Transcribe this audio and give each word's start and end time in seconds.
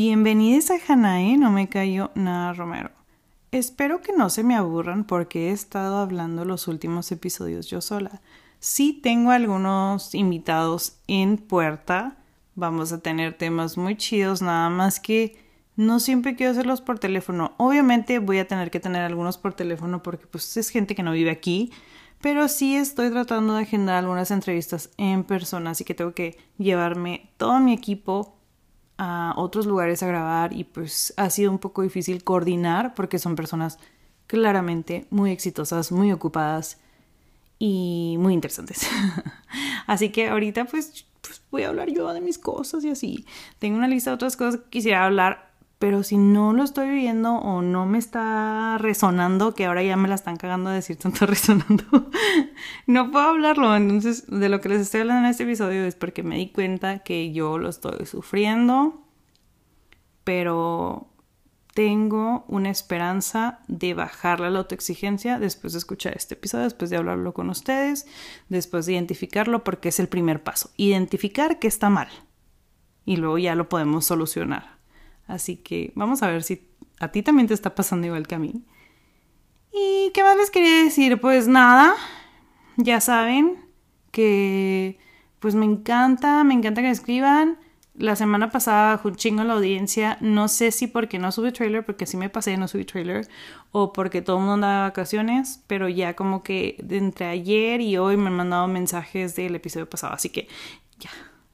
Bienvenidos 0.00 0.70
a 0.70 0.76
Hanae, 0.86 1.36
no 1.38 1.50
me 1.50 1.68
cayó 1.68 2.12
nada 2.14 2.52
Romero. 2.52 2.92
Espero 3.50 4.00
que 4.00 4.12
no 4.12 4.30
se 4.30 4.44
me 4.44 4.54
aburran 4.54 5.02
porque 5.02 5.48
he 5.48 5.50
estado 5.50 5.98
hablando 5.98 6.44
los 6.44 6.68
últimos 6.68 7.10
episodios 7.10 7.66
yo 7.66 7.80
sola. 7.80 8.20
Sí 8.60 8.92
tengo 8.92 9.32
algunos 9.32 10.14
invitados 10.14 11.00
en 11.08 11.36
puerta, 11.36 12.16
vamos 12.54 12.92
a 12.92 13.00
tener 13.00 13.36
temas 13.36 13.76
muy 13.76 13.96
chidos, 13.96 14.40
nada 14.40 14.70
más 14.70 15.00
que 15.00 15.36
no 15.74 15.98
siempre 15.98 16.36
quiero 16.36 16.52
hacerlos 16.52 16.80
por 16.80 17.00
teléfono. 17.00 17.54
Obviamente 17.56 18.20
voy 18.20 18.38
a 18.38 18.46
tener 18.46 18.70
que 18.70 18.78
tener 18.78 19.02
algunos 19.02 19.36
por 19.36 19.54
teléfono 19.54 20.00
porque 20.04 20.28
pues 20.28 20.56
es 20.56 20.68
gente 20.68 20.94
que 20.94 21.02
no 21.02 21.10
vive 21.10 21.32
aquí, 21.32 21.72
pero 22.20 22.46
sí 22.46 22.76
estoy 22.76 23.10
tratando 23.10 23.56
de 23.56 23.62
agendar 23.62 23.96
algunas 23.96 24.30
entrevistas 24.30 24.90
en 24.96 25.24
persona, 25.24 25.70
así 25.70 25.82
que 25.82 25.94
tengo 25.94 26.12
que 26.12 26.38
llevarme 26.56 27.32
todo 27.36 27.58
mi 27.58 27.72
equipo 27.72 28.37
a 28.98 29.32
otros 29.36 29.66
lugares 29.66 30.02
a 30.02 30.08
grabar 30.08 30.52
y 30.52 30.64
pues 30.64 31.14
ha 31.16 31.30
sido 31.30 31.50
un 31.50 31.58
poco 31.58 31.82
difícil 31.82 32.24
coordinar 32.24 32.94
porque 32.94 33.18
son 33.18 33.36
personas 33.36 33.78
claramente 34.26 35.06
muy 35.10 35.30
exitosas, 35.30 35.92
muy 35.92 36.12
ocupadas 36.12 36.78
y 37.58 38.16
muy 38.18 38.34
interesantes. 38.34 38.88
así 39.86 40.10
que 40.10 40.28
ahorita 40.28 40.66
pues, 40.66 41.06
pues, 41.22 41.42
voy 41.50 41.62
a 41.62 41.68
hablar 41.68 41.90
yo 41.90 42.12
de 42.12 42.20
mis 42.20 42.38
cosas 42.38 42.84
y 42.84 42.90
así. 42.90 43.24
Tengo 43.58 43.78
una 43.78 43.88
lista 43.88 44.10
de 44.10 44.16
otras 44.16 44.36
cosas 44.36 44.60
que 44.60 44.70
quisiera 44.70 45.04
hablar 45.04 45.47
pero 45.78 46.02
si 46.02 46.16
no 46.16 46.52
lo 46.52 46.64
estoy 46.64 46.90
viendo 46.90 47.34
o 47.34 47.62
no 47.62 47.86
me 47.86 47.98
está 47.98 48.78
resonando, 48.78 49.54
que 49.54 49.66
ahora 49.66 49.82
ya 49.84 49.96
me 49.96 50.08
la 50.08 50.16
están 50.16 50.36
cagando 50.36 50.70
a 50.70 50.72
decir 50.72 50.96
tanto 50.96 51.24
resonando, 51.26 52.10
no 52.86 53.10
puedo 53.12 53.28
hablarlo. 53.28 53.76
Entonces, 53.76 54.26
de 54.26 54.48
lo 54.48 54.60
que 54.60 54.70
les 54.70 54.80
estoy 54.80 55.02
hablando 55.02 55.26
en 55.26 55.30
este 55.30 55.44
episodio 55.44 55.84
es 55.84 55.94
porque 55.94 56.24
me 56.24 56.36
di 56.36 56.50
cuenta 56.50 57.00
que 57.00 57.32
yo 57.32 57.58
lo 57.58 57.68
estoy 57.68 58.06
sufriendo, 58.06 59.04
pero 60.24 61.08
tengo 61.74 62.44
una 62.48 62.70
esperanza 62.70 63.60
de 63.68 63.94
bajar 63.94 64.40
la 64.40 64.58
autoexigencia 64.58 65.38
después 65.38 65.74
de 65.74 65.78
escuchar 65.78 66.16
este 66.16 66.34
episodio, 66.34 66.64
después 66.64 66.90
de 66.90 66.96
hablarlo 66.96 67.32
con 67.34 67.50
ustedes, 67.50 68.08
después 68.48 68.86
de 68.86 68.94
identificarlo, 68.94 69.62
porque 69.62 69.90
es 69.90 70.00
el 70.00 70.08
primer 70.08 70.42
paso. 70.42 70.70
Identificar 70.76 71.60
que 71.60 71.68
está 71.68 71.88
mal. 71.88 72.08
Y 73.04 73.16
luego 73.16 73.38
ya 73.38 73.54
lo 73.54 73.68
podemos 73.68 74.06
solucionar. 74.06 74.77
Así 75.28 75.56
que 75.56 75.92
vamos 75.94 76.22
a 76.22 76.30
ver 76.30 76.42
si 76.42 76.66
a 76.98 77.08
ti 77.08 77.22
también 77.22 77.46
te 77.46 77.54
está 77.54 77.74
pasando 77.74 78.06
igual 78.06 78.26
que 78.26 78.34
a 78.34 78.38
mí. 78.38 78.64
¿Y 79.72 80.10
qué 80.12 80.22
más 80.24 80.36
les 80.36 80.50
quería 80.50 80.82
decir? 80.84 81.20
Pues 81.20 81.46
nada, 81.46 81.94
ya 82.76 83.00
saben 83.00 83.64
que 84.10 84.98
pues 85.38 85.54
me 85.54 85.66
encanta, 85.66 86.42
me 86.42 86.54
encanta 86.54 86.80
que 86.80 86.88
me 86.88 86.92
escriban. 86.92 87.58
La 87.94 88.14
semana 88.14 88.50
pasada 88.50 89.00
un 89.04 89.16
chingo 89.16 89.44
la 89.44 89.54
audiencia. 89.54 90.18
No 90.20 90.48
sé 90.48 90.70
si 90.70 90.86
porque 90.86 91.18
no 91.18 91.30
subí 91.30 91.52
trailer, 91.52 91.84
porque 91.84 92.06
sí 92.06 92.16
me 92.16 92.30
pasé, 92.30 92.56
no 92.56 92.68
subí 92.68 92.84
trailer, 92.84 93.28
o 93.72 93.92
porque 93.92 94.22
todo 94.22 94.36
el 94.36 94.40
mundo 94.40 94.54
andaba 94.54 94.74
de 94.74 94.88
vacaciones, 94.90 95.62
pero 95.66 95.88
ya 95.88 96.14
como 96.14 96.42
que 96.42 96.76
entre 96.88 97.26
ayer 97.26 97.80
y 97.80 97.98
hoy 97.98 98.16
me 98.16 98.28
han 98.28 98.36
mandado 98.36 98.68
mensajes 98.68 99.36
del 99.36 99.56
episodio 99.56 99.90
pasado. 99.90 100.14
Así 100.14 100.30
que 100.30 100.48
ya, 100.98 101.10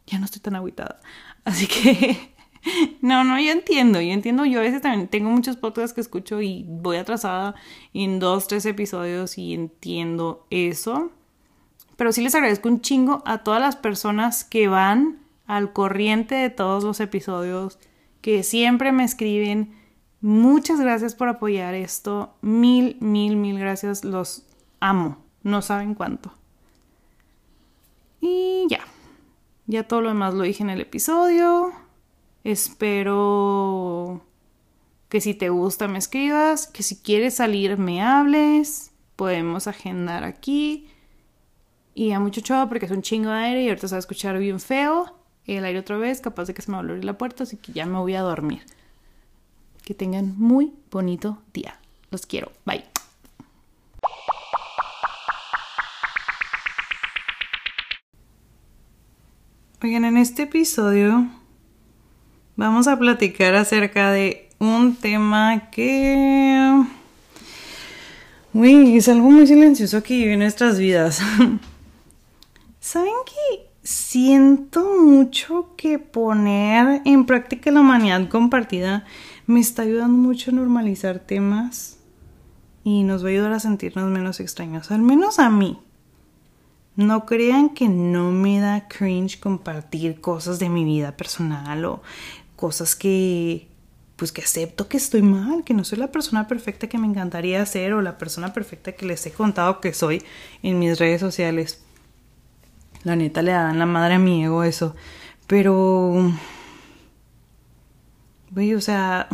ya 0.07 0.19
no 0.19 0.27
estoy 0.27 0.43
tan 0.43 0.55
aguitada. 0.55 1.01
Así 1.45 1.67
que 1.67 2.34
No, 3.01 3.25
no, 3.25 3.39
yo 3.39 3.53
entiendo, 3.53 4.01
yo 4.01 4.13
entiendo. 4.13 4.45
Yo 4.45 4.61
a 4.61 4.63
veces 4.63 4.83
también 4.83 5.09
tengo 5.09 5.31
muchos 5.31 5.57
podcasts 5.57 5.93
que 5.93 6.01
escucho 6.01 6.41
y 6.41 6.65
voy 6.69 6.97
atrasada 6.97 7.55
en 7.93 8.19
dos, 8.19 8.47
tres 8.47 8.67
episodios 8.67 9.39
y 9.39 9.55
entiendo 9.55 10.47
eso. 10.51 11.13
Pero 11.97 12.13
sí 12.13 12.23
les 12.23 12.35
agradezco 12.35 12.69
un 12.69 12.81
chingo 12.81 13.23
a 13.27 13.39
todas 13.39 13.61
las 13.61 13.77
personas 13.77 14.45
que 14.45 14.69
van 14.69 15.21
al 15.47 15.73
corriente 15.73 16.35
de 16.35 16.51
todos 16.51 16.83
los 16.83 17.01
episodios, 17.01 17.79
que 18.21 18.43
siempre 18.43 18.93
me 18.93 19.05
escriben. 19.05 19.75
Muchas 20.21 20.81
gracias 20.81 21.15
por 21.15 21.29
apoyar 21.29 21.75
esto. 21.75 22.35
Mil, 22.41 22.97
mil, 23.01 23.37
mil 23.37 23.59
gracias. 23.59 24.05
Los 24.05 24.47
amo. 24.81 25.19
No 25.43 25.61
saben 25.61 25.95
cuánto. 25.95 26.33
Y 28.21 28.67
ya. 28.71 28.81
Ya 29.67 29.87
todo 29.87 30.01
lo 30.01 30.09
demás 30.09 30.33
lo 30.33 30.45
dije 30.45 30.63
en 30.63 30.71
el 30.71 30.81
episodio. 30.81 31.84
Espero 32.45 34.21
que 35.09 35.23
si 35.23 35.33
te 35.33 35.49
gusta 35.49 35.89
me 35.89 35.99
escribas, 35.99 36.67
que 36.67 36.83
si 36.83 36.97
quieres 36.97 37.37
salir 37.37 37.79
me 37.79 38.03
hables, 38.03 38.93
podemos 39.17 39.67
agendar 39.67 40.25
aquí. 40.25 40.89
Y 41.95 42.13
a 42.13 42.21
mucho 42.21 42.43
chavo 42.43 42.69
porque 42.69 42.85
es 42.85 42.93
un 42.93 43.01
chingo 43.01 43.31
de 43.31 43.37
aire 43.39 43.63
y 43.63 43.69
ahorita 43.69 43.89
se 43.89 43.95
va 43.95 43.99
a 43.99 44.01
escuchar 44.01 44.39
bien 44.39 44.61
feo 44.61 45.17
el 45.47 45.65
aire 45.65 45.79
otra 45.79 45.97
vez, 45.97 46.21
capaz 46.21 46.47
de 46.47 46.55
que 46.55 46.63
se 46.63 46.71
me 46.71 46.77
va 46.77 46.83
a 46.83 46.87
abrir 46.87 47.05
la 47.05 47.19
puerta, 47.19 47.45
así 47.45 47.57
que 47.57 47.73
ya 47.73 47.87
me 47.87 47.99
voy 47.99 48.15
a 48.15 48.23
dormir. 48.23 48.63
Que 49.85 49.95
tengan 49.95 50.35
muy 50.39 50.75
bonito 50.91 51.43
día. 51.53 51.79
Los 52.11 52.27
quiero. 52.27 52.53
Bye. 52.65 52.85
Oigan, 59.83 60.07
en 60.07 60.17
este 60.17 60.45
episodio 60.45 61.29
vamos 62.57 62.89
a 62.89 62.99
platicar 62.99 63.55
acerca 63.55 64.11
de 64.11 64.49
un 64.59 64.97
tema 64.97 65.71
que... 65.71 66.85
Uy, 68.53 68.97
es 68.97 69.09
algo 69.09 69.31
muy 69.31 69.47
silencioso 69.47 70.03
que 70.03 70.15
vive 70.15 70.35
en 70.35 70.39
nuestras 70.41 70.79
vidas. 70.79 71.21
¿Saben 72.81 73.15
que 73.27 73.67
siento 73.83 74.85
mucho 75.01 75.75
que 75.77 75.99
poner 75.99 77.03
en 77.05 77.27
práctica 77.27 77.71
la 77.71 77.81
humanidad 77.81 78.29
compartida 78.29 79.05
me 79.47 79.61
está 79.61 79.83
ayudando 79.83 80.17
mucho 80.17 80.51
a 80.51 80.55
normalizar 80.55 81.19
temas 81.19 81.99
y 82.85 83.03
nos 83.03 83.25
va 83.25 83.29
a 83.29 83.33
ayudar 83.33 83.53
a 83.53 83.61
sentirnos 83.61 84.09
menos 84.11 84.41
extraños, 84.41 84.91
al 84.91 85.01
menos 85.01 85.39
a 85.39 85.51
mí. 85.51 85.79
No 86.97 87.27
crean 87.27 87.71
que 87.71 87.89
no 87.89 88.31
me 88.31 88.61
da 88.61 88.87
cringe 88.87 89.41
compartir 89.41 90.21
cosas 90.21 90.59
de 90.61 90.69
mi 90.69 90.85
vida 90.85 91.17
personal 91.17 91.85
o 91.87 92.03
cosas 92.65 92.97
que 92.97 93.69
pues 94.17 94.33
que 94.33 94.41
acepto 94.41 94.89
que 94.89 94.97
estoy 94.97 95.21
mal, 95.21 95.65
que 95.65 95.75
no 95.75 95.85
soy 95.85 95.99
la 95.99 96.11
persona 96.11 96.49
perfecta 96.49 96.87
que 96.87 96.97
me 96.97 97.07
encantaría 97.07 97.67
ser 97.67 97.93
o 97.93 98.01
la 98.01 98.17
persona 98.17 98.55
perfecta 98.55 98.93
que 98.93 99.05
les 99.05 99.27
he 99.27 99.33
contado 99.33 99.83
que 99.83 99.93
soy 99.93 100.23
en 100.63 100.79
mis 100.79 100.99
redes 100.99 101.21
sociales. 101.21 101.85
La 103.03 103.17
neta 103.17 103.43
le 103.43 103.53
dan 103.53 103.79
la 103.79 103.85
madre 103.85 104.15
a 104.15 104.19
mi 104.19 104.43
ego 104.43 104.65
eso. 104.65 104.97
Pero... 105.47 106.33
Güey, 108.53 108.75
o 108.75 108.81
sea... 108.81 109.29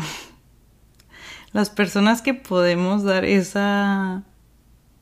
Las 1.53 1.71
personas 1.71 2.21
que 2.21 2.35
podemos 2.35 3.05
dar 3.05 3.25
esa... 3.25 4.25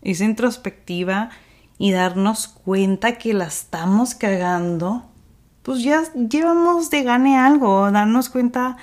esa 0.03 0.25
introspectiva 0.27 1.31
y 1.79 1.93
darnos 1.93 2.47
cuenta 2.47 3.17
que 3.17 3.33
la 3.33 3.47
estamos 3.47 4.15
cagando 4.15 5.08
pues 5.69 5.83
ya 5.83 6.03
llevamos 6.15 6.89
de 6.89 7.03
gane 7.03 7.37
algo, 7.37 7.91
darnos 7.91 8.31
cuenta 8.31 8.79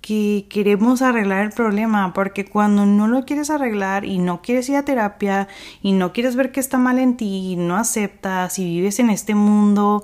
que 0.00 0.46
queremos 0.48 1.02
arreglar 1.02 1.44
el 1.44 1.50
problema, 1.50 2.14
porque 2.14 2.46
cuando 2.46 2.86
no 2.86 3.08
lo 3.08 3.26
quieres 3.26 3.50
arreglar 3.50 4.06
y 4.06 4.16
no 4.16 4.40
quieres 4.40 4.66
ir 4.70 4.76
a 4.76 4.86
terapia 4.86 5.48
y 5.82 5.92
no 5.92 6.14
quieres 6.14 6.36
ver 6.36 6.50
que 6.50 6.60
está 6.60 6.78
mal 6.78 6.98
en 6.98 7.18
ti, 7.18 7.52
y 7.52 7.56
no 7.56 7.76
aceptas 7.76 8.58
y 8.58 8.64
vives 8.64 9.00
en 9.00 9.10
este 9.10 9.34
mundo, 9.34 10.02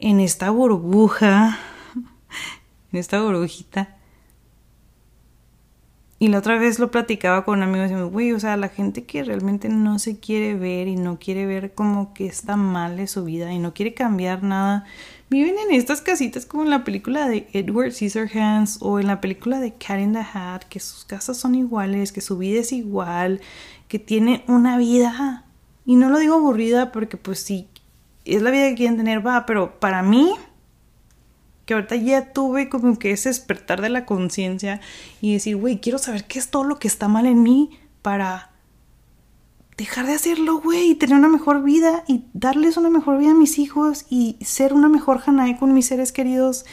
en 0.00 0.18
esta 0.18 0.50
burbuja, 0.50 1.60
en 2.92 2.98
esta 2.98 3.22
burbujita. 3.22 3.97
Y 6.20 6.28
la 6.28 6.38
otra 6.38 6.58
vez 6.58 6.80
lo 6.80 6.90
platicaba 6.90 7.44
con 7.44 7.62
amigos 7.62 7.92
y 7.92 7.94
me 7.94 8.02
güey, 8.02 8.32
o 8.32 8.40
sea, 8.40 8.56
la 8.56 8.68
gente 8.68 9.04
que 9.04 9.22
realmente 9.22 9.68
no 9.68 10.00
se 10.00 10.18
quiere 10.18 10.54
ver 10.54 10.88
y 10.88 10.96
no 10.96 11.18
quiere 11.20 11.46
ver 11.46 11.74
como 11.74 12.12
que 12.12 12.26
está 12.26 12.56
mal 12.56 12.96
de 12.96 13.06
su 13.06 13.24
vida 13.24 13.52
y 13.52 13.60
no 13.60 13.72
quiere 13.72 13.94
cambiar 13.94 14.42
nada, 14.42 14.84
viven 15.30 15.54
en 15.58 15.72
estas 15.72 16.00
casitas 16.00 16.44
como 16.44 16.64
en 16.64 16.70
la 16.70 16.82
película 16.82 17.28
de 17.28 17.46
Edward 17.52 17.92
Scissorhands 17.92 18.78
o 18.80 18.98
en 18.98 19.06
la 19.06 19.20
película 19.20 19.60
de 19.60 19.74
Cat 19.74 20.00
in 20.00 20.12
the 20.12 20.18
Hat, 20.34 20.64
que 20.64 20.80
sus 20.80 21.04
casas 21.04 21.36
son 21.36 21.54
iguales, 21.54 22.10
que 22.10 22.20
su 22.20 22.36
vida 22.36 22.60
es 22.60 22.72
igual, 22.72 23.40
que 23.86 24.00
tiene 24.00 24.42
una 24.48 24.76
vida. 24.76 25.44
Y 25.86 25.94
no 25.94 26.10
lo 26.10 26.18
digo 26.18 26.34
aburrida 26.34 26.90
porque 26.90 27.16
pues 27.16 27.38
sí, 27.38 27.68
es 28.24 28.42
la 28.42 28.50
vida 28.50 28.68
que 28.68 28.74
quieren 28.74 28.96
tener, 28.96 29.24
va, 29.24 29.46
pero 29.46 29.78
para 29.78 30.02
mí, 30.02 30.34
que 31.68 31.74
ahorita 31.74 31.96
ya 31.96 32.32
tuve 32.32 32.70
como 32.70 32.98
que 32.98 33.10
ese 33.10 33.28
despertar 33.28 33.82
de 33.82 33.90
la 33.90 34.06
conciencia 34.06 34.80
y 35.20 35.34
decir, 35.34 35.54
güey, 35.58 35.82
quiero 35.82 35.98
saber 35.98 36.24
qué 36.24 36.38
es 36.38 36.48
todo 36.48 36.64
lo 36.64 36.78
que 36.78 36.88
está 36.88 37.08
mal 37.08 37.26
en 37.26 37.42
mí 37.42 37.78
para 38.00 38.52
dejar 39.76 40.06
de 40.06 40.14
hacerlo, 40.14 40.62
güey, 40.62 40.92
y 40.92 40.94
tener 40.94 41.18
una 41.18 41.28
mejor 41.28 41.62
vida 41.62 42.04
y 42.08 42.24
darles 42.32 42.78
una 42.78 42.88
mejor 42.88 43.18
vida 43.18 43.32
a 43.32 43.34
mis 43.34 43.58
hijos 43.58 44.06
y 44.08 44.38
ser 44.40 44.72
una 44.72 44.88
mejor 44.88 45.20
Hanae 45.26 45.58
con 45.58 45.74
mis 45.74 45.84
seres 45.84 46.10
queridos. 46.10 46.64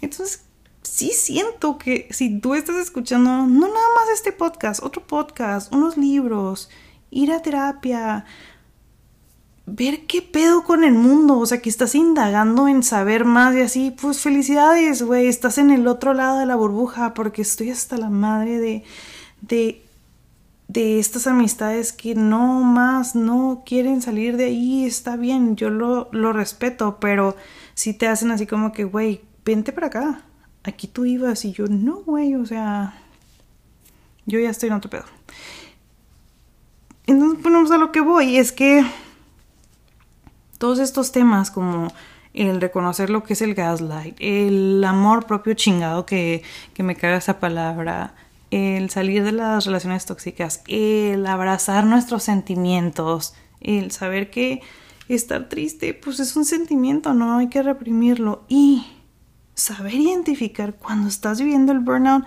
Entonces, 0.00 0.42
sí 0.82 1.12
siento 1.14 1.78
que 1.78 2.08
si 2.10 2.40
tú 2.40 2.56
estás 2.56 2.78
escuchando, 2.78 3.46
no 3.46 3.68
nada 3.68 3.86
más 3.94 4.08
este 4.12 4.32
podcast, 4.32 4.82
otro 4.82 5.06
podcast, 5.06 5.72
unos 5.72 5.96
libros, 5.96 6.68
ir 7.10 7.30
a 7.30 7.42
terapia, 7.42 8.24
ver 9.66 10.06
qué 10.06 10.22
pedo 10.22 10.64
con 10.64 10.84
el 10.84 10.94
mundo, 10.94 11.38
o 11.38 11.46
sea, 11.46 11.62
que 11.62 11.70
estás 11.70 11.94
indagando 11.94 12.68
en 12.68 12.82
saber 12.82 13.24
más 13.24 13.54
y 13.54 13.60
así, 13.60 13.90
pues 13.90 14.20
felicidades, 14.20 15.02
güey, 15.02 15.28
estás 15.28 15.58
en 15.58 15.70
el 15.70 15.86
otro 15.86 16.14
lado 16.14 16.38
de 16.38 16.46
la 16.46 16.56
burbuja 16.56 17.14
porque 17.14 17.42
estoy 17.42 17.70
hasta 17.70 17.96
la 17.96 18.10
madre 18.10 18.58
de, 18.58 18.84
de, 19.40 19.82
de 20.68 20.98
estas 20.98 21.26
amistades 21.26 21.92
que 21.92 22.14
no 22.14 22.62
más, 22.62 23.14
no 23.14 23.62
quieren 23.64 24.02
salir 24.02 24.36
de 24.36 24.46
ahí, 24.46 24.84
está 24.84 25.16
bien, 25.16 25.54
yo 25.54 25.70
lo, 25.70 26.08
lo 26.10 26.32
respeto, 26.32 26.98
pero 27.00 27.36
si 27.74 27.94
te 27.94 28.08
hacen 28.08 28.32
así 28.32 28.46
como 28.46 28.72
que, 28.72 28.84
güey, 28.84 29.22
vente 29.44 29.72
para 29.72 29.86
acá, 29.86 30.22
aquí 30.64 30.88
tú 30.88 31.04
ibas 31.04 31.44
y 31.44 31.52
yo, 31.52 31.66
no, 31.68 31.98
güey, 31.98 32.34
o 32.34 32.44
sea, 32.44 32.94
yo 34.26 34.40
ya 34.40 34.50
estoy 34.50 34.70
en 34.70 34.74
otro 34.74 34.90
pedo. 34.90 35.04
Entonces, 37.06 37.38
pues 37.42 37.70
a 37.70 37.78
lo 37.78 37.92
que 37.92 38.00
voy 38.00 38.36
es 38.36 38.52
que 38.52 38.84
todos 40.62 40.78
estos 40.78 41.10
temas 41.10 41.50
como 41.50 41.92
el 42.34 42.60
reconocer 42.60 43.10
lo 43.10 43.24
que 43.24 43.32
es 43.32 43.42
el 43.42 43.56
gaslight, 43.56 44.14
el 44.20 44.84
amor 44.84 45.26
propio 45.26 45.54
chingado 45.54 46.06
que, 46.06 46.44
que 46.72 46.84
me 46.84 46.94
caga 46.94 47.16
esa 47.16 47.40
palabra, 47.40 48.14
el 48.52 48.88
salir 48.88 49.24
de 49.24 49.32
las 49.32 49.66
relaciones 49.66 50.06
tóxicas, 50.06 50.62
el 50.68 51.26
abrazar 51.26 51.84
nuestros 51.84 52.22
sentimientos, 52.22 53.34
el 53.60 53.90
saber 53.90 54.30
que 54.30 54.62
estar 55.08 55.48
triste 55.48 55.94
pues 55.94 56.20
es 56.20 56.36
un 56.36 56.44
sentimiento, 56.44 57.12
no 57.12 57.38
hay 57.38 57.48
que 57.48 57.64
reprimirlo. 57.64 58.44
Y 58.48 58.86
saber 59.54 59.94
identificar 59.94 60.76
cuando 60.76 61.08
estás 61.08 61.40
viviendo 61.40 61.72
el 61.72 61.80
burnout, 61.80 62.24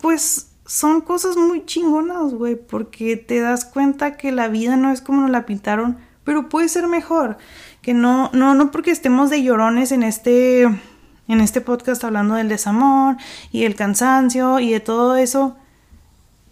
pues 0.00 0.52
son 0.64 1.02
cosas 1.02 1.36
muy 1.36 1.66
chingonas, 1.66 2.32
güey, 2.32 2.56
porque 2.56 3.18
te 3.18 3.38
das 3.40 3.66
cuenta 3.66 4.16
que 4.16 4.32
la 4.32 4.48
vida 4.48 4.78
no 4.78 4.90
es 4.90 5.02
como 5.02 5.20
nos 5.20 5.30
la 5.30 5.44
pintaron, 5.44 6.05
pero 6.26 6.48
puede 6.48 6.68
ser 6.68 6.88
mejor 6.88 7.38
que 7.82 7.94
no, 7.94 8.30
no, 8.32 8.56
no 8.56 8.72
porque 8.72 8.90
estemos 8.90 9.30
de 9.30 9.44
llorones 9.44 9.92
en 9.92 10.02
este, 10.02 10.64
en 10.64 11.40
este 11.40 11.60
podcast 11.60 12.02
hablando 12.02 12.34
del 12.34 12.48
desamor 12.48 13.16
y 13.52 13.62
el 13.62 13.76
cansancio 13.76 14.58
y 14.58 14.72
de 14.72 14.80
todo 14.80 15.14
eso, 15.14 15.56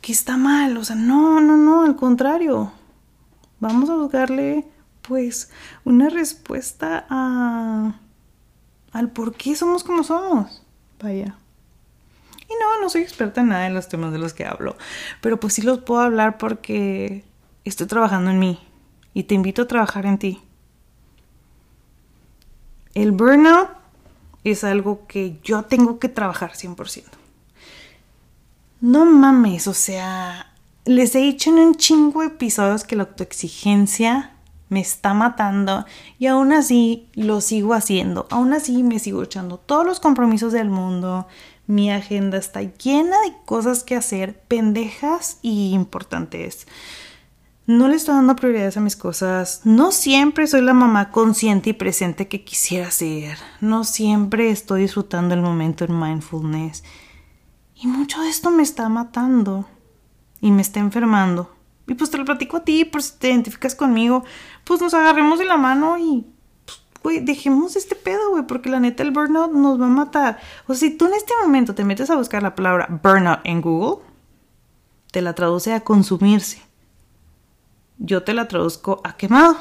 que 0.01 0.13
está 0.13 0.37
mal, 0.37 0.77
o 0.77 0.85
sea, 0.85 0.95
no, 0.95 1.41
no, 1.41 1.57
no, 1.57 1.83
al 1.83 1.97
contrario. 1.97 2.71
Vamos 3.59 3.91
a 3.91 3.97
buscarle, 3.97 4.65
pues, 5.03 5.51
una 5.85 6.09
respuesta 6.09 7.05
a, 7.11 7.97
al 8.93 9.11
por 9.11 9.35
qué 9.35 9.57
somos 9.57 9.83
como 9.83 10.05
somos. 10.05 10.63
Vaya. 11.03 11.35
Y 12.49 12.53
no, 12.61 12.81
no 12.81 12.89
soy 12.89 13.03
experta 13.03 13.41
en 13.41 13.49
nada 13.49 13.67
en 13.67 13.75
los 13.75 13.89
temas 13.89 14.13
de 14.13 14.19
los 14.19 14.35
que 14.35 14.47
hablo, 14.47 14.77
pero 15.21 15.41
pues 15.41 15.55
sí 15.55 15.63
los 15.63 15.81
puedo 15.81 16.01
hablar 16.01 16.39
porque 16.39 17.25
estoy 17.65 17.89
trabajando 17.89 18.31
en 18.31 18.39
mí 18.39 18.61
y 19.15 19.23
te 19.23 19.35
invito 19.35 19.63
a 19.63 19.69
trabajar 19.69 20.05
en 20.05 20.19
ti. 20.19 20.43
El 22.95 23.13
burnout 23.13 23.71
es 24.43 24.65
algo 24.65 25.07
que 25.07 25.39
yo 25.43 25.63
tengo 25.63 25.99
que 25.99 26.09
trabajar 26.09 26.53
100%. 26.53 27.05
No 28.81 29.07
mames, 29.07 29.67
o 29.67 29.75
sea, 29.75 30.53
les 30.85 31.15
he 31.15 31.21
dicho 31.21 31.51
en 31.51 31.59
un 31.59 31.75
chingo 31.77 32.21
de 32.21 32.27
episodios 32.27 32.85
que 32.85 32.97
la 32.97 33.05
autoexigencia 33.05 34.33
me 34.69 34.81
está 34.81 35.15
matando 35.15 35.87
y 36.19 36.27
aún 36.27 36.53
así 36.53 37.09
lo 37.15 37.41
sigo 37.41 37.75
haciendo, 37.75 38.27
aún 38.31 38.53
así 38.53 38.83
me 38.83 38.99
sigo 38.99 39.23
echando 39.23 39.57
todos 39.59 39.87
los 39.87 40.01
compromisos 40.01 40.53
del 40.53 40.69
mundo, 40.69 41.27
mi 41.67 41.91
agenda 41.91 42.37
está 42.37 42.61
llena 42.61 43.19
de 43.23 43.35
cosas 43.47 43.85
que 43.85 43.97
hacer, 43.97 44.39
pendejas 44.41 45.39
y 45.41 45.73
importantes 45.73 46.67
no 47.67 47.89
le 47.89 47.97
estoy 47.97 48.15
dando 48.15 48.37
prioridades 48.37 48.77
a 48.77 48.81
mis 48.81 48.97
cosas, 48.97 49.63
no 49.65 49.91
siempre 49.91 50.47
soy 50.47 50.61
la 50.61 50.75
mamá 50.75 51.11
consciente 51.11 51.71
y 51.71 51.73
presente 51.73 52.29
que 52.29 52.45
quisiera 52.45 52.91
ser, 52.91 53.39
no 53.61 53.85
siempre 53.85 54.51
estoy 54.51 54.83
disfrutando 54.83 55.35
el 55.35 55.41
momento 55.41 55.85
en 55.85 55.99
mindfulness. 55.99 56.85
Y 57.75 57.87
mucho 57.87 58.21
de 58.21 58.29
esto 58.29 58.51
me 58.51 58.63
está 58.63 58.89
matando 58.89 59.67
y 60.41 60.51
me 60.51 60.63
está 60.63 60.81
enfermando. 60.81 61.55
Y 61.87 61.95
pues 61.95 62.11
te 62.11 62.19
lo 62.19 62.25
platico 62.25 62.59
a 62.59 62.65
ti, 62.65 62.85
por 62.85 63.03
si 63.03 63.19
te 63.19 63.29
identificas 63.29 63.75
conmigo, 63.75 64.25
pues 64.65 64.81
nos 64.81 64.95
agarremos 64.95 65.39
de 65.39 65.45
la 65.47 65.57
mano 65.57 65.97
y 65.99 66.27
pues, 66.67 66.79
güey, 67.03 67.21
dejemos 67.21 67.77
este 67.77 67.95
pedo, 67.95 68.31
güey, 68.31 68.47
porque 68.47 68.69
la 68.69 68.81
neta 68.81 69.03
el 69.03 69.11
burnout 69.11 69.53
nos 69.53 69.81
va 69.81 69.87
a 69.87 69.91
matar. 69.91 70.39
O 70.67 70.75
sea, 70.75 70.89
si 70.89 70.97
tú 70.97 71.07
en 71.07 71.15
este 71.15 71.33
momento 71.43 71.75
te 71.75 71.85
metes 71.85 72.11
a 72.11 72.17
buscar 72.17 72.43
la 72.43 72.55
palabra 72.55 73.01
burnout 73.03 73.41
en 73.45 73.63
Google, 73.63 74.05
te 75.11 75.23
la 75.23 75.35
traduce 75.35 75.73
a 75.73 75.81
consumirse 75.81 76.64
yo 77.99 78.23
te 78.23 78.35
la 78.35 78.49
traduzco 78.49 79.01
a 79.05 79.17
quemado. 79.17 79.57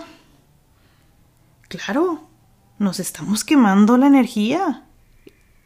Claro, 1.67 2.27
nos 2.79 2.99
estamos 2.99 3.43
quemando 3.43 3.97
la 3.97 4.07
energía. 4.07 4.83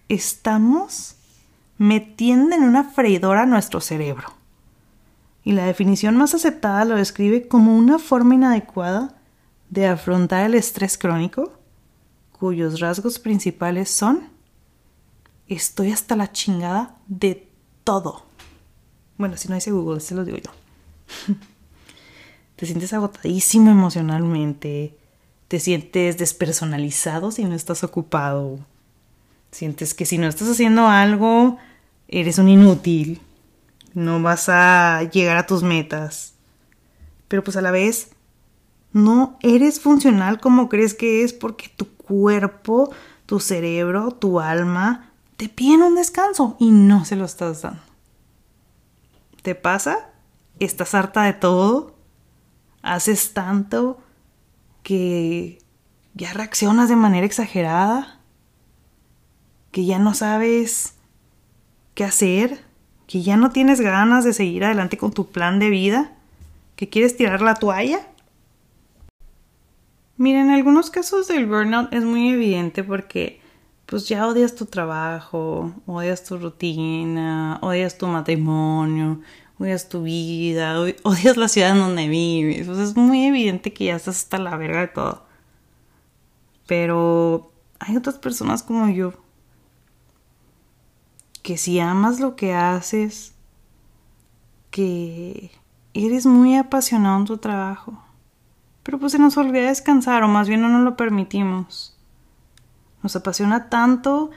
Estamos 0.10 1.16
metiendo 1.78 2.56
en 2.56 2.64
una 2.64 2.84
freidora 2.84 3.46
nuestro 3.46 3.82
cerebro. 3.82 4.34
Y 5.44 5.54
la 5.54 5.66
definición 5.66 6.18
más 6.18 6.34
aceptada 6.34 6.86
lo 6.86 6.96
describe 6.96 7.48
como 7.48 7.78
una 7.78 8.00
forma 8.00 8.36
inadecuada 8.36 9.16
de 9.70 9.88
afrontar 9.88 10.46
el 10.46 10.56
estrés 10.56 10.98
crónico, 10.98 11.54
cuyos 12.32 12.80
rasgos 12.80 13.20
principales 13.20 13.90
son 13.90 14.38
estoy 15.48 15.92
hasta 15.92 16.16
la 16.16 16.32
chingada 16.32 16.96
de 17.08 17.50
todo. 17.84 18.26
Bueno, 19.18 19.38
si 19.38 19.48
no 19.48 19.56
dice 19.56 19.72
Google, 19.72 20.00
se 20.00 20.16
lo 20.16 20.26
digo 20.26 20.38
yo. 20.38 20.52
te 22.58 22.66
sientes 22.66 22.92
agotadísimo 22.92 23.72
emocionalmente, 23.72 24.98
te 25.48 25.60
sientes 25.60 26.18
despersonalizado 26.18 27.32
si 27.32 27.46
no 27.46 27.56
estás 27.56 27.84
ocupado, 27.84 28.60
sientes 29.52 29.94
que 29.94 30.06
si 30.06 30.18
no 30.18 30.28
estás 30.28 30.50
haciendo 30.50 30.88
algo, 30.88 31.58
eres 32.08 32.40
un 32.40 32.50
inútil, 32.50 33.22
no 33.94 34.22
vas 34.22 34.50
a 34.50 35.04
llegar 35.04 35.38
a 35.38 35.46
tus 35.46 35.64
metas, 35.64 36.34
pero 37.28 37.44
pues 37.44 37.56
a 37.58 37.62
la 37.62 37.72
vez 37.72 38.10
no 38.92 39.38
eres 39.42 39.80
funcional 39.80 40.40
como 40.40 40.68
crees 40.68 40.96
que 40.96 41.24
es 41.24 41.34
porque 41.34 41.70
tu 41.70 41.88
cuerpo, 41.94 42.92
tu 43.28 43.40
cerebro, 43.40 44.12
tu 44.12 44.40
alma 44.40 45.12
te 45.38 45.48
piden 45.48 45.84
un 45.84 45.96
descanso 45.96 46.58
y 46.60 46.72
no 46.72 47.06
se 47.06 47.16
lo 47.16 47.26
estás 47.26 47.62
dando. 47.62 47.82
¿Te 49.44 49.54
pasa? 49.54 50.10
¿Estás 50.60 50.96
harta 50.96 51.24
de 51.24 51.34
todo? 51.34 51.97
Haces 52.94 53.34
tanto 53.34 54.00
que 54.84 55.60
ya 56.14 56.34
reaccionas 56.34 56.90
de 56.90 56.96
manera 56.96 57.26
exagerada, 57.26 58.20
que 59.72 59.86
ya 59.86 60.00
no 60.00 60.14
sabes 60.14 60.96
qué 61.94 62.04
hacer, 62.04 62.64
que 63.06 63.22
ya 63.22 63.38
no 63.38 63.52
tienes 63.52 63.82
ganas 63.82 64.24
de 64.24 64.34
seguir 64.34 64.64
adelante 64.64 64.98
con 64.98 65.12
tu 65.12 65.28
plan 65.28 65.60
de 65.60 65.70
vida, 65.70 66.14
que 66.76 66.90
quieres 66.90 67.16
tirar 67.18 67.42
la 67.42 67.56
toalla. 67.56 68.08
Mira, 70.18 70.42
en 70.42 70.50
algunos 70.50 70.90
casos 70.90 71.28
del 71.28 71.46
burnout 71.46 71.94
es 71.94 72.04
muy 72.04 72.30
evidente 72.30 72.84
porque 72.84 73.40
pues 73.86 74.08
ya 74.08 74.28
odias 74.28 74.56
tu 74.56 74.66
trabajo, 74.66 75.74
odias 75.86 76.24
tu 76.24 76.38
rutina, 76.38 77.60
odias 77.62 77.98
tu 77.98 78.08
matrimonio, 78.08 79.22
odias 79.60 79.90
tu 79.90 80.04
vida, 80.04 80.80
odias 81.04 81.38
la 81.38 81.48
ciudad 81.48 81.72
en 81.72 81.80
donde 81.80 82.08
vives. 82.08 82.68
es 82.68 82.96
muy 82.96 83.26
evidente 83.26 83.74
que 83.74 83.86
ya 83.86 83.96
estás 83.96 84.18
hasta 84.18 84.38
la 84.38 84.58
verga 84.58 84.82
de 84.82 84.88
todo. 84.88 85.26
Pero 86.68 87.52
hay 87.80 87.96
otras 87.96 88.18
personas 88.18 88.64
como 88.64 88.90
yo 88.90 89.14
que 91.48 91.58
si 91.58 91.80
amas 91.80 92.20
lo 92.20 92.36
que 92.36 92.54
haces, 92.54 93.34
que 94.70 95.50
eres 95.94 96.26
muy 96.26 96.58
apasionado 96.58 97.20
en 97.20 97.26
tu 97.26 97.38
trabajo, 97.38 98.04
pero 98.84 99.00
pues 99.00 99.14
se 99.14 99.18
nos 99.18 99.38
olvida 99.38 99.70
descansar 99.70 100.24
o 100.24 100.28
más 100.28 100.50
bien 100.50 100.62
no 100.62 100.68
nos 100.68 100.84
lo 100.84 100.98
permitimos. 100.98 101.98
Nos 103.02 103.16
apasiona 103.16 103.70
tanto 103.70 104.30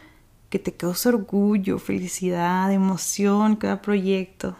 que 0.50 0.60
te 0.60 0.72
causa 0.76 1.08
orgullo, 1.08 1.80
felicidad, 1.80 2.72
emoción 2.72 3.56
cada 3.56 3.82
proyecto. 3.82 4.54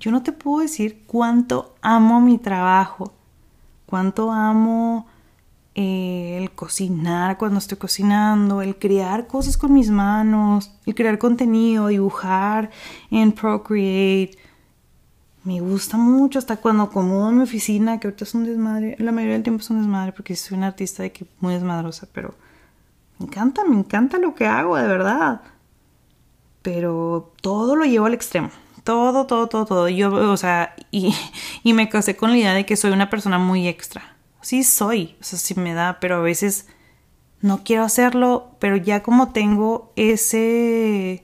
Yo 0.00 0.12
no 0.12 0.22
te 0.22 0.32
puedo 0.32 0.62
decir 0.62 1.02
cuánto 1.06 1.74
amo 1.82 2.20
mi 2.20 2.38
trabajo, 2.38 3.12
cuánto 3.86 4.30
amo 4.30 5.06
eh, 5.74 6.38
el 6.40 6.52
cocinar 6.52 7.36
cuando 7.36 7.58
estoy 7.58 7.78
cocinando, 7.78 8.62
el 8.62 8.76
crear 8.78 9.26
cosas 9.26 9.56
con 9.56 9.72
mis 9.72 9.90
manos, 9.90 10.70
el 10.86 10.94
crear 10.94 11.18
contenido, 11.18 11.88
dibujar 11.88 12.70
en 13.10 13.32
Procreate. 13.32 14.38
Me 15.42 15.60
gusta 15.60 15.96
mucho 15.96 16.38
hasta 16.38 16.58
cuando 16.58 16.84
acomodo 16.84 17.32
mi 17.32 17.42
oficina, 17.42 17.98
que 17.98 18.06
ahorita 18.06 18.24
es 18.24 18.34
un 18.34 18.44
desmadre, 18.44 18.94
la 18.98 19.10
mayoría 19.10 19.34
del 19.34 19.42
tiempo 19.42 19.62
es 19.62 19.70
un 19.70 19.78
desmadre 19.78 20.12
porque 20.12 20.36
soy 20.36 20.58
una 20.58 20.68
artista 20.68 21.08
que 21.08 21.26
muy 21.40 21.54
desmadrosa, 21.54 22.06
pero 22.12 22.34
me 23.18 23.26
encanta, 23.26 23.64
me 23.64 23.76
encanta 23.76 24.18
lo 24.18 24.34
que 24.34 24.46
hago, 24.46 24.76
de 24.76 24.86
verdad. 24.86 25.40
Pero 26.62 27.32
todo 27.40 27.74
lo 27.74 27.84
llevo 27.84 28.06
al 28.06 28.14
extremo 28.14 28.50
todo, 28.88 29.26
todo, 29.26 29.48
todo, 29.48 29.66
todo. 29.66 29.88
Yo, 29.90 30.10
o 30.10 30.36
sea, 30.38 30.74
y, 30.90 31.14
y 31.62 31.74
me 31.74 31.90
casé 31.90 32.16
con 32.16 32.30
la 32.30 32.38
idea 32.38 32.54
de 32.54 32.64
que 32.64 32.74
soy 32.74 32.90
una 32.90 33.10
persona 33.10 33.38
muy 33.38 33.68
extra. 33.68 34.16
sí 34.40 34.64
soy, 34.64 35.14
o 35.20 35.24
sea, 35.24 35.38
sí 35.38 35.54
me 35.54 35.74
da, 35.74 35.98
pero 36.00 36.16
a 36.16 36.20
veces 36.20 36.66
no 37.42 37.64
quiero 37.64 37.82
hacerlo, 37.84 38.56
pero 38.58 38.78
ya 38.78 39.02
como 39.02 39.32
tengo 39.32 39.92
ese 39.94 41.22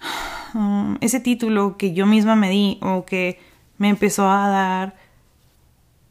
um, 0.54 0.96
ese 1.00 1.20
título 1.20 1.76
que 1.76 1.92
yo 1.92 2.04
misma 2.04 2.34
me 2.34 2.50
di 2.50 2.78
o 2.82 3.04
que 3.04 3.38
me 3.78 3.88
empezó 3.88 4.28
a 4.28 4.48
dar 4.48 4.96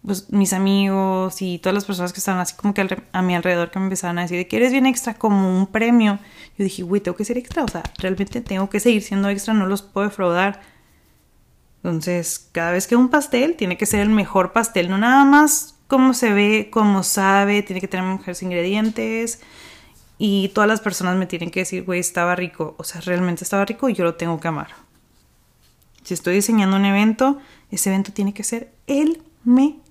pues, 0.05 0.31
mis 0.31 0.53
amigos 0.53 1.41
y 1.41 1.57
todas 1.59 1.73
las 1.73 1.85
personas 1.85 2.13
que 2.13 2.19
estaban 2.19 2.39
así 2.39 2.55
como 2.55 2.73
que 2.73 3.03
a 3.11 3.21
mi 3.21 3.35
alrededor 3.35 3.71
que 3.71 3.79
me 3.79 3.85
empezaban 3.85 4.19
a 4.19 4.21
decir 4.21 4.37
de 4.37 4.47
que 4.47 4.57
eres 4.57 4.71
bien 4.71 4.85
extra 4.85 5.15
como 5.15 5.57
un 5.57 5.67
premio. 5.67 6.19
Yo 6.57 6.63
dije, 6.63 6.83
güey, 6.83 7.01
tengo 7.01 7.17
que 7.17 7.25
ser 7.25 7.37
extra, 7.37 7.63
o 7.63 7.67
sea, 7.67 7.83
realmente 7.97 8.41
tengo 8.41 8.69
que 8.69 8.79
seguir 8.79 9.01
siendo 9.01 9.29
extra, 9.29 9.53
no 9.53 9.65
los 9.65 9.81
puedo 9.81 10.07
defraudar. 10.07 10.61
Entonces, 11.77 12.49
cada 12.51 12.71
vez 12.71 12.87
que 12.87 12.95
un 12.95 13.09
pastel 13.09 13.55
tiene 13.55 13.77
que 13.77 13.85
ser 13.85 14.01
el 14.01 14.09
mejor 14.09 14.53
pastel, 14.53 14.89
no 14.89 14.97
nada 14.97 15.25
más 15.25 15.75
como 15.87 16.13
se 16.13 16.33
ve, 16.33 16.69
como 16.71 17.03
sabe, 17.03 17.61
tiene 17.63 17.81
que 17.81 17.87
tener 17.87 18.05
mejores 18.05 18.41
ingredientes. 18.41 19.39
Y 20.17 20.49
todas 20.49 20.67
las 20.67 20.81
personas 20.81 21.17
me 21.17 21.25
tienen 21.25 21.51
que 21.51 21.59
decir, 21.61 21.83
güey, 21.83 21.99
estaba 21.99 22.35
rico. 22.35 22.75
O 22.77 22.83
sea, 22.83 23.01
realmente 23.01 23.43
estaba 23.43 23.65
rico 23.65 23.89
y 23.89 23.93
yo 23.93 24.03
lo 24.03 24.15
tengo 24.15 24.39
que 24.39 24.47
amar. 24.47 24.69
Si 26.03 26.13
estoy 26.13 26.35
diseñando 26.35 26.77
un 26.77 26.85
evento, 26.85 27.37
ese 27.69 27.89
evento 27.89 28.13
tiene 28.13 28.33
que 28.33 28.43
ser 28.43 28.71
el 28.87 29.21
mejor. 29.43 29.84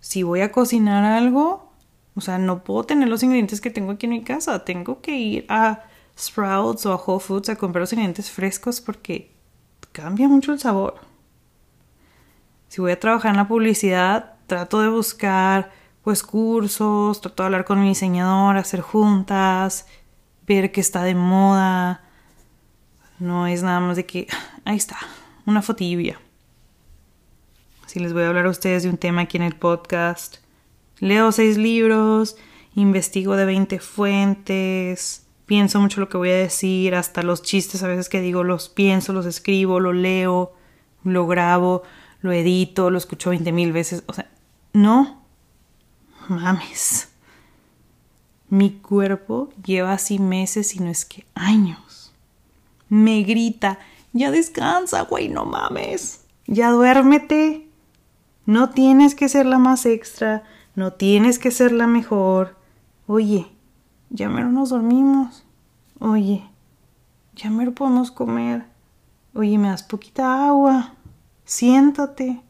Si 0.00 0.22
voy 0.22 0.40
a 0.40 0.52
cocinar 0.52 1.04
algo, 1.04 1.72
o 2.14 2.20
sea, 2.20 2.38
no 2.38 2.64
puedo 2.64 2.84
tener 2.84 3.08
los 3.08 3.22
ingredientes 3.22 3.60
que 3.60 3.70
tengo 3.70 3.92
aquí 3.92 4.06
en 4.06 4.12
mi 4.12 4.24
casa. 4.24 4.64
Tengo 4.64 5.00
que 5.00 5.16
ir 5.16 5.46
a 5.48 5.84
Sprouts 6.18 6.86
o 6.86 6.92
a 6.92 6.96
Whole 6.96 7.20
Foods 7.20 7.48
a 7.50 7.56
comprar 7.56 7.82
los 7.82 7.92
ingredientes 7.92 8.30
frescos 8.30 8.80
porque 8.80 9.32
cambia 9.92 10.28
mucho 10.28 10.52
el 10.52 10.58
sabor. 10.58 11.00
Si 12.68 12.80
voy 12.80 12.92
a 12.92 13.00
trabajar 13.00 13.32
en 13.32 13.36
la 13.36 13.48
publicidad, 13.48 14.34
trato 14.46 14.80
de 14.80 14.88
buscar 14.88 15.70
pues 16.02 16.22
cursos, 16.22 17.20
trato 17.20 17.42
de 17.42 17.46
hablar 17.46 17.64
con 17.64 17.80
mi 17.80 17.88
diseñador, 17.88 18.56
hacer 18.56 18.80
juntas, 18.80 19.86
ver 20.46 20.72
qué 20.72 20.80
está 20.80 21.02
de 21.02 21.14
moda. 21.14 22.02
No 23.18 23.46
es 23.46 23.62
nada 23.62 23.80
más 23.80 23.96
de 23.96 24.06
que, 24.06 24.28
ahí 24.64 24.76
está, 24.76 24.98
una 25.46 25.62
fotibia. 25.62 26.20
Si 27.96 28.00
les 28.00 28.12
voy 28.12 28.24
a 28.24 28.28
hablar 28.28 28.44
a 28.44 28.50
ustedes 28.50 28.82
de 28.82 28.90
un 28.90 28.98
tema 28.98 29.22
aquí 29.22 29.38
en 29.38 29.42
el 29.42 29.56
podcast, 29.56 30.36
leo 30.98 31.32
seis 31.32 31.56
libros, 31.56 32.36
investigo 32.74 33.36
de 33.36 33.46
20 33.46 33.78
fuentes, 33.78 35.24
pienso 35.46 35.80
mucho 35.80 36.00
lo 36.00 36.10
que 36.10 36.18
voy 36.18 36.28
a 36.28 36.36
decir, 36.36 36.94
hasta 36.94 37.22
los 37.22 37.40
chistes 37.40 37.82
a 37.82 37.88
veces 37.88 38.10
que 38.10 38.20
digo 38.20 38.44
los 38.44 38.68
pienso, 38.68 39.14
los 39.14 39.24
escribo, 39.24 39.80
lo 39.80 39.94
leo, 39.94 40.52
lo 41.04 41.26
grabo, 41.26 41.84
lo 42.20 42.32
edito, 42.32 42.90
lo 42.90 42.98
escucho 42.98 43.30
20 43.30 43.50
mil 43.52 43.72
veces. 43.72 44.02
O 44.04 44.12
sea, 44.12 44.30
no 44.74 45.24
mames. 46.28 47.08
Mi 48.50 48.72
cuerpo 48.72 49.48
lleva 49.64 49.94
así 49.94 50.18
meses 50.18 50.76
y 50.76 50.80
no 50.80 50.90
es 50.90 51.06
que 51.06 51.24
años. 51.34 52.12
Me 52.90 53.22
grita, 53.22 53.78
ya 54.12 54.30
descansa, 54.30 55.00
güey, 55.04 55.30
no 55.30 55.46
mames. 55.46 56.26
Ya 56.46 56.72
duérmete. 56.72 57.65
No 58.46 58.70
tienes 58.70 59.16
que 59.16 59.28
ser 59.28 59.44
la 59.44 59.58
más 59.58 59.86
extra, 59.86 60.44
no 60.76 60.92
tienes 60.92 61.40
que 61.40 61.50
ser 61.50 61.72
la 61.72 61.88
mejor. 61.88 62.56
Oye, 63.08 63.48
ya 64.10 64.28
mero 64.28 64.50
nos 64.50 64.70
dormimos. 64.70 65.44
Oye, 65.98 66.48
ya 67.34 67.50
mero 67.50 67.72
podemos 67.72 68.12
comer. 68.12 68.64
Oye, 69.34 69.58
me 69.58 69.68
das 69.68 69.82
poquita 69.82 70.46
agua. 70.46 70.94
Siéntate. 71.44 72.40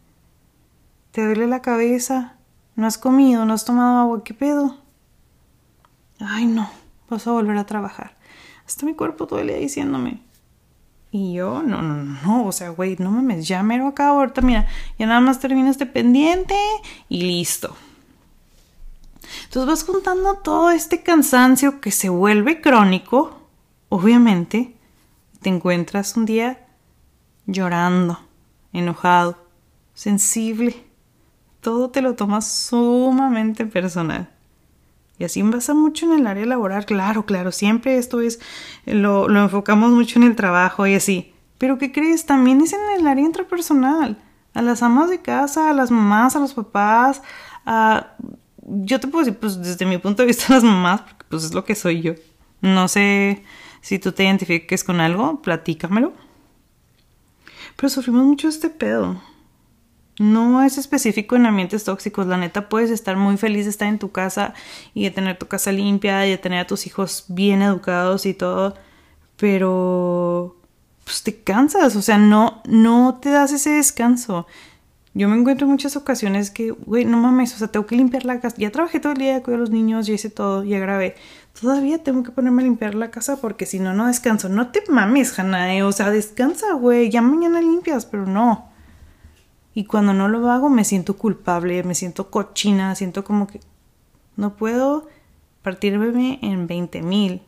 ¿Te 1.12 1.24
duele 1.24 1.46
la 1.46 1.62
cabeza? 1.62 2.34
No 2.74 2.86
has 2.86 2.98
comido, 2.98 3.46
no 3.46 3.54
has 3.54 3.64
tomado 3.64 4.00
agua, 4.00 4.22
¿qué 4.22 4.34
pedo? 4.34 4.76
Ay, 6.20 6.44
no, 6.44 6.68
vas 7.08 7.26
a 7.26 7.32
volver 7.32 7.56
a 7.56 7.64
trabajar. 7.64 8.16
Hasta 8.66 8.84
mi 8.84 8.94
cuerpo 8.94 9.26
día 9.26 9.56
diciéndome. 9.56 10.20
Y 11.16 11.32
yo, 11.32 11.62
no, 11.62 11.80
no, 11.80 12.04
no, 12.04 12.46
o 12.46 12.52
sea, 12.52 12.68
güey, 12.68 12.96
no 12.98 13.10
mames, 13.10 13.48
ya 13.48 13.62
mero 13.62 13.86
acabo, 13.86 14.18
ahorita 14.18 14.42
mira, 14.42 14.66
ya 14.98 15.06
nada 15.06 15.20
más 15.20 15.40
termina 15.40 15.70
este 15.70 15.86
pendiente 15.86 16.54
y 17.08 17.22
listo. 17.22 17.74
Entonces 19.44 19.66
vas 19.66 19.84
contando 19.84 20.34
todo 20.34 20.70
este 20.70 21.02
cansancio 21.02 21.80
que 21.80 21.90
se 21.90 22.10
vuelve 22.10 22.60
crónico, 22.60 23.48
obviamente, 23.88 24.76
te 25.40 25.48
encuentras 25.48 26.18
un 26.18 26.26
día 26.26 26.66
llorando, 27.46 28.20
enojado, 28.74 29.38
sensible 29.94 30.86
todo 31.66 31.90
te 31.90 32.00
lo 32.00 32.14
tomas 32.14 32.46
sumamente 32.46 33.66
personal. 33.66 34.28
Y 35.18 35.24
así 35.24 35.42
pasa 35.44 35.72
mucho 35.72 36.06
en 36.06 36.20
el 36.20 36.26
área 36.26 36.44
laboral, 36.44 36.84
claro, 36.84 37.24
claro, 37.24 37.50
siempre 37.50 37.96
esto 37.96 38.20
es, 38.20 38.38
lo, 38.84 39.28
lo 39.28 39.40
enfocamos 39.40 39.90
mucho 39.90 40.18
en 40.18 40.24
el 40.24 40.36
trabajo 40.36 40.86
y 40.86 40.94
así. 40.94 41.32
Pero 41.58 41.78
¿qué 41.78 41.90
crees? 41.90 42.26
También 42.26 42.60
es 42.60 42.72
en 42.72 42.80
el 42.98 43.06
área 43.06 43.24
intrapersonal. 43.24 44.18
A 44.52 44.62
las 44.62 44.82
amas 44.82 45.08
de 45.08 45.20
casa, 45.20 45.70
a 45.70 45.74
las 45.74 45.90
mamás, 45.90 46.36
a 46.36 46.40
los 46.40 46.54
papás, 46.54 47.22
a... 47.64 48.14
Yo 48.68 48.98
te 48.98 49.06
puedo 49.06 49.24
decir, 49.24 49.38
pues 49.38 49.62
desde 49.62 49.86
mi 49.86 49.96
punto 49.98 50.22
de 50.22 50.26
vista, 50.26 50.52
las 50.54 50.64
mamás, 50.64 51.02
porque 51.02 51.24
pues 51.28 51.44
es 51.44 51.54
lo 51.54 51.64
que 51.64 51.74
soy 51.74 52.02
yo. 52.02 52.14
No 52.60 52.88
sé 52.88 53.44
si 53.80 53.98
tú 53.98 54.12
te 54.12 54.24
identifiques 54.24 54.82
con 54.82 55.00
algo, 55.00 55.40
platícamelo. 55.40 56.12
Pero 57.76 57.88
sufrimos 57.88 58.24
mucho 58.24 58.48
este 58.48 58.68
pedo. 58.68 59.20
No 60.18 60.62
es 60.62 60.78
específico 60.78 61.36
en 61.36 61.46
ambientes 61.46 61.84
tóxicos. 61.84 62.26
La 62.26 62.36
neta, 62.38 62.68
puedes 62.68 62.90
estar 62.90 63.16
muy 63.16 63.36
feliz 63.36 63.64
de 63.64 63.70
estar 63.70 63.88
en 63.88 63.98
tu 63.98 64.12
casa 64.12 64.54
y 64.94 65.04
de 65.04 65.10
tener 65.10 65.38
tu 65.38 65.46
casa 65.46 65.72
limpia 65.72 66.26
y 66.26 66.30
de 66.30 66.38
tener 66.38 66.60
a 66.60 66.66
tus 66.66 66.86
hijos 66.86 67.26
bien 67.28 67.62
educados 67.62 68.26
y 68.26 68.34
todo. 68.34 68.74
Pero 69.36 70.56
pues 71.04 71.22
te 71.22 71.40
cansas, 71.42 71.94
o 71.94 72.02
sea, 72.02 72.18
no, 72.18 72.62
no 72.66 73.20
te 73.22 73.30
das 73.30 73.52
ese 73.52 73.70
descanso. 73.70 74.46
Yo 75.14 75.28
me 75.28 75.36
encuentro 75.36 75.66
en 75.66 75.70
muchas 75.72 75.96
ocasiones 75.96 76.50
que, 76.50 76.72
güey, 76.72 77.04
no 77.04 77.16
mames, 77.16 77.54
o 77.54 77.58
sea, 77.58 77.68
tengo 77.68 77.86
que 77.86 77.96
limpiar 77.96 78.24
la 78.24 78.40
casa. 78.40 78.56
Ya 78.58 78.70
trabajé 78.70 79.00
todo 79.00 79.12
el 79.12 79.18
día, 79.18 79.42
cuidé 79.42 79.56
a 79.56 79.60
los 79.60 79.70
niños, 79.70 80.06
ya 80.06 80.14
hice 80.14 80.30
todo, 80.30 80.64
ya 80.64 80.78
grabé. 80.78 81.14
Todavía 81.58 82.02
tengo 82.02 82.22
que 82.22 82.32
ponerme 82.32 82.62
a 82.62 82.64
limpiar 82.66 82.94
la 82.94 83.10
casa 83.10 83.36
porque 83.40 83.66
si 83.66 83.78
no, 83.78 83.94
no 83.94 84.08
descanso. 84.08 84.48
No 84.48 84.72
te 84.72 84.82
mames, 84.90 85.38
Hanae, 85.38 85.82
o 85.84 85.92
sea, 85.92 86.10
descansa, 86.10 86.74
güey. 86.74 87.08
Ya 87.08 87.22
mañana 87.22 87.60
limpias, 87.60 88.04
pero 88.04 88.26
no. 88.26 88.65
Y 89.76 89.84
cuando 89.84 90.14
no 90.14 90.26
lo 90.26 90.50
hago 90.50 90.70
me 90.70 90.86
siento 90.86 91.18
culpable, 91.18 91.82
me 91.82 91.94
siento 91.94 92.30
cochina, 92.30 92.94
siento 92.94 93.24
como 93.24 93.46
que 93.46 93.60
no 94.34 94.56
puedo 94.56 95.06
partirme 95.60 96.38
en 96.40 96.66
20 96.66 97.02
mil. 97.02 97.42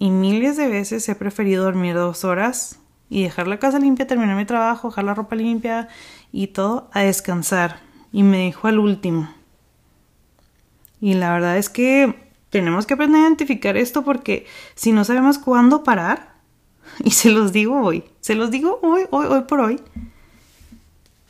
Y 0.00 0.10
miles 0.10 0.56
de 0.56 0.66
veces 0.66 1.08
he 1.08 1.14
preferido 1.14 1.62
dormir 1.62 1.94
dos 1.94 2.24
horas 2.24 2.80
y 3.08 3.22
dejar 3.22 3.46
la 3.46 3.60
casa 3.60 3.78
limpia, 3.78 4.08
terminar 4.08 4.36
mi 4.36 4.46
trabajo, 4.46 4.88
dejar 4.88 5.04
la 5.04 5.14
ropa 5.14 5.36
limpia 5.36 5.86
y 6.32 6.48
todo 6.48 6.90
a 6.92 7.02
descansar. 7.02 7.78
Y 8.10 8.24
me 8.24 8.46
dejo 8.46 8.66
al 8.66 8.80
último. 8.80 9.32
Y 11.00 11.14
la 11.14 11.32
verdad 11.34 11.56
es 11.56 11.68
que 11.68 12.32
tenemos 12.50 12.84
que 12.84 12.94
aprender 12.94 13.20
a 13.20 13.28
identificar 13.28 13.76
esto 13.76 14.02
porque 14.02 14.44
si 14.74 14.90
no 14.90 15.04
sabemos 15.04 15.38
cuándo 15.38 15.84
parar, 15.84 16.34
y 17.04 17.12
se 17.12 17.30
los 17.30 17.52
digo 17.52 17.80
hoy, 17.80 18.02
se 18.20 18.34
los 18.34 18.50
digo 18.50 18.80
hoy, 18.82 19.04
hoy, 19.12 19.26
hoy 19.26 19.42
por 19.42 19.60
hoy, 19.60 19.80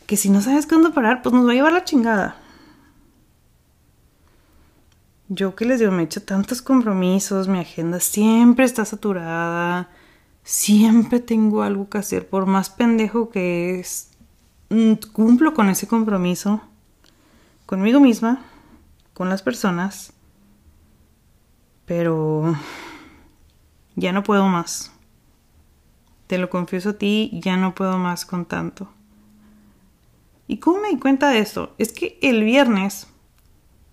que 0.06 0.16
si 0.16 0.30
no 0.30 0.40
sabes 0.40 0.66
cuándo 0.66 0.92
parar, 0.92 1.23
pues 1.23 1.34
nos 1.34 1.46
va 1.46 1.52
a 1.52 1.54
llevar 1.54 1.73
la 1.73 1.84
chingada. 1.84 2.37
Yo 5.28 5.54
que 5.56 5.64
les 5.64 5.80
digo, 5.80 5.90
me 5.90 6.02
he 6.02 6.04
hecho 6.04 6.23
tantos 6.23 6.61
compromisos, 6.61 7.49
mi 7.49 7.58
agenda 7.58 7.99
siempre 7.99 8.64
está 8.66 8.84
saturada, 8.84 9.88
siempre 10.42 11.18
tengo 11.18 11.62
algo 11.62 11.88
que 11.88 11.99
hacer, 11.99 12.28
por 12.28 12.46
más 12.46 12.68
pendejo 12.68 13.30
que 13.30 13.80
es, 13.80 14.11
mm, 14.68 14.92
cumplo 15.12 15.54
con 15.54 15.70
ese 15.70 15.88
compromiso, 15.88 16.61
conmigo 17.64 18.00
misma, 18.00 18.44
con 19.14 19.30
las 19.30 19.42
personas, 19.42 20.12
pero 21.87 22.54
ya 23.96 24.12
no 24.12 24.23
puedo 24.23 24.46
más. 24.46 24.92
Te 26.26 26.38
lo 26.38 26.50
confieso 26.50 26.90
a 26.90 26.94
ti, 26.94 27.30
ya 27.42 27.56
no 27.56 27.75
puedo 27.75 27.99
más 27.99 28.26
con 28.26 28.44
tanto. 28.44 28.90
¿Y 30.47 30.59
cómo 30.59 30.81
me 30.81 30.89
di 30.89 30.99
cuenta 30.99 31.31
de 31.31 31.39
esto? 31.39 31.75
Es 31.79 31.93
que 31.93 32.19
el 32.23 32.45
viernes 32.45 33.09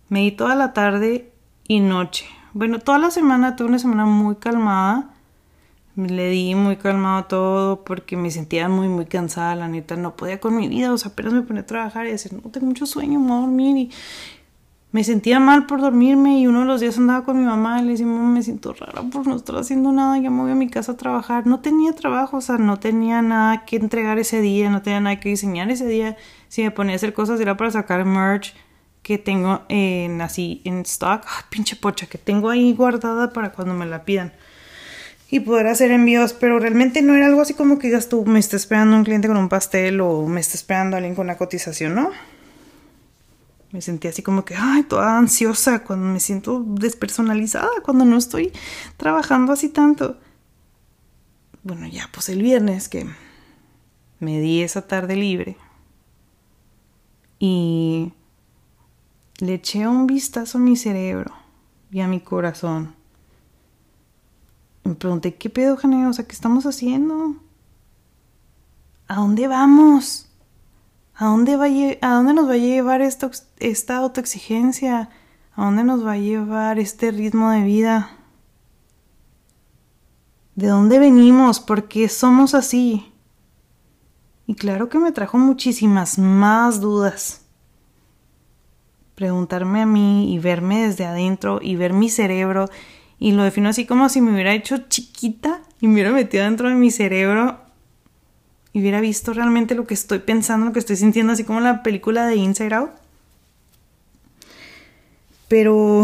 me 0.10 0.20
di 0.22 0.32
toda 0.32 0.56
la 0.56 0.74
tarde 0.74 1.32
y 1.68 1.80
noche. 1.80 2.26
Bueno, 2.54 2.80
toda 2.80 3.00
la 3.00 3.12
semana 3.12 3.56
tuve 3.56 3.70
una 3.70 3.80
semana 3.80 4.06
muy 4.06 4.36
calmada. 4.36 5.14
Le 5.96 6.30
di 6.30 6.56
muy 6.56 6.78
calmado 6.78 7.26
todo 7.26 7.84
porque 7.84 8.18
me 8.18 8.32
sentía 8.32 8.68
muy, 8.68 8.90
muy 8.90 9.06
cansada, 9.06 9.56
la 9.56 9.68
neta. 9.68 9.96
No 9.96 10.16
podía 10.16 10.40
con 10.40 10.56
mi 10.56 10.68
vida, 10.68 10.92
o 10.92 10.98
sea, 10.98 11.12
apenas 11.12 11.34
me 11.34 11.42
ponía 11.42 11.62
a 11.62 11.66
trabajar 11.66 12.08
y 12.08 12.12
decir, 12.12 12.34
no 12.34 12.50
tengo 12.50 12.68
mucho 12.68 12.86
sueño, 12.86 13.20
me 13.20 13.28
voy 13.28 13.38
a 13.38 13.42
dormir. 13.42 13.78
Y 13.78 13.92
me 14.92 15.06
sentía 15.06 15.40
mal 15.40 15.68
por 15.68 15.80
dormirme 15.80 16.40
y 16.40 16.48
uno 16.48 16.62
de 16.62 16.66
los 16.66 16.82
días 16.82 16.98
andaba 16.98 17.24
con 17.24 17.40
mi 17.40 17.46
mamá 17.46 17.80
y 17.80 17.86
le 17.86 17.92
decía, 17.92 18.06
me 18.06 18.44
siento 18.44 18.74
rara 18.74 19.02
por 19.04 19.26
no 19.26 19.38
estar 19.38 19.56
haciendo 19.56 19.94
nada, 19.94 20.18
ya 20.18 20.30
me 20.30 20.42
voy 20.42 20.52
a 20.52 20.56
mi 20.56 20.70
casa 20.70 20.94
a 20.94 20.98
trabajar. 20.98 21.48
No 21.48 21.62
tenía 21.62 21.94
trabajo, 21.94 22.38
o 22.38 22.42
sea, 22.42 22.58
no 22.58 22.78
tenía 22.78 23.22
nada 23.22 23.64
que 23.64 23.78
entregar 23.78 24.20
ese 24.20 24.42
día, 24.42 24.70
no 24.70 24.82
tenía 24.82 25.00
nada 25.00 25.20
que 25.22 25.30
diseñar 25.30 25.72
ese 25.72 25.88
día. 25.88 26.18
Si 26.52 26.64
me 26.64 26.72
ponía 26.72 26.92
a 26.92 26.96
hacer 26.98 27.14
cosas 27.14 27.40
era 27.40 27.56
para 27.56 27.72
sacar 27.72 28.04
merch 28.04 28.54
que 29.04 29.18
tengo 29.18 29.62
en 29.70 30.20
así 30.20 30.62
en 30.66 30.82
stock, 30.82 31.26
pinche 31.50 31.78
pocha, 31.78 32.08
que 32.08 32.18
tengo 32.18 32.50
ahí 32.50 32.74
guardada 32.74 33.32
para 33.32 33.54
cuando 33.54 33.74
me 33.74 33.86
la 33.86 34.04
pidan. 34.04 34.34
Y 35.30 35.40
poder 35.40 35.68
hacer 35.68 35.92
envíos, 35.92 36.34
pero 36.34 36.60
realmente 36.60 37.02
no 37.02 37.16
era 37.16 37.28
algo 37.28 37.40
así 37.40 37.54
como 37.54 37.80
que 37.80 37.88
digas 37.88 38.10
tú, 38.10 38.26
me 38.26 38.38
está 38.38 38.58
esperando 38.58 38.98
un 38.98 39.06
cliente 39.06 39.30
con 39.30 39.38
un 39.38 39.48
pastel 39.48 40.02
o 40.02 40.28
me 40.28 40.42
está 40.42 40.56
esperando 40.56 40.98
alguien 40.98 41.16
con 41.16 41.28
una 41.28 41.38
cotización, 41.38 41.96
¿no? 41.96 42.10
Me 43.72 43.80
sentí 43.82 44.10
así 44.10 44.22
como 44.22 44.44
que, 44.44 44.56
ay, 44.58 44.84
toda 44.84 45.18
ansiosa 45.18 45.86
cuando 45.86 46.06
me 46.08 46.20
siento 46.20 46.66
despersonalizada, 46.68 47.70
cuando 47.82 48.04
no 48.04 48.18
estoy 48.18 48.52
trabajando 48.98 49.54
así 49.54 49.70
tanto. 49.70 50.20
Bueno, 51.64 51.88
ya, 51.88 52.10
pues 52.12 52.28
el 52.28 52.44
viernes 52.44 52.90
que 52.90 53.06
me 54.20 54.42
di 54.42 54.64
esa 54.64 54.86
tarde 54.86 55.16
libre 55.16 55.56
y 57.44 58.14
le 59.40 59.56
eché 59.56 59.88
un 59.88 60.06
vistazo 60.06 60.60
a 60.60 60.62
mi 60.62 60.78
cerebro 60.78 61.34
y 61.90 62.02
a 62.02 62.08
mi 62.08 62.20
corazón. 62.20 62.94
Me 64.84 64.94
pregunté, 64.94 65.34
¿qué 65.34 65.50
pedo, 65.50 65.76
Jane? 65.76 66.06
O 66.06 66.14
sea, 66.14 66.28
¿qué 66.28 66.34
estamos 66.34 66.68
haciendo? 66.68 67.36
¿A 69.08 69.16
dónde 69.16 69.48
vamos? 69.48 70.30
¿A 71.16 71.26
dónde, 71.26 71.56
va 71.58 71.66
a, 71.66 72.14
dónde 72.14 72.34
nos 72.36 72.48
va 72.48 72.54
a 72.54 72.58
llevar 72.58 73.02
esto, 73.02 73.32
esta 73.58 73.98
autoexigencia? 73.98 75.10
¿A 75.56 75.66
dónde 75.66 75.84
nos 75.84 76.06
va 76.06 76.12
a 76.12 76.18
llevar 76.18 76.78
este 76.78 77.10
ritmo 77.10 77.50
de 77.50 77.64
vida? 77.64 78.12
¿De 80.54 80.68
dónde 80.68 81.00
venimos? 81.00 81.60
¿Por 81.60 81.88
qué 81.88 82.08
somos 82.08 82.54
así? 82.54 83.11
Y 84.52 84.56
claro 84.56 84.90
que 84.90 85.00
me 85.00 85.14
trajo 85.14 85.38
muchísimas 85.38 86.18
más 86.20 86.82
dudas. 86.82 87.46
Preguntarme 89.16 89.80
a 89.80 89.86
mí 89.86 90.34
y 90.34 90.40
verme 90.40 90.88
desde 90.88 91.06
adentro 91.06 91.60
y 91.62 91.78
ver 91.78 91.94
mi 91.94 92.10
cerebro 92.10 92.70
y 93.18 93.32
lo 93.32 93.44
defino 93.44 93.70
así 93.70 93.86
como 93.86 94.10
si 94.10 94.20
me 94.20 94.34
hubiera 94.34 94.54
hecho 94.54 94.90
chiquita 94.90 95.62
y 95.80 95.88
me 95.88 95.94
hubiera 95.94 96.12
metido 96.12 96.44
dentro 96.44 96.68
de 96.68 96.76
mi 96.76 96.92
cerebro 96.92 97.62
y 98.74 98.82
hubiera 98.82 99.00
visto 99.00 99.32
realmente 99.32 99.74
lo 99.74 99.88
que 99.88 99.94
estoy 99.94 100.20
pensando, 100.20 100.66
lo 100.66 100.74
que 100.74 100.80
estoy 100.80 100.98
sintiendo, 100.98 101.32
así 101.32 101.46
como 101.46 101.62
la 101.62 101.82
película 101.82 102.28
de 102.28 102.36
Inside 102.36 102.76
Out. 102.76 102.92
Pero 105.48 106.04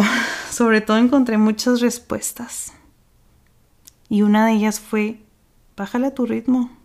sobre 0.51 0.79
todo 0.79 0.95
encontré 0.95 1.37
muchas 1.37 1.81
respuestas. 1.81 2.71
Y 4.07 4.21
una 4.21 4.45
de 4.45 4.53
ellas 4.53 4.79
fue, 4.79 5.19
bájale 5.75 6.07
a 6.07 6.15
tu 6.15 6.25
ritmo. 6.25 6.76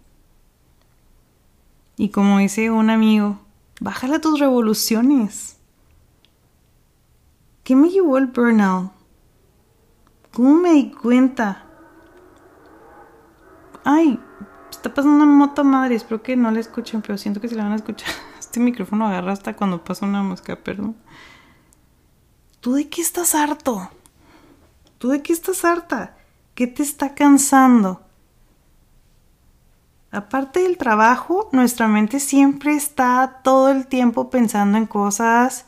Y 1.97 2.09
como 2.11 2.39
dice 2.39 2.71
un 2.71 2.91
amigo, 2.91 3.39
bájale 3.81 4.19
tus 4.19 4.41
revoluciones. 4.41 5.59
¿Qué 7.65 7.77
me 7.77 7.91
llevó 7.91 8.19
el 8.19 8.27
burnout? 8.27 8.93
¿Cómo 10.33 10.55
me 10.55 10.73
di 10.73 10.91
cuenta? 10.91 11.67
Ay, 13.85 14.19
está 14.71 14.95
pasando 14.95 15.25
una 15.25 15.27
moto 15.27 15.63
madre, 15.63 15.95
espero 15.95 16.23
que 16.23 16.37
no 16.37 16.51
la 16.51 16.61
escuchen, 16.61 17.03
pero 17.03 17.19
siento 17.19 17.41
que 17.41 17.49
si 17.49 17.55
la 17.55 17.65
van 17.65 17.73
a 17.73 17.77
escuchar. 17.77 18.11
Este 18.39 18.61
micrófono 18.61 19.07
agarra 19.07 19.33
hasta 19.33 19.57
cuando 19.57 19.83
pasa 19.83 20.05
una 20.05 20.23
mosca, 20.23 20.57
perdón. 20.57 20.95
¿Tú 22.61 22.75
de 22.75 22.89
qué 22.89 23.01
estás 23.01 23.35
harto? 23.35 23.91
¿Tú 24.99 25.09
de 25.09 25.23
qué 25.23 25.33
estás 25.33 25.65
harta? 25.65 26.19
¿Qué 26.55 26.67
te 26.67 26.83
está 26.83 27.15
cansando? 27.15 28.02
Aparte 30.13 30.61
del 30.61 30.77
trabajo, 30.77 31.49
nuestra 31.53 31.89
mente 31.89 32.21
siempre 32.21 32.75
está 32.75 33.41
todo 33.43 33.71
el 33.71 33.87
tiempo 33.87 34.29
pensando 34.29 34.77
en 34.77 34.85
cosas 34.85 35.65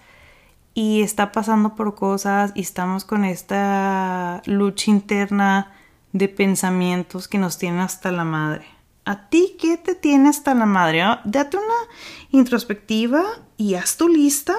y 0.74 1.00
está 1.00 1.32
pasando 1.32 1.74
por 1.74 1.94
cosas 1.94 2.52
y 2.54 2.60
estamos 2.60 3.06
con 3.06 3.24
esta 3.24 4.42
lucha 4.44 4.90
interna 4.90 5.72
de 6.12 6.28
pensamientos 6.28 7.26
que 7.26 7.38
nos 7.38 7.56
tienen 7.56 7.80
hasta 7.80 8.12
la 8.12 8.24
madre. 8.24 8.66
¿A 9.06 9.30
ti 9.30 9.56
qué 9.58 9.78
te 9.78 9.94
tiene 9.94 10.28
hasta 10.28 10.54
la 10.54 10.66
madre? 10.66 11.00
Ah, 11.00 11.22
date 11.24 11.56
una 11.56 11.90
introspectiva 12.30 13.24
y 13.56 13.76
haz 13.76 13.96
tu 13.96 14.10
lista. 14.10 14.54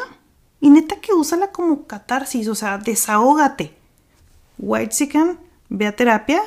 Y 0.61 0.71
neta 0.71 0.95
que 0.95 1.13
úsala 1.13 1.51
como 1.51 1.85
catarsis, 1.85 2.47
o 2.47 2.55
sea, 2.55 2.79
desahógate. 2.79 3.77
White 4.57 4.95
chicken, 4.95 5.37
ve 5.69 5.85
a 5.85 5.95
terapia. 5.95 6.41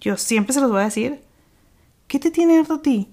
Yo 0.00 0.16
siempre 0.16 0.54
se 0.54 0.62
los 0.62 0.70
voy 0.70 0.80
a 0.80 0.84
decir. 0.84 1.27
¿Qué 2.08 2.18
te 2.18 2.30
tiene 2.30 2.58
harto 2.58 2.74
a 2.74 2.82
ti? 2.82 3.08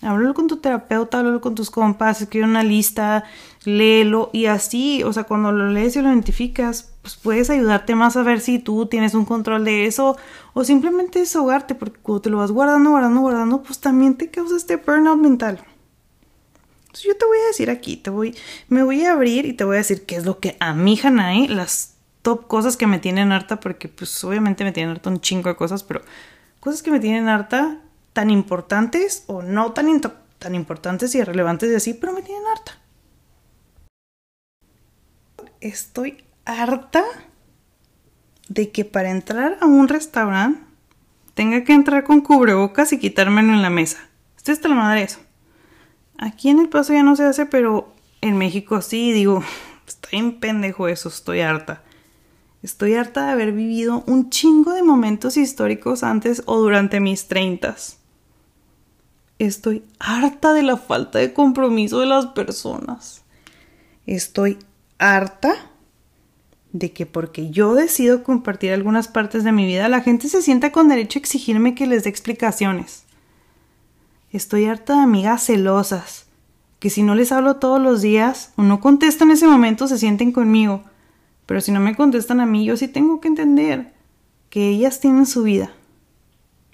Háblalo 0.00 0.32
con 0.32 0.46
tu 0.46 0.58
terapeuta, 0.58 1.18
háblalo 1.18 1.40
con 1.40 1.54
tus 1.54 1.70
compas, 1.70 2.22
escribe 2.22 2.44
una 2.44 2.62
lista, 2.62 3.24
léelo 3.64 4.30
y 4.32 4.46
así, 4.46 5.02
o 5.02 5.12
sea, 5.12 5.24
cuando 5.24 5.50
lo 5.50 5.70
lees 5.70 5.96
y 5.96 6.02
lo 6.02 6.08
identificas, 6.08 6.94
pues 7.02 7.16
puedes 7.16 7.50
ayudarte 7.50 7.96
más 7.96 8.16
a 8.16 8.22
ver 8.22 8.40
si 8.40 8.60
tú 8.60 8.86
tienes 8.86 9.14
un 9.14 9.24
control 9.24 9.64
de 9.64 9.86
eso 9.86 10.16
o 10.54 10.62
simplemente 10.62 11.18
desahogarte, 11.18 11.74
porque 11.74 11.98
cuando 12.00 12.22
te 12.22 12.30
lo 12.30 12.38
vas 12.38 12.52
guardando, 12.52 12.90
guardando, 12.90 13.20
guardando, 13.20 13.62
pues 13.62 13.80
también 13.80 14.16
te 14.16 14.30
causa 14.30 14.56
este 14.56 14.76
burnout 14.76 15.18
mental. 15.18 15.64
Entonces 16.82 17.04
yo 17.04 17.16
te 17.16 17.26
voy 17.26 17.38
a 17.38 17.48
decir 17.48 17.68
aquí, 17.68 17.96
te 17.96 18.10
voy, 18.10 18.36
me 18.68 18.84
voy 18.84 19.04
a 19.04 19.12
abrir 19.12 19.46
y 19.46 19.52
te 19.52 19.64
voy 19.64 19.74
a 19.74 19.78
decir 19.78 20.06
qué 20.06 20.14
es 20.14 20.24
lo 20.24 20.38
que 20.38 20.56
a 20.60 20.74
mi 20.74 20.98
Hanai, 21.02 21.48
las 21.48 21.96
top 22.22 22.46
cosas 22.46 22.76
que 22.76 22.86
me 22.86 23.00
tienen 23.00 23.32
harta, 23.32 23.58
porque 23.58 23.88
pues 23.88 24.22
obviamente 24.22 24.62
me 24.62 24.70
tienen 24.70 24.92
harta 24.92 25.10
un 25.10 25.20
chingo 25.20 25.48
de 25.48 25.56
cosas, 25.56 25.82
pero 25.82 26.02
cosas 26.60 26.84
que 26.84 26.92
me 26.92 27.00
tienen 27.00 27.28
harta 27.28 27.82
tan 28.12 28.30
importantes 28.30 29.24
o 29.26 29.42
no 29.42 29.72
tan, 29.72 30.00
tan 30.38 30.54
importantes 30.54 31.14
y 31.14 31.22
relevantes 31.22 31.70
de 31.70 31.76
así, 31.76 31.94
pero 31.94 32.12
me 32.12 32.22
tienen 32.22 32.44
harta. 32.46 32.78
Estoy 35.60 36.24
harta 36.44 37.04
de 38.48 38.70
que 38.70 38.84
para 38.84 39.10
entrar 39.10 39.58
a 39.60 39.66
un 39.66 39.88
restaurante 39.88 40.60
tenga 41.34 41.62
que 41.62 41.72
entrar 41.72 42.04
con 42.04 42.20
cubrebocas 42.20 42.92
y 42.92 42.98
quitármelo 42.98 43.52
en 43.52 43.62
la 43.62 43.70
mesa. 43.70 43.98
Estoy 44.36 44.54
hasta 44.54 44.68
la 44.68 44.74
madre 44.74 45.02
eso. 45.02 45.20
Aquí 46.18 46.48
en 46.48 46.58
el 46.58 46.68
paso 46.68 46.92
ya 46.92 47.02
no 47.02 47.14
se 47.14 47.24
hace, 47.24 47.46
pero 47.46 47.94
en 48.20 48.36
México 48.36 48.82
sí, 48.82 49.12
digo, 49.12 49.44
está 49.86 50.08
en 50.12 50.40
pendejo 50.40 50.88
eso, 50.88 51.08
estoy 51.08 51.40
harta. 51.40 51.82
Estoy 52.62 52.94
harta 52.94 53.26
de 53.26 53.32
haber 53.32 53.52
vivido 53.52 54.02
un 54.08 54.30
chingo 54.30 54.72
de 54.72 54.82
momentos 54.82 55.36
históricos 55.36 56.02
antes 56.02 56.42
o 56.46 56.58
durante 56.58 56.98
mis 56.98 57.28
treintas. 57.28 57.97
Estoy 59.38 59.84
harta 60.00 60.52
de 60.52 60.62
la 60.62 60.76
falta 60.76 61.18
de 61.18 61.32
compromiso 61.32 62.00
de 62.00 62.06
las 62.06 62.26
personas. 62.26 63.22
Estoy 64.06 64.58
harta 64.98 65.54
de 66.72 66.92
que 66.92 67.06
porque 67.06 67.50
yo 67.50 67.74
decido 67.74 68.24
compartir 68.24 68.72
algunas 68.72 69.08
partes 69.08 69.44
de 69.44 69.52
mi 69.52 69.64
vida, 69.64 69.88
la 69.88 70.00
gente 70.00 70.28
se 70.28 70.42
sienta 70.42 70.72
con 70.72 70.88
derecho 70.88 71.18
a 71.18 71.22
exigirme 71.22 71.74
que 71.74 71.86
les 71.86 72.04
dé 72.04 72.10
explicaciones. 72.10 73.04
Estoy 74.32 74.66
harta 74.66 74.94
de 74.94 75.02
amigas 75.02 75.44
celosas, 75.44 76.26
que 76.78 76.90
si 76.90 77.02
no 77.02 77.14
les 77.14 77.32
hablo 77.32 77.56
todos 77.56 77.80
los 77.80 78.02
días 78.02 78.52
o 78.56 78.62
no 78.62 78.80
contesto 78.80 79.24
en 79.24 79.30
ese 79.30 79.46
momento 79.46 79.88
se 79.88 79.98
sienten 79.98 80.32
conmigo, 80.32 80.82
pero 81.46 81.60
si 81.60 81.72
no 81.72 81.80
me 81.80 81.96
contestan 81.96 82.40
a 82.40 82.46
mí, 82.46 82.64
yo 82.64 82.76
sí 82.76 82.88
tengo 82.88 83.20
que 83.20 83.28
entender 83.28 83.94
que 84.50 84.68
ellas 84.68 85.00
tienen 85.00 85.26
su 85.26 85.42
vida. 85.44 85.72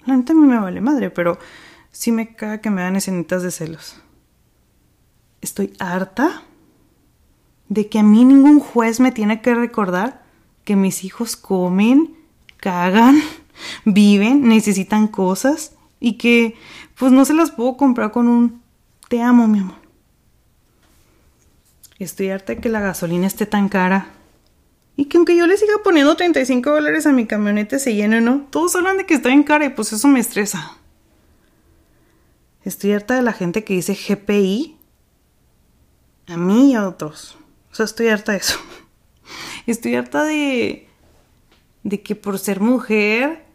La 0.05 0.17
neta 0.17 0.33
a 0.33 0.35
mí 0.35 0.45
me 0.45 0.59
vale 0.59 0.81
madre, 0.81 1.09
pero 1.09 1.39
sí 1.95 2.11
me 2.11 2.35
caga 2.35 2.59
que 2.59 2.69
me 2.69 2.81
dan 2.81 2.97
escenitas 2.97 3.41
de 3.41 3.51
celos. 3.51 3.95
Estoy 5.39 5.73
harta 5.79 6.43
de 7.69 7.87
que 7.87 7.99
a 7.99 8.03
mí 8.03 8.25
ningún 8.25 8.59
juez 8.59 8.99
me 8.99 9.13
tiene 9.13 9.41
que 9.41 9.55
recordar 9.55 10.23
que 10.65 10.75
mis 10.75 11.05
hijos 11.05 11.37
comen, 11.37 12.13
cagan, 12.57 13.21
viven, 13.85 14.47
necesitan 14.47 15.07
cosas 15.07 15.73
y 16.01 16.17
que 16.17 16.55
pues 16.99 17.13
no 17.13 17.23
se 17.23 17.33
las 17.33 17.51
puedo 17.51 17.77
comprar 17.77 18.11
con 18.11 18.27
un 18.27 18.61
te 19.07 19.21
amo, 19.21 19.47
mi 19.47 19.59
amor. 19.59 19.77
Estoy 21.97 22.29
harta 22.29 22.55
de 22.55 22.61
que 22.61 22.67
la 22.67 22.81
gasolina 22.81 23.25
esté 23.25 23.45
tan 23.45 23.69
cara. 23.69 24.09
Y 24.97 25.05
que 25.05 25.15
aunque 25.15 25.37
yo 25.37 25.47
le 25.47 25.55
siga 25.55 25.75
poniendo 25.81 26.15
35 26.15 26.69
dólares 26.69 27.05
a 27.05 27.13
mi 27.13 27.25
camioneta 27.25 27.79
se 27.79 27.95
llene, 27.95 28.19
¿no? 28.19 28.47
Todos 28.49 28.75
hablan 28.75 28.97
de 28.97 29.05
que 29.05 29.13
está 29.13 29.31
en 29.31 29.43
cara 29.43 29.65
y 29.65 29.69
pues 29.69 29.93
eso 29.93 30.07
me 30.09 30.19
estresa. 30.19 30.77
Estoy 32.65 32.93
harta 32.93 33.13
de 33.15 33.21
la 33.21 33.31
gente 33.31 33.63
que 33.63 33.75
dice 33.75 33.93
GPI 33.93 34.75
a 36.27 36.35
mí 36.35 36.71
y 36.71 36.75
a 36.75 36.87
otros. 36.87 37.37
O 37.71 37.75
sea, 37.75 37.85
estoy 37.85 38.07
harta 38.07 38.31
de 38.31 38.39
eso. 38.39 38.57
Estoy 39.67 39.95
harta 39.95 40.23
de, 40.23 40.87
de 41.83 42.01
que 42.01 42.15
por 42.15 42.39
ser 42.39 42.61
mujer, 42.61 43.45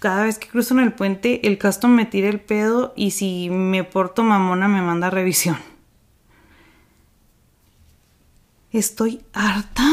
cada 0.00 0.24
vez 0.24 0.38
que 0.38 0.48
cruzo 0.48 0.74
en 0.74 0.80
el 0.80 0.92
puente, 0.92 1.46
el 1.46 1.58
custom 1.58 1.92
me 1.92 2.06
tira 2.06 2.28
el 2.28 2.40
pedo 2.40 2.92
y 2.96 3.12
si 3.12 3.48
me 3.50 3.84
porto 3.84 4.24
mamona 4.24 4.66
me 4.66 4.82
manda 4.82 5.10
revisión. 5.10 5.58
Estoy 8.72 9.22
harta 9.32 9.84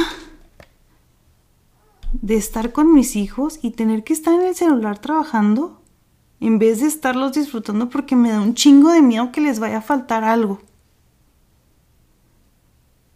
de 2.13 2.35
estar 2.35 2.71
con 2.71 2.93
mis 2.93 3.15
hijos 3.15 3.59
y 3.61 3.71
tener 3.71 4.03
que 4.03 4.13
estar 4.13 4.33
en 4.33 4.47
el 4.47 4.55
celular 4.55 4.99
trabajando 4.99 5.83
en 6.39 6.59
vez 6.59 6.81
de 6.81 6.87
estarlos 6.87 7.33
disfrutando 7.33 7.89
porque 7.89 8.15
me 8.15 8.31
da 8.31 8.41
un 8.41 8.53
chingo 8.53 8.91
de 8.91 9.01
miedo 9.01 9.31
que 9.31 9.41
les 9.41 9.59
vaya 9.59 9.79
a 9.79 9.81
faltar 9.81 10.23
algo. 10.23 10.61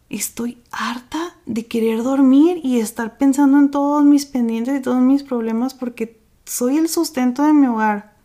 Estoy 0.10 0.62
harta 0.72 1.36
de 1.46 1.68
querer 1.68 2.04
dormir 2.04 2.60
y 2.64 2.80
estar 2.80 3.18
pensando 3.18 3.58
en 3.58 3.72
todos 3.72 4.04
mis 4.04 4.26
pendientes 4.26 4.78
y 4.78 4.82
todos 4.82 5.02
mis 5.02 5.24
problemas 5.24 5.74
porque 5.74 6.20
soy 6.46 6.78
el 6.78 6.90
sustento 6.90 7.44
de 7.44 7.54
mi 7.54 7.68
hogar. 7.68 8.18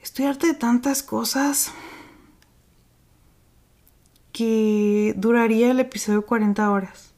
Estoy 0.00 0.26
harta 0.26 0.46
de 0.46 0.54
tantas 0.54 1.02
cosas 1.02 1.72
que 4.30 5.14
duraría 5.16 5.70
el 5.70 5.80
episodio 5.80 6.26
40 6.26 6.70
horas. 6.70 7.14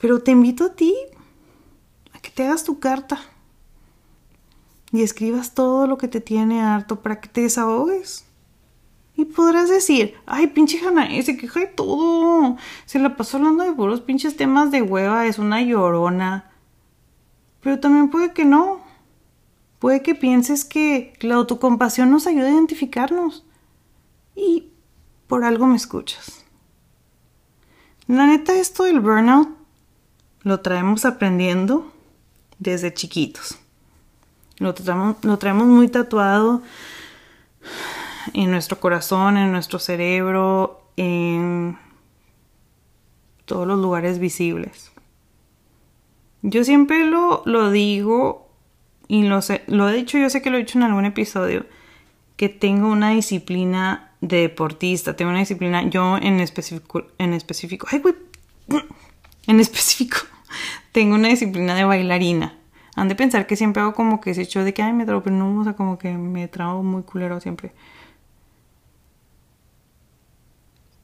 Pero 0.00 0.22
te 0.22 0.32
invito 0.32 0.64
a 0.64 0.74
ti 0.74 0.94
que 2.22 2.30
te 2.30 2.46
hagas 2.46 2.64
tu 2.64 2.78
carta 2.78 3.20
y 4.92 5.02
escribas 5.02 5.54
todo 5.54 5.86
lo 5.86 5.98
que 5.98 6.08
te 6.08 6.20
tiene 6.20 6.62
harto 6.62 7.00
para 7.00 7.20
que 7.20 7.28
te 7.28 7.42
desahogues. 7.42 8.26
Y 9.16 9.26
podrás 9.26 9.68
decir, 9.68 10.14
ay, 10.26 10.46
pinche 10.48 10.80
Hanae, 10.84 11.22
se 11.22 11.36
queja 11.36 11.60
de 11.60 11.66
todo. 11.66 12.56
Se 12.86 12.98
la 12.98 13.16
pasó 13.16 13.36
hablando 13.36 13.64
de 13.64 13.72
puros 13.72 14.00
pinches 14.00 14.36
temas 14.36 14.70
de 14.70 14.82
hueva, 14.82 15.26
es 15.26 15.38
una 15.38 15.62
llorona. 15.62 16.50
Pero 17.60 17.78
también 17.80 18.08
puede 18.08 18.32
que 18.32 18.44
no. 18.44 18.80
Puede 19.78 20.02
que 20.02 20.14
pienses 20.14 20.64
que 20.64 21.12
la 21.20 21.34
autocompasión 21.36 22.10
nos 22.10 22.26
ayuda 22.26 22.48
a 22.48 22.52
identificarnos. 22.52 23.44
Y 24.34 24.70
por 25.26 25.44
algo 25.44 25.66
me 25.66 25.76
escuchas. 25.76 26.44
La 28.06 28.26
neta, 28.26 28.54
esto 28.54 28.84
del 28.84 29.00
burnout 29.00 29.48
lo 30.42 30.60
traemos 30.60 31.04
aprendiendo 31.04 31.92
desde 32.60 32.94
chiquitos. 32.94 33.58
Lo 34.58 34.74
traemos, 34.74 35.16
lo 35.24 35.38
traemos 35.38 35.66
muy 35.66 35.88
tatuado 35.88 36.62
en 38.34 38.50
nuestro 38.50 38.78
corazón, 38.78 39.36
en 39.36 39.50
nuestro 39.50 39.78
cerebro, 39.80 40.82
en 40.96 41.78
todos 43.46 43.66
los 43.66 43.80
lugares 43.80 44.18
visibles. 44.18 44.92
Yo 46.42 46.62
siempre 46.62 47.04
lo, 47.04 47.42
lo 47.46 47.70
digo 47.70 48.48
y 49.08 49.24
lo, 49.24 49.42
sé, 49.42 49.64
lo 49.66 49.88
he 49.88 49.94
dicho, 49.94 50.18
yo 50.18 50.30
sé 50.30 50.40
que 50.40 50.50
lo 50.50 50.56
he 50.56 50.60
dicho 50.60 50.78
en 50.78 50.84
algún 50.84 51.04
episodio, 51.04 51.66
que 52.36 52.48
tengo 52.48 52.88
una 52.88 53.10
disciplina 53.10 54.12
de 54.20 54.42
deportista, 54.42 55.16
tengo 55.16 55.30
una 55.30 55.40
disciplina, 55.40 55.82
yo 55.88 56.16
en 56.18 56.40
específico, 56.40 57.04
en 57.18 57.32
específico, 57.32 57.86
ay, 57.90 57.98
güey, 57.98 58.14
en 59.46 59.60
específico, 59.60 60.18
tengo 60.92 61.14
una 61.14 61.28
disciplina 61.28 61.74
de 61.74 61.84
bailarina. 61.84 62.56
Han 62.96 63.08
de 63.08 63.14
pensar 63.14 63.46
que 63.46 63.56
siempre 63.56 63.82
hago 63.82 63.94
como 63.94 64.20
que 64.20 64.30
ese 64.30 64.42
hecho 64.42 64.64
de 64.64 64.74
que, 64.74 64.82
ay, 64.82 64.92
me 64.92 65.06
trago, 65.06 65.22
pero 65.22 65.36
no, 65.36 65.60
o 65.60 65.64
sea, 65.64 65.74
como 65.74 65.98
que 65.98 66.12
me 66.12 66.48
trago 66.48 66.82
muy 66.82 67.02
culero 67.02 67.40
siempre. 67.40 67.72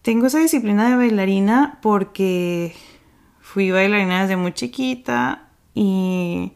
Tengo 0.02 0.26
esa 0.26 0.38
disciplina 0.38 0.88
de 0.88 0.96
bailarina 0.96 1.78
porque 1.82 2.74
fui 3.40 3.70
bailarina 3.70 4.22
desde 4.22 4.36
muy 4.36 4.52
chiquita 4.52 5.48
y 5.74 6.52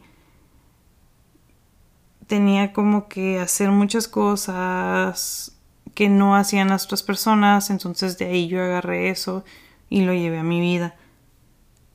tenía 2.27 2.71
como 2.71 3.09
que 3.09 3.39
hacer 3.39 3.71
muchas 3.71 4.07
cosas 4.07 5.57
que 5.93 6.07
no 6.07 6.35
hacían 6.35 6.69
las 6.69 6.85
otras 6.85 7.03
personas, 7.03 7.69
entonces 7.69 8.17
de 8.17 8.25
ahí 8.25 8.47
yo 8.47 8.63
agarré 8.63 9.09
eso 9.09 9.43
y 9.89 10.01
lo 10.03 10.13
llevé 10.13 10.39
a 10.39 10.43
mi 10.43 10.61
vida. 10.61 10.95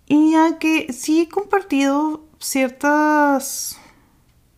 Y 0.06 0.32
ya 0.32 0.58
que 0.58 0.92
sí 0.92 1.22
he 1.22 1.28
compartido 1.28 2.24
ciertas, 2.38 3.78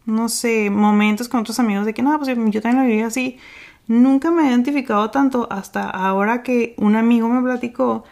no 0.04 0.28
sé, 0.28 0.70
momentos 0.70 1.28
con 1.28 1.40
otros 1.40 1.58
amigos 1.58 1.86
de 1.86 1.94
que 1.94 2.02
no, 2.02 2.16
pues 2.18 2.28
yo 2.28 2.62
también 2.62 2.82
lo 2.82 2.88
viví 2.88 3.02
así. 3.02 3.38
Nunca 3.86 4.30
me 4.30 4.42
he 4.42 4.48
identificado 4.48 5.10
tanto 5.10 5.48
hasta 5.50 5.88
ahora 5.88 6.42
que 6.42 6.74
un 6.76 6.96
amigo 6.96 7.28
me 7.28 7.42
platicó 7.42 8.04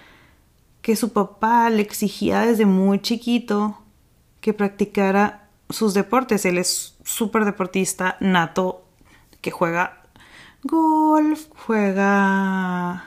que 0.80 0.96
su 0.96 1.12
papá 1.12 1.68
le 1.68 1.82
exigía 1.82 2.40
desde 2.40 2.64
muy 2.64 3.00
chiquito 3.00 3.78
que 4.40 4.54
practicara 4.54 5.48
sus 5.68 5.92
deportes. 5.92 6.46
Él 6.46 6.58
es 6.58 6.96
súper 7.04 7.44
deportista 7.44 8.16
nato 8.20 8.84
que 9.42 9.50
juega 9.50 10.02
golf, 10.62 11.46
juega 11.66 13.04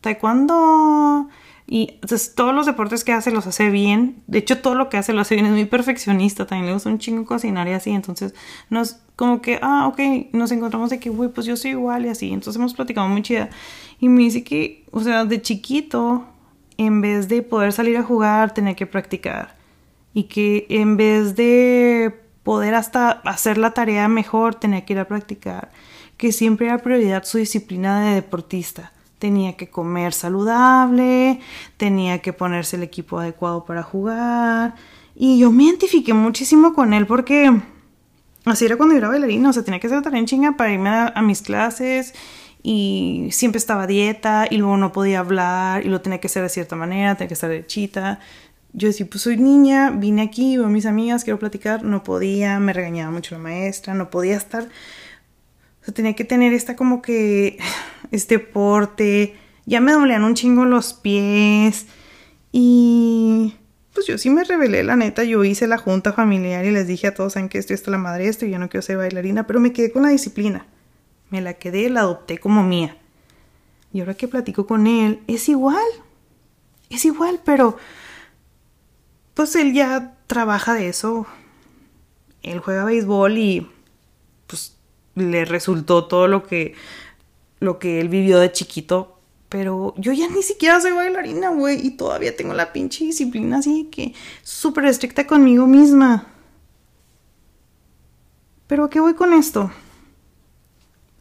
taekwondo, 0.00 1.28
y 1.72 1.90
entonces 2.02 2.34
todos 2.34 2.52
los 2.52 2.66
deportes 2.66 3.04
que 3.04 3.12
hace 3.12 3.30
los 3.30 3.46
hace 3.46 3.70
bien. 3.70 4.24
De 4.26 4.40
hecho, 4.40 4.60
todo 4.60 4.74
lo 4.74 4.88
que 4.88 4.96
hace 4.96 5.12
lo 5.12 5.20
hace 5.20 5.36
bien. 5.36 5.46
Es 5.46 5.52
muy 5.52 5.66
perfeccionista. 5.66 6.44
También 6.44 6.66
le 6.66 6.72
gusta 6.72 6.88
un 6.88 6.98
chingo 6.98 7.24
cocinar 7.24 7.68
y 7.68 7.72
así. 7.72 7.90
Entonces, 7.90 8.34
nos 8.70 8.96
como 9.14 9.40
que, 9.40 9.60
ah, 9.62 9.86
ok, 9.86 10.32
nos 10.32 10.50
encontramos 10.50 10.90
de 10.90 10.98
que, 10.98 11.10
güey, 11.10 11.30
pues 11.30 11.46
yo 11.46 11.56
soy 11.56 11.70
igual 11.70 12.06
y 12.06 12.08
así. 12.08 12.32
Entonces 12.32 12.56
hemos 12.56 12.74
platicado 12.74 13.06
muy 13.06 13.22
chida. 13.22 13.50
Y 14.00 14.08
me 14.08 14.22
dice 14.22 14.42
que, 14.42 14.84
o 14.90 15.00
sea, 15.00 15.24
de 15.24 15.40
chiquito, 15.40 16.24
en 16.76 17.02
vez 17.02 17.28
de 17.28 17.42
poder 17.42 17.72
salir 17.72 17.96
a 17.98 18.02
jugar, 18.02 18.52
tenía 18.52 18.74
que 18.74 18.86
practicar. 18.86 19.54
Y 20.12 20.24
que 20.24 20.66
en 20.70 20.96
vez 20.96 21.36
de 21.36 22.20
poder 22.42 22.74
hasta 22.74 23.10
hacer 23.10 23.58
la 23.58 23.74
tarea 23.74 24.08
mejor, 24.08 24.56
tenía 24.56 24.84
que 24.84 24.94
ir 24.94 24.98
a 24.98 25.06
practicar. 25.06 25.70
Que 26.16 26.32
siempre 26.32 26.66
era 26.66 26.78
prioridad 26.78 27.22
su 27.22 27.38
disciplina 27.38 28.00
de 28.00 28.14
deportista 28.14 28.92
tenía 29.20 29.56
que 29.56 29.68
comer 29.68 30.12
saludable, 30.14 31.38
tenía 31.76 32.18
que 32.20 32.32
ponerse 32.32 32.76
el 32.76 32.82
equipo 32.82 33.20
adecuado 33.20 33.64
para 33.64 33.82
jugar. 33.84 34.74
Y 35.14 35.38
yo 35.38 35.52
me 35.52 35.64
identifiqué 35.64 36.14
muchísimo 36.14 36.72
con 36.72 36.94
él 36.94 37.06
porque 37.06 37.52
así 38.46 38.64
era 38.64 38.76
cuando 38.76 38.94
yo 38.94 38.98
era 38.98 39.08
bailarina, 39.08 39.50
o 39.50 39.52
sea, 39.52 39.62
tenía 39.62 39.78
que 39.78 39.86
hacer 39.86 40.02
tarea 40.02 40.18
en 40.18 40.26
chinga 40.26 40.56
para 40.56 40.72
irme 40.72 40.88
a, 40.88 41.22
mis 41.22 41.42
clases 41.42 42.14
y 42.62 43.28
siempre 43.30 43.58
estaba 43.58 43.86
dieta 43.86 44.46
y 44.50 44.56
luego 44.56 44.78
no 44.78 44.90
podía 44.90 45.20
hablar 45.20 45.84
y 45.84 45.90
lo 45.90 46.00
tenía 46.00 46.18
que 46.18 46.26
hacer 46.26 46.42
de 46.42 46.48
cierta 46.48 46.74
manera, 46.74 47.14
tenía 47.14 47.28
que 47.28 47.34
estar 47.34 47.50
derechita. 47.50 48.20
Yo 48.72 48.88
decía, 48.88 49.06
pues 49.10 49.22
soy 49.22 49.36
niña, 49.36 49.90
vine 49.90 50.22
aquí, 50.22 50.56
veo 50.56 50.66
a 50.66 50.70
mis 50.70 50.86
amigas, 50.86 51.24
quiero 51.24 51.38
platicar, 51.38 51.82
no 51.82 52.02
podía, 52.02 52.58
me 52.58 52.72
regañaba 52.72 53.10
mucho 53.10 53.34
la 53.34 53.42
maestra, 53.42 53.94
no 53.94 54.08
podía 54.08 54.36
estar 54.36 54.68
o 55.80 55.84
sea, 55.84 55.94
tenía 55.94 56.14
que 56.14 56.24
tener 56.24 56.52
esta 56.52 56.76
como 56.76 57.00
que, 57.00 57.58
este 58.10 58.38
porte. 58.38 59.36
Ya 59.66 59.80
me 59.80 59.92
dolían 59.92 60.24
un 60.24 60.34
chingo 60.34 60.64
los 60.64 60.94
pies. 60.94 61.86
Y 62.52 63.54
pues 63.94 64.06
yo 64.06 64.18
sí 64.18 64.30
me 64.30 64.44
rebelé, 64.44 64.82
la 64.82 64.96
neta. 64.96 65.24
Yo 65.24 65.44
hice 65.44 65.66
la 65.66 65.78
junta 65.78 66.12
familiar 66.12 66.64
y 66.64 66.70
les 66.70 66.86
dije 66.86 67.08
a 67.08 67.14
todos, 67.14 67.34
saben 67.34 67.48
que 67.48 67.58
esto 67.58 67.74
está 67.74 67.90
la 67.90 67.98
madre 67.98 68.28
esto 68.28 68.46
y 68.46 68.50
yo 68.50 68.58
no 68.58 68.68
quiero 68.68 68.82
ser 68.82 68.96
bailarina, 68.96 69.46
pero 69.46 69.60
me 69.60 69.72
quedé 69.72 69.92
con 69.92 70.02
la 70.02 70.08
disciplina. 70.08 70.66
Me 71.30 71.40
la 71.40 71.54
quedé, 71.54 71.88
la 71.90 72.00
adopté 72.00 72.38
como 72.38 72.62
mía. 72.62 72.96
Y 73.92 74.00
ahora 74.00 74.14
que 74.14 74.28
platico 74.28 74.66
con 74.66 74.86
él, 74.86 75.20
es 75.26 75.48
igual. 75.48 75.86
Es 76.90 77.04
igual, 77.04 77.40
pero 77.44 77.76
pues 79.34 79.54
él 79.56 79.72
ya 79.72 80.16
trabaja 80.26 80.74
de 80.74 80.88
eso. 80.88 81.26
Él 82.42 82.58
juega 82.60 82.84
béisbol 82.84 83.38
y 83.38 83.70
pues 84.46 84.76
le 85.14 85.44
resultó 85.44 86.06
todo 86.06 86.26
lo 86.26 86.44
que, 86.44 86.74
lo 87.60 87.78
que 87.78 88.00
él 88.00 88.08
vivió 88.08 88.40
de 88.40 88.50
chiquito. 88.50 89.18
Pero 89.48 89.94
yo 89.96 90.12
ya 90.12 90.28
ni 90.28 90.42
siquiera 90.42 90.80
soy 90.80 90.92
bailarina, 90.92 91.50
güey. 91.50 91.86
Y 91.86 91.92
todavía 91.92 92.36
tengo 92.36 92.54
la 92.54 92.72
pinche 92.72 93.04
disciplina 93.04 93.58
así 93.58 93.88
que 93.90 94.14
súper 94.42 94.86
estricta 94.86 95.26
conmigo 95.26 95.66
misma. 95.66 96.26
Pero 98.66 98.84
¿a 98.84 98.90
qué 98.90 99.00
voy 99.00 99.14
con 99.14 99.32
esto? 99.32 99.70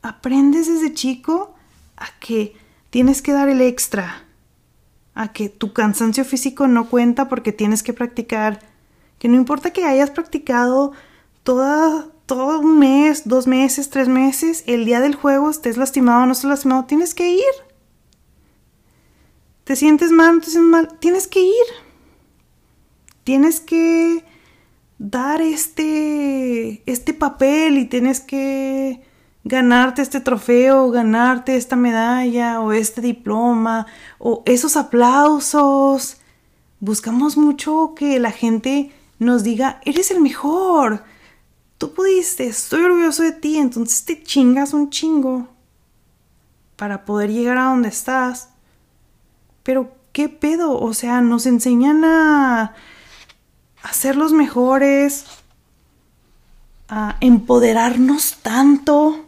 Aprendes 0.01 0.67
desde 0.67 0.93
chico 0.93 1.55
a 1.97 2.07
que 2.19 2.55
tienes 2.91 3.21
que 3.21 3.33
dar 3.33 3.49
el 3.49 3.61
extra. 3.61 4.25
A 5.15 5.33
que 5.33 5.49
tu 5.49 5.73
cansancio 5.73 6.23
físico 6.23 6.67
no 6.67 6.89
cuenta 6.89 7.27
porque 7.27 7.51
tienes 7.51 7.81
que 7.81 7.93
practicar. 7.93 8.59
Que 9.17 9.27
no 9.27 9.35
importa 9.35 9.73
que 9.73 9.85
hayas 9.85 10.11
practicado 10.11 10.93
toda 11.41 12.07
todo 12.29 12.59
un 12.59 12.77
mes, 12.77 13.27
dos 13.27 13.47
meses, 13.47 13.89
tres 13.89 14.07
meses, 14.07 14.63
el 14.67 14.85
día 14.85 14.99
del 14.99 15.15
juego 15.15 15.49
estés 15.49 15.77
lastimado 15.77 16.21
o 16.21 16.25
no 16.27 16.33
estés 16.33 16.47
lastimado, 16.47 16.85
tienes 16.85 17.15
que 17.15 17.27
ir. 17.27 17.55
Te 19.63 19.75
sientes 19.75 20.11
mal, 20.11 20.39
te 20.39 20.51
sientes 20.51 20.69
mal, 20.69 20.99
tienes 20.99 21.25
que 21.25 21.41
ir. 21.41 21.65
Tienes 23.23 23.59
que 23.59 24.23
dar 24.99 25.41
este, 25.41 26.83
este 26.85 27.15
papel 27.15 27.79
y 27.79 27.85
tienes 27.85 28.19
que 28.19 29.01
ganarte 29.43 30.03
este 30.03 30.19
trofeo, 30.19 30.91
ganarte 30.91 31.55
esta 31.55 31.75
medalla 31.75 32.61
o 32.61 32.73
este 32.73 33.01
diploma 33.01 33.87
o 34.19 34.43
esos 34.45 34.77
aplausos. 34.77 36.17
Buscamos 36.79 37.37
mucho 37.37 37.95
que 37.95 38.19
la 38.19 38.31
gente 38.31 38.91
nos 39.17 39.41
diga, 39.43 39.81
eres 39.83 40.11
el 40.11 40.21
mejor, 40.21 41.03
tú 41.79 41.93
pudiste, 41.93 42.45
estoy 42.45 42.83
orgulloso 42.83 43.23
de 43.23 43.31
ti, 43.31 43.57
entonces 43.57 44.05
te 44.05 44.21
chingas 44.21 44.73
un 44.73 44.91
chingo. 44.91 45.47
para 46.75 47.03
poder 47.03 47.31
llegar 47.31 47.57
a 47.57 47.65
donde 47.65 47.89
estás. 47.89 48.49
Pero, 49.63 49.91
¿qué 50.13 50.29
pedo? 50.29 50.79
O 50.79 50.93
sea, 50.93 51.19
nos 51.21 51.45
enseñan 51.45 52.05
a, 52.05 52.73
a 53.83 53.93
ser 53.93 54.15
los 54.15 54.31
mejores, 54.31 55.25
a 56.87 57.17
empoderarnos 57.19 58.37
tanto, 58.41 59.25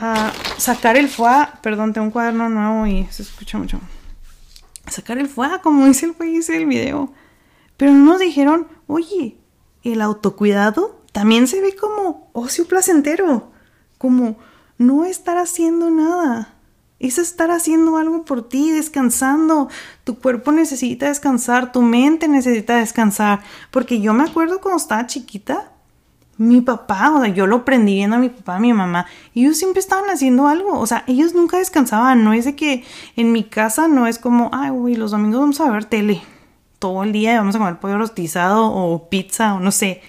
a 0.00 0.32
sacar 0.56 0.96
el 0.96 1.08
foie. 1.08 1.48
Perdón, 1.62 1.92
tengo 1.92 2.06
un 2.06 2.12
cuaderno 2.12 2.48
nuevo 2.48 2.86
y 2.86 3.06
se 3.10 3.22
escucha 3.22 3.58
mucho. 3.58 3.78
Sacar 4.86 5.18
el 5.18 5.28
foie, 5.28 5.60
como 5.62 5.86
dice 5.86 6.06
el 6.06 6.14
país 6.14 6.46
del 6.46 6.64
video. 6.66 7.12
Pero 7.76 7.92
no 7.92 8.12
nos 8.12 8.20
dijeron, 8.20 8.68
oye, 8.86 9.36
el 9.84 10.00
autocuidado 10.00 11.02
también 11.12 11.46
se 11.46 11.60
ve 11.60 11.76
como 11.76 12.30
ocio 12.32 12.66
placentero, 12.66 13.50
como 13.98 14.36
no 14.78 15.04
estar 15.04 15.38
haciendo 15.38 15.90
nada. 15.90 16.54
Es 16.98 17.18
estar 17.18 17.50
haciendo 17.50 17.96
algo 17.96 18.24
por 18.24 18.48
ti, 18.48 18.70
descansando. 18.70 19.68
Tu 20.04 20.18
cuerpo 20.18 20.52
necesita 20.52 21.08
descansar, 21.08 21.72
tu 21.72 21.82
mente 21.82 22.28
necesita 22.28 22.76
descansar. 22.76 23.40
Porque 23.70 24.00
yo 24.00 24.14
me 24.14 24.22
acuerdo 24.22 24.60
cuando 24.60 24.78
estaba 24.78 25.06
chiquita, 25.06 25.72
mi 26.38 26.60
papá, 26.60 27.10
o 27.10 27.20
sea, 27.20 27.28
yo 27.28 27.46
lo 27.46 27.56
aprendí 27.56 27.94
viendo 27.94 28.16
a 28.16 28.20
mi 28.20 28.28
papá, 28.28 28.56
a 28.56 28.60
mi 28.60 28.72
mamá, 28.72 29.06
y 29.34 29.44
ellos 29.44 29.58
siempre 29.58 29.80
estaban 29.80 30.08
haciendo 30.10 30.48
algo, 30.48 30.78
o 30.78 30.86
sea, 30.86 31.04
ellos 31.06 31.34
nunca 31.34 31.58
descansaban, 31.58 32.24
no 32.24 32.32
es 32.32 32.46
de 32.46 32.56
que 32.56 32.84
en 33.16 33.32
mi 33.32 33.44
casa 33.44 33.86
no 33.86 34.06
es 34.06 34.18
como, 34.18 34.50
ay, 34.52 34.70
güey, 34.70 34.94
los 34.96 35.10
domingos 35.10 35.40
vamos 35.40 35.60
a 35.60 35.70
ver 35.70 35.84
tele 35.84 36.22
todo 36.82 37.04
el 37.04 37.12
día 37.12 37.34
y 37.34 37.36
vamos 37.36 37.54
a 37.54 37.58
comer 37.58 37.78
pollo 37.78 37.96
rostizado 37.96 38.66
o 38.66 39.08
pizza 39.08 39.54
o 39.54 39.60
no 39.60 39.70
sé. 39.70 40.02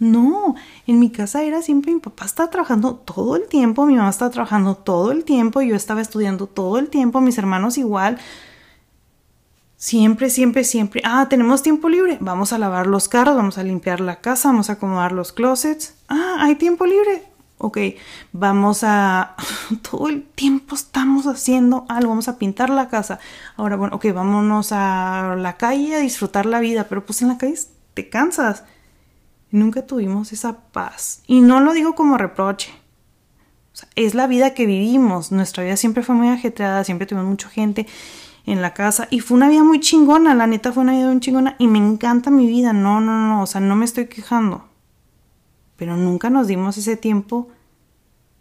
No, 0.00 0.56
en 0.88 0.98
mi 0.98 1.10
casa 1.10 1.44
era 1.44 1.62
siempre 1.62 1.94
mi 1.94 2.00
papá 2.00 2.24
estaba 2.24 2.50
trabajando 2.50 2.96
todo 2.96 3.36
el 3.36 3.46
tiempo, 3.46 3.86
mi 3.86 3.94
mamá 3.94 4.10
estaba 4.10 4.32
trabajando 4.32 4.74
todo 4.74 5.12
el 5.12 5.24
tiempo, 5.24 5.62
yo 5.62 5.76
estaba 5.76 6.00
estudiando 6.00 6.48
todo 6.48 6.78
el 6.78 6.88
tiempo, 6.88 7.20
mis 7.20 7.38
hermanos 7.38 7.78
igual. 7.78 8.18
Siempre, 9.76 10.30
siempre, 10.30 10.64
siempre. 10.64 11.00
Ah, 11.04 11.28
tenemos 11.30 11.62
tiempo 11.62 11.88
libre. 11.88 12.18
Vamos 12.20 12.52
a 12.52 12.58
lavar 12.58 12.88
los 12.88 13.08
carros, 13.08 13.36
vamos 13.36 13.56
a 13.56 13.62
limpiar 13.62 14.00
la 14.00 14.16
casa, 14.16 14.48
vamos 14.48 14.68
a 14.68 14.74
acomodar 14.74 15.12
los 15.12 15.32
closets. 15.32 15.94
Ah, 16.08 16.38
hay 16.40 16.56
tiempo 16.56 16.86
libre. 16.86 17.22
Ok, 17.58 17.78
vamos 18.32 18.84
a... 18.84 19.34
Todo 19.90 20.08
el 20.08 20.22
tiempo 20.22 20.74
estamos 20.74 21.26
haciendo 21.26 21.86
algo, 21.88 22.10
vamos 22.10 22.28
a 22.28 22.38
pintar 22.38 22.70
la 22.70 22.88
casa. 22.88 23.18
Ahora, 23.56 23.76
bueno, 23.76 23.96
ok, 23.96 24.06
vámonos 24.14 24.72
a 24.72 25.36
la 25.38 25.56
calle 25.56 25.94
a 25.96 26.00
disfrutar 26.00 26.46
la 26.46 26.60
vida, 26.60 26.86
pero 26.88 27.04
pues 27.04 27.22
en 27.22 27.28
la 27.28 27.38
calle 27.38 27.58
te 27.94 28.08
cansas 28.08 28.64
Nunca 29.50 29.86
tuvimos 29.86 30.32
esa 30.32 30.58
paz. 30.72 31.22
Y 31.26 31.40
no 31.40 31.60
lo 31.60 31.72
digo 31.72 31.94
como 31.94 32.18
reproche. 32.18 32.70
es 33.94 34.14
la 34.14 34.26
vida 34.26 34.54
que 34.54 34.66
vivimos. 34.66 35.32
Nuestra 35.32 35.64
vida 35.64 35.76
siempre 35.76 36.02
fue 36.02 36.14
muy 36.14 36.28
ajetreada, 36.28 36.84
siempre 36.84 37.06
tuvimos 37.06 37.28
mucha 37.28 37.48
gente 37.48 37.86
en 38.44 38.62
la 38.62 38.74
casa 38.74 39.08
y 39.10 39.20
fue 39.20 39.36
una 39.36 39.48
vida 39.48 39.64
muy 39.64 39.80
chingona, 39.80 40.34
la 40.34 40.46
neta 40.46 40.72
fue 40.72 40.84
una 40.84 40.92
vida 40.92 41.08
muy 41.08 41.18
chingona 41.20 41.56
y 41.58 41.66
me 41.66 41.78
encanta 41.78 42.30
mi 42.30 42.46
vida. 42.46 42.72
No, 42.72 43.00
no, 43.00 43.12
no, 43.18 43.42
o 43.42 43.46
sea, 43.46 43.60
no 43.60 43.76
me 43.76 43.84
estoy 43.84 44.06
quejando. 44.06 44.68
Pero 45.76 45.96
nunca 45.96 46.30
nos 46.30 46.46
dimos 46.46 46.76
ese 46.78 46.96
tiempo 46.96 47.48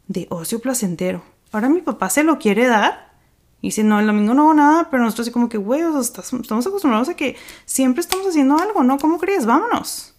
de 0.07 0.27
ocio 0.29 0.59
placentero. 0.59 1.23
Ahora 1.51 1.69
mi 1.69 1.81
papá 1.81 2.09
se 2.09 2.23
lo 2.23 2.39
quiere 2.39 2.67
dar. 2.67 3.13
Y 3.61 3.69
dice, 3.69 3.83
no, 3.83 3.99
el 3.99 4.07
domingo 4.07 4.33
no 4.33 4.43
hago 4.43 4.53
nada, 4.53 4.89
pero 4.91 5.03
nosotros 5.03 5.27
así 5.27 5.33
como 5.33 5.49
que, 5.49 5.57
güey, 5.57 5.81
estamos 5.81 6.67
acostumbrados 6.67 7.09
a 7.09 7.15
que 7.15 7.35
siempre 7.65 8.01
estamos 8.01 8.27
haciendo 8.27 8.57
algo, 8.57 8.83
¿no? 8.83 8.99
¿Cómo 8.99 9.17
crees? 9.17 9.45
Vámonos. 9.45 10.13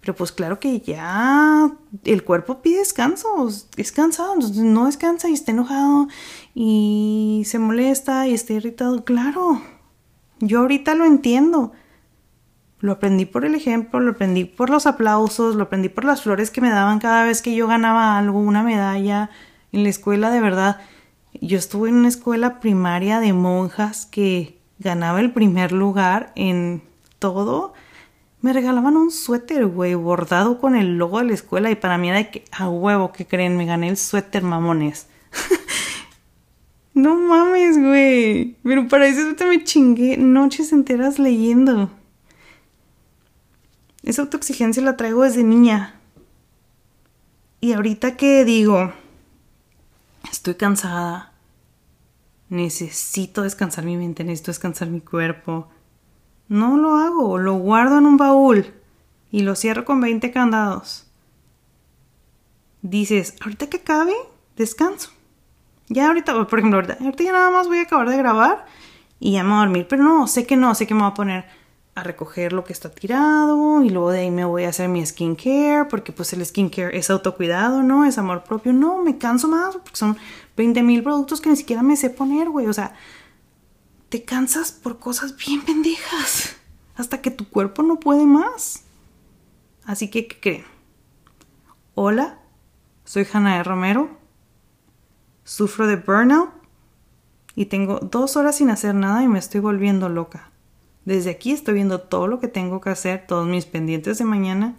Pero 0.00 0.14
pues 0.14 0.30
claro 0.30 0.60
que 0.60 0.80
ya 0.80 1.72
el 2.04 2.22
cuerpo 2.22 2.62
pide 2.62 2.78
descanso, 2.78 3.48
es 3.76 3.92
cansado, 3.92 4.34
entonces 4.34 4.62
no 4.62 4.86
descansa 4.86 5.28
y 5.28 5.32
está 5.32 5.50
enojado 5.50 6.06
y 6.54 7.42
se 7.46 7.58
molesta 7.58 8.28
y 8.28 8.34
está 8.34 8.52
irritado. 8.52 9.04
Claro, 9.04 9.60
yo 10.38 10.60
ahorita 10.60 10.94
lo 10.94 11.04
entiendo. 11.04 11.72
Lo 12.80 12.92
aprendí 12.92 13.24
por 13.24 13.44
el 13.44 13.54
ejemplo, 13.54 14.00
lo 14.00 14.12
aprendí 14.12 14.44
por 14.44 14.70
los 14.70 14.86
aplausos, 14.86 15.56
lo 15.56 15.64
aprendí 15.64 15.88
por 15.88 16.04
las 16.04 16.22
flores 16.22 16.50
que 16.50 16.60
me 16.60 16.70
daban 16.70 17.00
cada 17.00 17.24
vez 17.24 17.42
que 17.42 17.54
yo 17.54 17.66
ganaba 17.66 18.18
algo, 18.18 18.38
una 18.38 18.62
medalla 18.62 19.30
en 19.72 19.82
la 19.82 19.88
escuela 19.88 20.30
de 20.30 20.40
verdad. 20.40 20.80
Yo 21.40 21.58
estuve 21.58 21.88
en 21.88 21.96
una 21.96 22.08
escuela 22.08 22.60
primaria 22.60 23.20
de 23.20 23.32
monjas 23.32 24.06
que 24.06 24.58
ganaba 24.78 25.20
el 25.20 25.32
primer 25.32 25.72
lugar 25.72 26.32
en 26.36 26.82
todo 27.18 27.74
me 28.40 28.52
regalaban 28.52 28.96
un 28.96 29.10
suéter, 29.10 29.66
güey, 29.66 29.94
bordado 29.94 30.60
con 30.60 30.76
el 30.76 30.96
logo 30.96 31.18
de 31.18 31.24
la 31.24 31.34
escuela 31.34 31.70
y 31.70 31.74
para 31.74 31.98
mí 31.98 32.08
era 32.08 32.18
de 32.18 32.30
que, 32.30 32.44
a 32.52 32.68
huevo, 32.68 33.10
que 33.12 33.26
creen? 33.26 33.56
Me 33.56 33.66
gané 33.66 33.88
el 33.88 33.96
suéter, 33.96 34.42
mamones. 34.44 35.08
no 36.94 37.16
mames, 37.16 37.78
güey. 37.78 38.56
Pero 38.62 38.86
para 38.86 39.08
ese 39.08 39.22
suéter 39.22 39.48
me 39.48 39.64
chingué 39.64 40.16
noches 40.16 40.72
enteras 40.72 41.18
leyendo. 41.18 41.90
Esa 44.02 44.22
autoexigencia 44.22 44.82
la 44.82 44.96
traigo 44.96 45.22
desde 45.22 45.44
niña. 45.44 46.00
Y 47.60 47.72
ahorita 47.72 48.16
que 48.16 48.44
digo, 48.44 48.92
estoy 50.30 50.54
cansada, 50.54 51.32
necesito 52.48 53.42
descansar 53.42 53.84
mi 53.84 53.96
mente, 53.96 54.24
necesito 54.24 54.52
descansar 54.52 54.88
mi 54.88 55.00
cuerpo 55.00 55.68
no 56.48 56.78
lo 56.78 56.96
hago, 56.96 57.38
lo 57.38 57.54
guardo 57.54 57.98
en 57.98 58.06
un 58.06 58.16
baúl 58.16 58.72
y 59.30 59.42
lo 59.42 59.54
cierro 59.54 59.84
con 59.84 60.00
20 60.00 60.30
candados. 60.32 61.06
Dices, 62.80 63.34
ahorita 63.42 63.68
que 63.68 63.78
acabe, 63.78 64.14
descanso. 64.56 65.10
Ya 65.88 66.08
ahorita, 66.08 66.32
por 66.46 66.58
ejemplo, 66.58 66.80
ahorita, 66.80 66.98
ya 66.98 67.32
nada 67.32 67.50
más 67.50 67.68
voy 67.68 67.78
a 67.78 67.82
acabar 67.82 68.08
de 68.08 68.16
grabar 68.16 68.66
y 69.20 69.32
ya 69.32 69.42
me 69.42 69.50
voy 69.50 69.58
a 69.58 69.60
dormir. 69.60 69.86
Pero 69.88 70.02
no, 70.02 70.26
sé 70.26 70.46
que 70.46 70.56
no, 70.56 70.74
sé 70.74 70.86
que 70.86 70.94
me 70.94 71.00
voy 71.00 71.10
a 71.10 71.14
poner 71.14 71.44
a 71.98 72.02
recoger 72.02 72.52
lo 72.52 72.64
que 72.64 72.72
está 72.72 72.90
tirado 72.90 73.82
y 73.82 73.90
luego 73.90 74.10
de 74.10 74.20
ahí 74.20 74.30
me 74.30 74.44
voy 74.44 74.64
a 74.64 74.68
hacer 74.68 74.88
mi 74.88 75.04
skincare 75.04 75.86
porque 75.90 76.12
pues 76.12 76.32
el 76.32 76.44
skincare 76.44 76.96
es 76.96 77.10
autocuidado, 77.10 77.82
¿no? 77.82 78.04
Es 78.04 78.18
amor 78.18 78.44
propio. 78.44 78.72
No, 78.72 79.02
me 79.02 79.18
canso 79.18 79.48
más 79.48 79.76
porque 79.76 79.96
son 79.96 80.16
20 80.56 80.82
mil 80.82 81.02
productos 81.02 81.40
que 81.40 81.50
ni 81.50 81.56
siquiera 81.56 81.82
me 81.82 81.96
sé 81.96 82.10
poner, 82.10 82.48
güey. 82.48 82.66
O 82.66 82.72
sea, 82.72 82.94
te 84.08 84.24
cansas 84.24 84.72
por 84.72 84.98
cosas 84.98 85.36
bien 85.36 85.62
pendejas 85.62 86.56
hasta 86.96 87.20
que 87.20 87.30
tu 87.30 87.48
cuerpo 87.48 87.82
no 87.82 88.00
puede 88.00 88.26
más. 88.26 88.84
Así 89.84 90.08
que, 90.08 90.26
¿qué 90.26 90.40
creen? 90.40 90.64
Hola, 91.94 92.38
soy 93.04 93.26
Hannah 93.32 93.62
Romero, 93.62 94.10
sufro 95.44 95.86
de 95.86 95.96
burnout 95.96 96.50
y 97.54 97.66
tengo 97.66 97.98
dos 97.98 98.36
horas 98.36 98.56
sin 98.56 98.70
hacer 98.70 98.94
nada 98.94 99.22
y 99.22 99.28
me 99.28 99.38
estoy 99.38 99.60
volviendo 99.60 100.08
loca. 100.08 100.50
Desde 101.08 101.30
aquí 101.30 101.52
estoy 101.52 101.72
viendo 101.72 102.02
todo 102.02 102.26
lo 102.26 102.38
que 102.38 102.48
tengo 102.48 102.82
que 102.82 102.90
hacer, 102.90 103.26
todos 103.26 103.48
mis 103.48 103.64
pendientes 103.64 104.18
de 104.18 104.26
mañana 104.26 104.76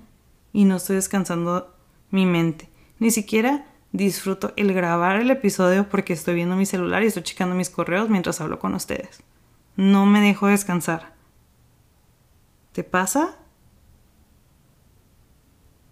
y 0.54 0.66
no 0.66 0.76
estoy 0.76 0.98
descansando 0.98 1.74
mi 2.12 2.28
mente. 2.28 2.70
Ni 3.00 3.10
siquiera 3.10 3.66
disfruto 3.94 4.54
el 4.56 4.72
grabar 4.72 5.20
el 5.20 5.32
episodio 5.32 5.90
porque 5.90 6.14
estoy 6.14 6.36
viendo 6.36 6.56
mi 6.56 6.68
celular 6.68 7.02
y 7.02 7.08
estoy 7.08 7.24
checando 7.24 7.56
mis 7.56 7.72
correos 7.72 8.12
mientras 8.12 8.42
hablo 8.42 8.60
con 8.60 8.76
ustedes. 8.76 9.24
No 9.76 10.06
me 10.06 10.22
dejo 10.22 10.46
descansar. 10.46 11.16
¿Te 12.74 12.84
pasa? 12.84 13.36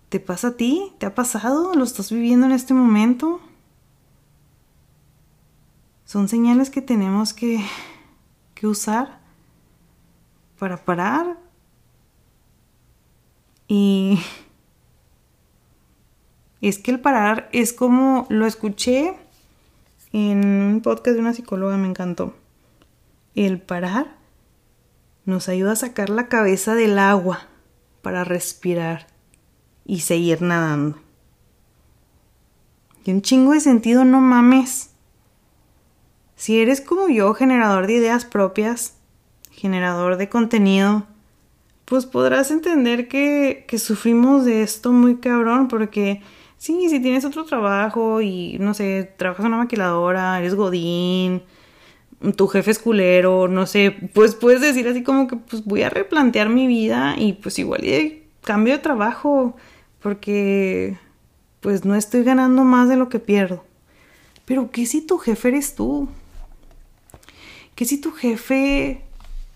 ¿Te 0.09 0.19
pasa 0.19 0.49
a 0.49 0.55
ti? 0.55 0.93
¿Te 0.99 1.07
ha 1.07 1.15
pasado? 1.15 1.73
¿Lo 1.73 1.83
estás 1.83 2.11
viviendo 2.11 2.45
en 2.45 2.51
este 2.51 2.75
momento? 2.75 3.41
Son 6.05 6.27
señales 6.27 6.69
que 6.69 6.83
tenemos 6.83 7.33
que, 7.33 7.59
que 8.53 8.67
usar 8.67 9.25
para 10.57 10.77
parar 10.77 11.37
y 13.67 14.19
es 16.61 16.79
que 16.79 16.91
el 16.91 16.99
parar 16.99 17.49
es 17.51 17.73
como 17.73 18.25
lo 18.29 18.45
escuché 18.45 19.13
en 20.13 20.45
un 20.45 20.81
podcast 20.81 21.15
de 21.15 21.21
una 21.21 21.33
psicóloga, 21.33 21.77
me 21.77 21.87
encantó. 21.87 22.33
El 23.35 23.61
parar 23.61 24.15
nos 25.25 25.49
ayuda 25.49 25.73
a 25.73 25.75
sacar 25.75 26.09
la 26.09 26.27
cabeza 26.27 26.73
del 26.73 26.97
agua 26.97 27.47
para 28.01 28.23
respirar 28.23 29.07
y 29.85 29.99
seguir 29.99 30.41
nadando. 30.41 30.97
Y 33.03 33.11
un 33.11 33.21
chingo 33.21 33.53
de 33.53 33.61
sentido, 33.61 34.05
no 34.05 34.19
mames. 34.19 34.91
Si 36.35 36.59
eres 36.59 36.81
como 36.81 37.09
yo, 37.09 37.33
generador 37.33 37.87
de 37.87 37.93
ideas 37.93 38.25
propias, 38.25 38.96
generador 39.57 40.15
de 40.15 40.29
contenido, 40.29 41.05
pues 41.83 42.05
podrás 42.05 42.51
entender 42.51 43.09
que, 43.09 43.65
que 43.67 43.77
sufrimos 43.77 44.45
de 44.45 44.61
esto 44.61 44.93
muy 44.93 45.17
cabrón 45.17 45.67
porque 45.67 46.21
Sí, 46.57 46.89
si 46.89 46.99
tienes 46.99 47.23
otro 47.23 47.45
trabajo 47.45 48.21
y, 48.21 48.57
no 48.59 48.73
sé, 48.73 49.13
trabajas 49.17 49.45
en 49.45 49.53
una 49.53 49.63
maquiladora, 49.63 50.39
eres 50.39 50.55
godín, 50.55 51.43
tu 52.35 52.47
jefe 52.47 52.71
es 52.71 52.79
culero, 52.79 53.47
no 53.47 53.67
sé, 53.67 53.95
pues 54.13 54.33
puedes 54.35 54.61
decir 54.61 54.87
así 54.87 55.03
como 55.03 55.27
que 55.27 55.35
pues 55.37 55.63
voy 55.65 55.83
a 55.83 55.89
replantear 55.89 56.49
mi 56.49 56.65
vida 56.65 57.15
y 57.17 57.33
pues 57.33 57.59
igual 57.59 57.85
y 57.85 58.23
cambio 58.41 58.73
de 58.73 58.79
trabajo 58.79 59.55
porque 60.01 60.97
pues 61.59 61.85
no 61.85 61.95
estoy 61.95 62.23
ganando 62.23 62.63
más 62.63 62.89
de 62.89 62.97
lo 62.97 63.07
que 63.09 63.19
pierdo. 63.19 63.63
Pero 64.45 64.71
¿qué 64.71 64.85
si 64.87 65.01
tu 65.01 65.19
jefe 65.19 65.49
eres 65.49 65.75
tú? 65.75 66.09
¿Qué 67.75 67.85
si 67.85 68.01
tu 68.01 68.11
jefe 68.13 69.03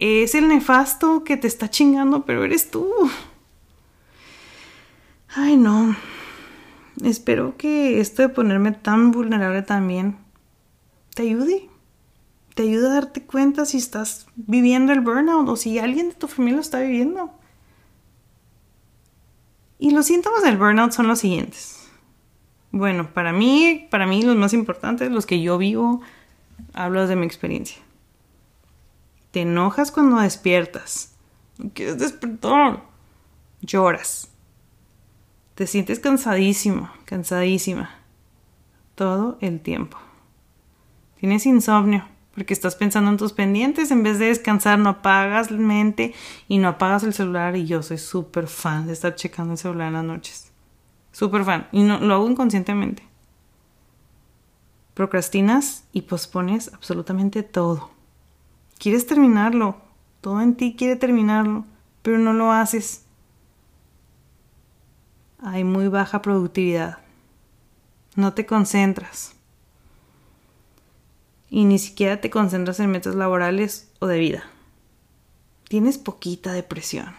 es 0.01 0.33
el 0.33 0.47
nefasto 0.47 1.23
que 1.23 1.37
te 1.37 1.47
está 1.47 1.69
chingando, 1.69 2.25
pero 2.25 2.43
eres 2.43 2.71
tú? 2.71 2.89
Ay, 5.29 5.57
no. 5.57 5.95
Espero 7.03 7.55
que 7.55 7.99
esto 7.99 8.23
de 8.23 8.29
ponerme 8.29 8.71
tan 8.71 9.11
vulnerable 9.11 9.61
también 9.61 10.17
te 11.13 11.21
ayude. 11.21 11.69
Te 12.55 12.63
ayude 12.63 12.87
a 12.87 12.93
darte 12.93 13.21
cuenta 13.23 13.65
si 13.65 13.77
estás 13.77 14.25
viviendo 14.35 14.91
el 14.91 15.01
burnout 15.01 15.47
o 15.47 15.55
si 15.55 15.77
alguien 15.77 16.09
de 16.09 16.15
tu 16.15 16.27
familia 16.27 16.55
lo 16.55 16.61
está 16.61 16.79
viviendo. 16.79 17.31
Y 19.77 19.91
los 19.91 20.07
síntomas 20.07 20.41
del 20.41 20.57
burnout 20.57 20.93
son 20.93 21.07
los 21.07 21.19
siguientes. 21.19 21.87
Bueno, 22.71 23.13
para 23.13 23.33
mí, 23.33 23.87
para 23.91 24.07
mí 24.07 24.23
los 24.23 24.35
más 24.35 24.53
importantes, 24.53 25.11
los 25.11 25.27
que 25.27 25.41
yo 25.43 25.59
vivo, 25.59 26.01
hablo 26.73 27.05
de 27.05 27.15
mi 27.15 27.27
experiencia. 27.27 27.81
Te 29.31 29.41
enojas 29.41 29.91
cuando 29.91 30.19
despiertas. 30.19 31.15
No 31.57 31.71
quieres 31.73 31.97
despertar. 31.97 32.83
Lloras. 33.61 34.29
Te 35.55 35.67
sientes 35.67 35.99
cansadísimo, 35.99 36.89
cansadísima. 37.05 37.91
Todo 38.95 39.37
el 39.41 39.61
tiempo. 39.61 39.97
Tienes 41.19 41.45
insomnio 41.45 42.05
porque 42.33 42.53
estás 42.53 42.75
pensando 42.75 43.11
en 43.11 43.17
tus 43.17 43.33
pendientes. 43.33 43.91
En 43.91 44.03
vez 44.03 44.19
de 44.19 44.25
descansar, 44.25 44.79
no 44.79 44.89
apagas 44.89 45.51
la 45.51 45.57
mente 45.57 46.13
y 46.47 46.57
no 46.57 46.69
apagas 46.69 47.03
el 47.03 47.13
celular. 47.13 47.55
Y 47.55 47.65
yo 47.65 47.83
soy 47.83 47.97
súper 47.97 48.47
fan 48.47 48.87
de 48.87 48.93
estar 48.93 49.15
checando 49.15 49.53
el 49.53 49.59
celular 49.59 49.87
en 49.87 49.93
las 49.93 50.03
noches. 50.03 50.51
Súper 51.11 51.43
fan. 51.43 51.67
Y 51.71 51.83
no, 51.83 51.99
lo 51.99 52.15
hago 52.15 52.29
inconscientemente. 52.29 53.03
Procrastinas 54.93 55.83
y 55.93 56.03
pospones 56.03 56.73
absolutamente 56.73 57.43
todo. 57.43 57.91
Quieres 58.81 59.05
terminarlo. 59.05 59.77
Todo 60.21 60.41
en 60.41 60.55
ti 60.55 60.75
quiere 60.75 60.95
terminarlo, 60.95 61.65
pero 62.01 62.17
no 62.17 62.33
lo 62.33 62.51
haces. 62.51 63.05
Hay 65.39 65.63
muy 65.63 65.87
baja 65.87 66.23
productividad. 66.23 66.97
No 68.15 68.33
te 68.33 68.47
concentras. 68.47 69.35
Y 71.49 71.65
ni 71.65 71.77
siquiera 71.77 72.19
te 72.19 72.31
concentras 72.31 72.79
en 72.79 72.89
metas 72.89 73.13
laborales 73.13 73.91
o 73.99 74.07
de 74.07 74.17
vida. 74.17 74.43
Tienes 75.67 75.99
poquita 75.99 76.51
depresión. 76.51 77.13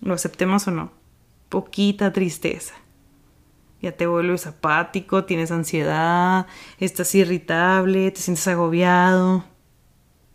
Lo 0.00 0.12
aceptemos 0.12 0.68
o 0.68 0.72
no 0.72 0.98
poquita 1.48 2.12
tristeza. 2.12 2.74
Ya 3.80 3.92
te 3.92 4.06
vuelves 4.06 4.46
apático, 4.46 5.24
tienes 5.24 5.50
ansiedad, 5.50 6.46
estás 6.78 7.14
irritable, 7.14 8.10
te 8.10 8.20
sientes 8.20 8.46
agobiado. 8.48 9.44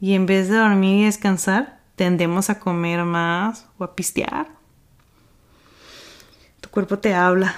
Y 0.04 0.16
en 0.16 0.26
vez 0.26 0.50
de 0.50 0.58
dormir 0.58 1.00
y 1.00 1.06
descansar, 1.06 1.80
tendemos 1.96 2.50
a 2.50 2.60
comer 2.60 3.06
más 3.06 3.70
o 3.78 3.86
a 3.86 3.96
pistear. 3.96 4.50
Tu 6.60 6.68
cuerpo 6.70 7.00
te 7.00 7.14
habla. 7.14 7.56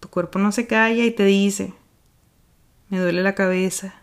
Tu 0.00 0.08
cuerpo 0.08 0.40
no 0.40 0.50
se 0.50 0.66
calla 0.66 1.04
y 1.04 1.12
te 1.12 1.24
dice, 1.24 1.74
me 2.88 2.98
duele 2.98 3.22
la 3.22 3.36
cabeza. 3.36 3.94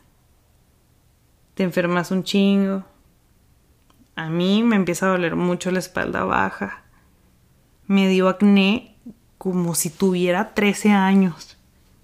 Te 1.55 1.63
enfermas 1.63 2.09
un 2.09 2.23
chingo. 2.23 2.85
A 4.15 4.29
mí 4.29 4.63
me 4.63 4.77
empieza 4.77 5.07
a 5.07 5.09
doler 5.09 5.35
mucho 5.35 5.71
la 5.71 5.79
espalda 5.79 6.23
baja 6.23 6.85
me 7.91 8.07
dio 8.07 8.29
acné 8.29 8.95
como 9.37 9.75
si 9.75 9.89
tuviera 9.89 10.53
13 10.53 10.91
años. 10.91 11.57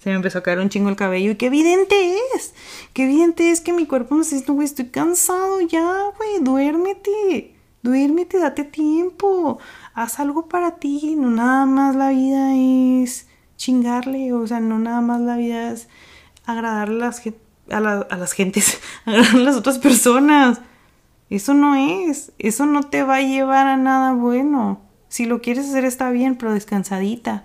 Se 0.07 0.11
me 0.11 0.15
empezó 0.15 0.37
a 0.37 0.41
caer 0.41 0.59
un 0.59 0.69
chingo 0.69 0.87
el 0.87 0.95
cabello 0.95 1.31
y 1.31 1.35
qué 1.35 1.47
evidente 1.47 2.15
es. 2.33 2.53
Qué 2.93 3.03
evidente 3.03 3.51
es 3.51 3.59
que 3.59 3.73
mi 3.73 3.85
cuerpo 3.85 4.15
me 4.15 4.23
dice, 4.23 4.41
güey, 4.47 4.63
estoy 4.63 4.85
cansado 4.85 5.59
ya, 5.59 6.01
güey, 6.15 6.39
duérmete. 6.39 7.53
Duérmete, 7.83 8.39
date 8.39 8.63
tiempo. 8.63 9.59
Haz 9.93 10.21
algo 10.21 10.47
para 10.47 10.75
ti. 10.77 11.17
No 11.17 11.29
nada 11.29 11.65
más 11.65 11.93
la 11.97 12.11
vida 12.11 12.55
es 12.55 13.27
chingarle. 13.57 14.31
O 14.31 14.47
sea, 14.47 14.61
no 14.61 14.79
nada 14.79 15.01
más 15.01 15.19
la 15.19 15.35
vida 15.35 15.73
es 15.73 15.89
agradarle 16.45 17.03
a 17.03 17.07
las, 17.07 17.21
a, 18.09 18.15
las 18.15 18.31
gentes, 18.31 18.79
agradarle 19.05 19.41
a 19.41 19.43
las 19.43 19.57
otras 19.57 19.77
personas. 19.77 20.61
Eso 21.29 21.53
no 21.53 21.75
es. 21.75 22.31
Eso 22.39 22.65
no 22.65 22.83
te 22.83 23.03
va 23.03 23.17
a 23.17 23.21
llevar 23.23 23.67
a 23.67 23.75
nada 23.75 24.13
bueno. 24.13 24.79
Si 25.09 25.25
lo 25.25 25.41
quieres 25.41 25.67
hacer 25.67 25.83
está 25.83 26.11
bien, 26.11 26.37
pero 26.37 26.53
descansadita. 26.53 27.43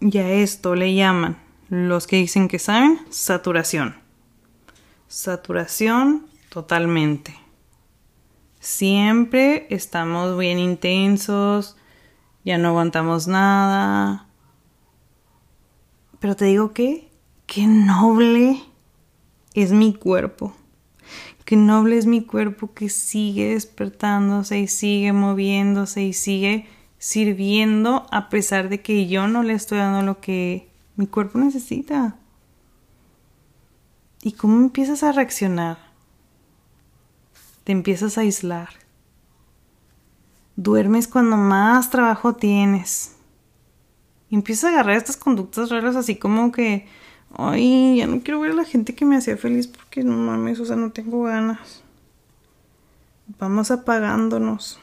Y 0.00 0.16
a 0.16 0.32
esto 0.32 0.74
le 0.74 0.94
llaman, 0.94 1.36
los 1.68 2.06
que 2.06 2.16
dicen 2.16 2.48
que 2.48 2.58
saben, 2.58 2.98
saturación. 3.10 3.96
Saturación 5.08 6.26
totalmente. 6.48 7.34
Siempre 8.60 9.66
estamos 9.68 10.38
bien 10.38 10.58
intensos, 10.58 11.76
ya 12.44 12.56
no 12.56 12.68
aguantamos 12.68 13.26
nada. 13.26 14.26
Pero 16.18 16.34
te 16.34 16.46
digo 16.46 16.72
que, 16.72 17.10
qué 17.46 17.66
noble 17.66 18.62
es 19.54 19.72
mi 19.72 19.92
cuerpo. 19.92 20.54
Qué 21.44 21.56
noble 21.56 21.98
es 21.98 22.06
mi 22.06 22.22
cuerpo 22.22 22.72
que 22.72 22.88
sigue 22.88 23.54
despertándose 23.54 24.60
y 24.60 24.68
sigue 24.68 25.12
moviéndose 25.12 26.02
y 26.02 26.12
sigue 26.12 26.66
sirviendo 27.00 28.06
a 28.12 28.28
pesar 28.28 28.68
de 28.68 28.80
que 28.80 29.08
yo 29.08 29.26
no 29.26 29.42
le 29.42 29.54
estoy 29.54 29.78
dando 29.78 30.02
lo 30.02 30.20
que 30.20 30.68
mi 30.94 31.08
cuerpo 31.08 31.40
necesita. 31.40 32.14
¿Y 34.22 34.32
cómo 34.32 34.60
empiezas 34.60 35.02
a 35.02 35.10
reaccionar? 35.10 35.78
Te 37.64 37.72
empiezas 37.72 38.16
a 38.16 38.20
aislar. 38.20 38.68
Duermes 40.54 41.08
cuando 41.08 41.36
más 41.36 41.90
trabajo 41.90 42.36
tienes. 42.36 43.16
Y 44.28 44.36
empiezas 44.36 44.64
a 44.64 44.68
agarrar 44.68 44.96
estas 44.96 45.16
conductas 45.16 45.70
raras 45.70 45.96
así 45.96 46.14
como 46.14 46.52
que 46.52 46.86
Ay, 47.36 47.98
ya 47.98 48.06
no 48.06 48.22
quiero 48.22 48.40
ver 48.40 48.52
a 48.52 48.54
la 48.54 48.64
gente 48.64 48.94
que 48.94 49.04
me 49.04 49.16
hacía 49.16 49.36
feliz 49.36 49.66
porque 49.68 50.02
no 50.02 50.16
mames, 50.16 50.58
o 50.60 50.64
sea, 50.64 50.76
no 50.76 50.90
tengo 50.90 51.22
ganas. 51.22 51.82
Vamos 53.38 53.70
apagándonos. 53.70 54.80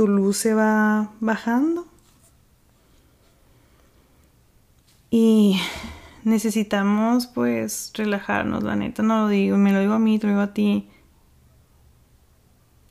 Tu 0.00 0.08
luz 0.08 0.38
se 0.38 0.54
va 0.54 1.10
bajando. 1.20 1.86
Y 5.10 5.60
necesitamos 6.24 7.26
pues 7.26 7.92
relajarnos, 7.94 8.62
la 8.62 8.76
neta 8.76 9.02
no 9.02 9.24
lo 9.24 9.28
digo, 9.28 9.58
me 9.58 9.74
lo 9.74 9.80
digo 9.80 9.92
a 9.92 9.98
mí, 9.98 10.18
te 10.18 10.26
lo 10.26 10.32
digo 10.32 10.42
a 10.42 10.54
ti. 10.54 10.88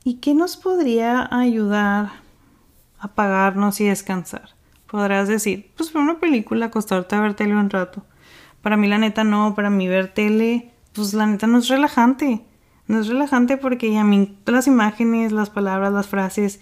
¿Y 0.03 0.17
qué 0.17 0.35
nos 0.35 0.55
podría 0.55 1.27
ayudar 1.35 2.11
a 2.99 3.05
apagarnos 3.05 3.81
y 3.81 3.87
descansar? 3.87 4.51
podrás 4.85 5.27
decir, 5.27 5.71
pues 5.75 5.89
por 5.89 6.03
una 6.03 6.19
película 6.19 6.67
acostarte 6.67 7.15
a 7.15 7.21
ver 7.21 7.33
tele 7.33 7.55
un 7.55 7.71
rato. 7.71 8.05
Para 8.61 8.77
mí 8.77 8.87
la 8.87 8.99
neta 8.99 9.23
no, 9.23 9.55
para 9.55 9.71
mí 9.71 9.87
ver 9.87 10.13
tele, 10.13 10.73
pues 10.93 11.15
la 11.15 11.25
neta 11.25 11.47
no 11.47 11.57
es 11.57 11.69
relajante. 11.69 12.45
No 12.85 12.99
es 12.99 13.07
relajante 13.07 13.57
porque 13.57 13.97
a 13.97 14.03
mí 14.03 14.37
las 14.45 14.67
imágenes, 14.67 15.31
las 15.31 15.49
palabras, 15.49 15.91
las 15.91 16.05
frases 16.05 16.59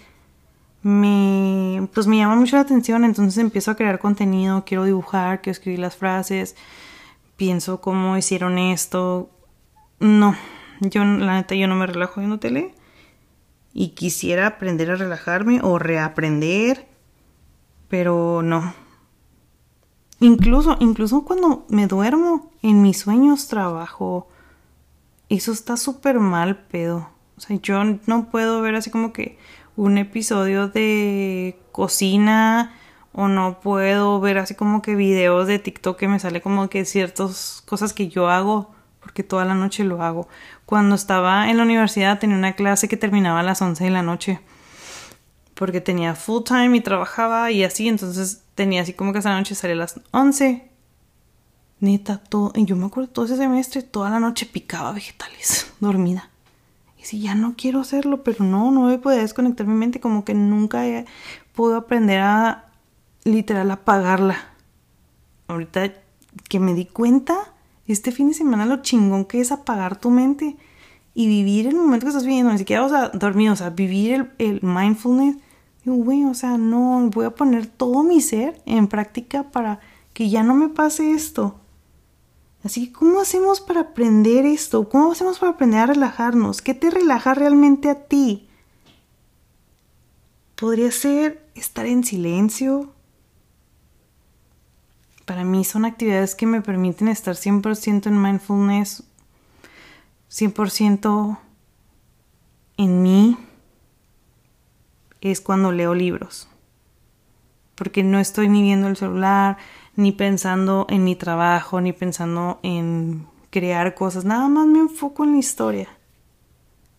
me 0.87 1.87
pues 1.93 2.07
me 2.07 2.17
llaman 2.17 2.39
mucho 2.39 2.55
la 2.55 2.61
atención, 2.61 3.03
entonces 3.03 3.37
empiezo 3.37 3.71
a 3.71 3.75
crear 3.75 3.99
contenido, 3.99 4.63
quiero 4.65 4.85
dibujar, 4.85 5.41
quiero 5.41 5.51
escribir 5.51 5.79
las 5.79 5.95
frases, 5.95 6.55
pienso 7.35 7.81
cómo 7.81 8.17
hicieron 8.17 8.57
esto. 8.57 9.29
No, 9.99 10.35
yo 10.79 11.03
la 11.03 11.35
neta 11.35 11.55
yo 11.55 11.67
no 11.67 11.75
me 11.75 11.87
relajo 11.87 12.21
viendo 12.21 12.39
tele 12.39 12.73
y 13.73 13.89
quisiera 13.89 14.47
aprender 14.47 14.91
a 14.91 14.95
relajarme 14.95 15.59
o 15.61 15.77
reaprender 15.77 16.87
pero 17.87 18.41
no. 18.43 18.73
Incluso, 20.19 20.77
incluso 20.79 21.23
cuando 21.23 21.65
me 21.69 21.87
duermo, 21.87 22.51
en 22.61 22.81
mis 22.81 22.99
sueños 22.99 23.47
trabajo. 23.47 24.27
Eso 25.29 25.51
está 25.51 25.77
súper 25.77 26.19
mal, 26.19 26.57
pedo. 26.67 27.09
O 27.37 27.41
sea, 27.41 27.57
yo 27.61 27.83
no 28.05 28.29
puedo 28.29 28.61
ver 28.61 28.75
así 28.75 28.89
como 28.89 29.13
que 29.13 29.37
un 29.77 29.97
episodio 29.97 30.67
de 30.67 31.57
cocina 31.71 32.73
o 33.13 33.27
no 33.27 33.61
puedo 33.61 34.19
ver 34.19 34.39
así 34.39 34.55
como 34.55 34.81
que 34.81 34.95
videos 34.95 35.47
de 35.47 35.59
TikTok 35.59 35.97
que 35.97 36.07
me 36.07 36.19
sale 36.19 36.41
como 36.41 36.69
que 36.69 36.83
ciertas 36.83 37.63
cosas 37.65 37.93
que 37.93 38.09
yo 38.09 38.29
hago 38.29 38.75
porque 38.99 39.23
toda 39.23 39.45
la 39.45 39.55
noche 39.55 39.85
lo 39.85 40.03
hago. 40.03 40.27
Cuando 40.65 40.95
estaba 40.95 41.49
en 41.49 41.57
la 41.57 41.63
universidad 41.63 42.19
tenía 42.19 42.35
una 42.35 42.53
clase 42.53 42.89
que 42.89 42.97
terminaba 42.97 43.39
a 43.39 43.43
las 43.43 43.61
11 43.61 43.85
de 43.85 43.89
la 43.91 44.03
noche 44.03 44.41
porque 45.53 45.79
tenía 45.79 46.15
full 46.15 46.43
time 46.43 46.75
y 46.75 46.81
trabajaba 46.81 47.51
y 47.51 47.63
así, 47.63 47.87
entonces 47.87 48.43
tenía 48.55 48.81
así 48.81 48.93
como 48.93 49.13
que 49.13 49.19
esa 49.19 49.35
noche 49.37 49.55
salía 49.55 49.75
a 49.75 49.79
las 49.79 49.99
11. 50.11 50.69
Neta, 51.79 52.17
todo, 52.17 52.51
yo 52.55 52.75
me 52.75 52.87
acuerdo 52.87 53.09
todo 53.09 53.25
ese 53.25 53.37
semestre, 53.37 53.83
toda 53.83 54.09
la 54.09 54.19
noche 54.19 54.47
picaba 54.47 54.91
vegetales, 54.91 55.71
dormida. 55.79 56.29
Si 57.07 57.21
ya 57.21 57.35
no 57.35 57.53
quiero 57.55 57.79
hacerlo, 57.79 58.21
pero 58.21 58.43
no, 58.43 58.69
no 58.69 58.81
me 58.81 58.99
puedo 58.99 59.17
desconectar 59.17 59.65
mi 59.65 59.75
mente, 59.75 60.01
como 60.01 60.25
que 60.25 60.33
nunca 60.33 60.83
puedo 61.55 61.77
aprender 61.77 62.19
a 62.19 62.65
literal 63.23 63.71
apagarla. 63.71 64.35
Ahorita 65.47 65.93
que 66.49 66.59
me 66.59 66.73
di 66.73 66.83
cuenta, 66.83 67.53
este 67.85 68.11
fin 68.11 68.27
de 68.27 68.33
semana 68.33 68.65
lo 68.65 68.81
chingón 68.81 69.23
que 69.23 69.39
es 69.39 69.53
apagar 69.53 69.95
tu 69.97 70.09
mente 70.09 70.57
y 71.13 71.27
vivir 71.27 71.67
el 71.67 71.77
momento 71.77 72.07
que 72.07 72.09
estás 72.09 72.25
viviendo, 72.25 72.51
ni 72.51 72.57
siquiera, 72.57 72.83
o 72.83 72.89
sea, 72.89 73.07
dormir, 73.07 73.51
o 73.51 73.55
sea, 73.55 73.69
vivir 73.69 74.11
el, 74.11 74.31
el 74.37 74.61
mindfulness. 74.61 75.37
Digo, 75.85 75.95
güey, 76.03 76.25
o 76.25 76.33
sea, 76.33 76.57
no, 76.57 77.09
voy 77.13 77.23
a 77.23 77.29
poner 77.29 77.67
todo 77.67 78.03
mi 78.03 78.19
ser 78.19 78.61
en 78.65 78.89
práctica 78.89 79.43
para 79.43 79.79
que 80.11 80.29
ya 80.29 80.43
no 80.43 80.55
me 80.55 80.67
pase 80.67 81.11
esto. 81.11 81.57
Así 82.67 82.87
que, 82.87 82.91
¿cómo 82.91 83.21
hacemos 83.21 83.61
para 83.61 83.79
aprender 83.79 84.45
esto? 84.45 84.89
¿Cómo 84.89 85.13
hacemos 85.13 85.39
para 85.39 85.53
aprender 85.53 85.79
a 85.79 85.85
relajarnos? 85.85 86.61
¿Qué 86.61 86.73
te 86.73 86.89
relaja 86.89 87.33
realmente 87.33 87.89
a 87.89 87.95
ti? 88.07 88.49
Podría 90.57 90.91
ser 90.91 91.49
estar 91.55 91.85
en 91.85 92.03
silencio. 92.03 92.93
Para 95.23 95.45
mí 95.45 95.63
son 95.63 95.85
actividades 95.85 96.35
que 96.35 96.45
me 96.45 96.59
permiten 96.59 97.07
estar 97.07 97.35
100% 97.35 98.07
en 98.07 98.21
mindfulness, 98.21 99.05
100% 100.29 101.39
en 102.75 103.01
mí. 103.01 103.37
Es 105.21 105.39
cuando 105.39 105.71
leo 105.71 105.95
libros. 105.95 106.49
Porque 107.75 108.03
no 108.03 108.19
estoy 108.19 108.49
ni 108.49 108.61
viendo 108.61 108.89
el 108.89 108.97
celular, 108.97 109.57
ni 109.97 110.11
pensando 110.11 110.85
en 110.89 111.03
mi 111.03 111.15
trabajo, 111.15 111.81
ni 111.81 111.91
pensando 111.91 112.59
en 112.63 113.27
crear 113.49 113.95
cosas. 113.95 114.23
Nada 114.23 114.47
más 114.47 114.67
me 114.67 114.79
enfoco 114.79 115.23
en 115.23 115.33
la 115.33 115.39
historia. 115.39 115.89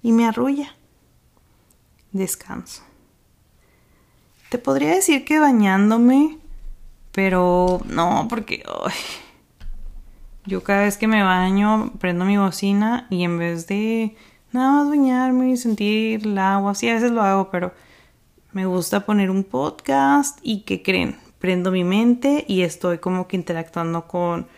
Y 0.02 0.12
me 0.12 0.26
arrulla. 0.26 0.74
Descanso. 2.12 2.82
Te 4.50 4.58
podría 4.58 4.90
decir 4.94 5.24
que 5.24 5.38
bañándome, 5.38 6.38
pero 7.12 7.80
no, 7.86 8.26
porque 8.28 8.64
yo 10.44 10.64
cada 10.64 10.82
vez 10.82 10.96
que 10.96 11.06
me 11.06 11.22
baño 11.22 11.92
prendo 12.00 12.24
mi 12.24 12.36
bocina 12.36 13.06
y 13.10 13.22
en 13.22 13.38
vez 13.38 13.66
de 13.68 14.16
nada 14.50 14.72
más 14.72 14.88
bañarme 14.88 15.50
y 15.50 15.56
sentir 15.56 16.26
el 16.26 16.38
agua, 16.38 16.74
sí, 16.74 16.88
a 16.88 16.94
veces 16.94 17.12
lo 17.12 17.22
hago, 17.22 17.50
pero 17.50 17.72
me 18.52 18.66
gusta 18.66 19.06
poner 19.06 19.30
un 19.30 19.44
podcast 19.44 20.38
y 20.42 20.62
que 20.62 20.82
creen, 20.82 21.16
prendo 21.38 21.70
mi 21.70 21.84
mente 21.84 22.44
y 22.48 22.62
estoy 22.62 22.98
como 22.98 23.28
que 23.28 23.36
interactuando 23.36 24.06
con, 24.06 24.48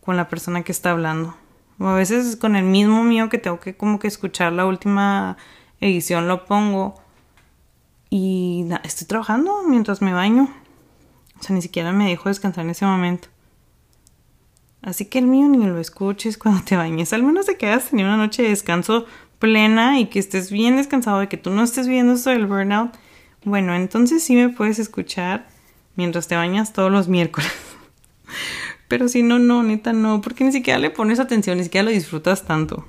con 0.00 0.16
la 0.16 0.28
persona 0.28 0.62
que 0.62 0.72
está 0.72 0.92
hablando. 0.92 1.36
O 1.78 1.86
a 1.86 1.94
veces 1.94 2.36
con 2.36 2.56
el 2.56 2.64
mismo 2.64 3.02
mío 3.04 3.28
que 3.28 3.38
tengo 3.38 3.60
que 3.60 3.76
como 3.76 3.98
que 3.98 4.08
escuchar 4.08 4.52
la 4.52 4.66
última 4.66 5.36
edición 5.80 6.28
lo 6.28 6.44
pongo 6.44 6.94
y 8.08 8.66
estoy 8.84 9.06
trabajando 9.06 9.62
mientras 9.66 10.02
me 10.02 10.12
baño. 10.12 10.48
O 11.40 11.42
sea, 11.42 11.54
ni 11.56 11.62
siquiera 11.62 11.92
me 11.92 12.08
dejo 12.08 12.28
descansar 12.28 12.64
en 12.64 12.70
ese 12.70 12.84
momento. 12.84 13.28
Así 14.82 15.06
que 15.06 15.18
el 15.18 15.26
mío 15.26 15.48
ni 15.48 15.64
lo 15.64 15.78
escuches 15.78 16.38
cuando 16.38 16.62
te 16.62 16.76
bañes. 16.76 17.12
Al 17.12 17.22
menos 17.22 17.46
de 17.46 17.56
que 17.56 17.66
hayas 17.66 17.90
tenido 17.90 18.08
una 18.08 18.18
noche 18.18 18.42
de 18.42 18.50
descanso 18.50 19.06
plena 19.38 19.98
y 19.98 20.06
que 20.06 20.18
estés 20.18 20.52
bien 20.52 20.76
descansado, 20.76 21.20
de 21.20 21.28
que 21.28 21.36
tú 21.36 21.50
no 21.50 21.62
estés 21.64 21.88
viendo 21.88 22.12
esto 22.12 22.30
del 22.30 22.46
burnout. 22.46 22.92
Bueno, 23.44 23.74
entonces 23.74 24.22
sí 24.22 24.36
me 24.36 24.50
puedes 24.50 24.78
escuchar 24.78 25.48
mientras 25.96 26.28
te 26.28 26.36
bañas 26.36 26.72
todos 26.72 26.90
los 26.90 27.08
miércoles. 27.08 27.50
Pero 28.88 29.08
si 29.08 29.22
no, 29.22 29.38
no, 29.38 29.62
neta, 29.62 29.92
no, 29.92 30.20
porque 30.20 30.44
ni 30.44 30.52
siquiera 30.52 30.78
le 30.78 30.90
pones 30.90 31.18
atención, 31.18 31.58
ni 31.58 31.64
siquiera 31.64 31.84
lo 31.84 31.90
disfrutas 31.90 32.44
tanto. 32.44 32.86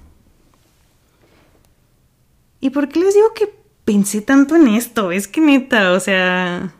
¿Y 2.59 2.69
por 2.69 2.89
qué 2.89 2.99
les 2.99 3.13
digo 3.13 3.33
que 3.33 3.53
pensé 3.85 4.21
tanto 4.21 4.55
en 4.55 4.67
esto? 4.69 5.11
Es 5.11 5.27
que 5.27 5.41
neta, 5.41 5.91
o 5.91 5.99
sea, 5.99 6.73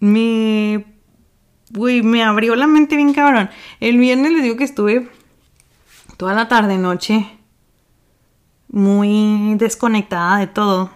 me... 0.00 0.86
Güey, 1.70 2.02
me 2.02 2.22
abrió 2.22 2.54
la 2.54 2.68
mente 2.68 2.96
bien 2.96 3.12
cabrón. 3.12 3.50
El 3.80 3.98
viernes 3.98 4.32
les 4.32 4.42
digo 4.44 4.56
que 4.56 4.64
estuve 4.64 5.08
toda 6.16 6.32
la 6.32 6.48
tarde, 6.48 6.78
noche, 6.78 7.26
muy 8.68 9.54
desconectada 9.56 10.38
de 10.38 10.46
todo. 10.46 10.90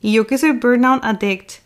Y 0.00 0.12
yo 0.12 0.26
que 0.26 0.38
soy 0.38 0.52
burnout 0.52 1.04
addict, 1.04 1.63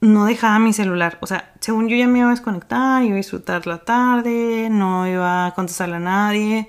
no 0.00 0.26
dejaba 0.26 0.58
mi 0.58 0.72
celular. 0.72 1.18
O 1.20 1.26
sea, 1.26 1.52
según 1.60 1.88
yo 1.88 1.96
ya 1.96 2.06
me 2.06 2.20
iba 2.20 2.28
a 2.28 2.32
desconectar, 2.32 3.02
iba 3.02 3.14
a 3.14 3.16
disfrutar 3.16 3.66
la 3.66 3.78
tarde, 3.78 4.68
no 4.70 5.08
iba 5.08 5.46
a 5.46 5.54
contestarle 5.54 5.96
a 5.96 6.00
nadie. 6.00 6.68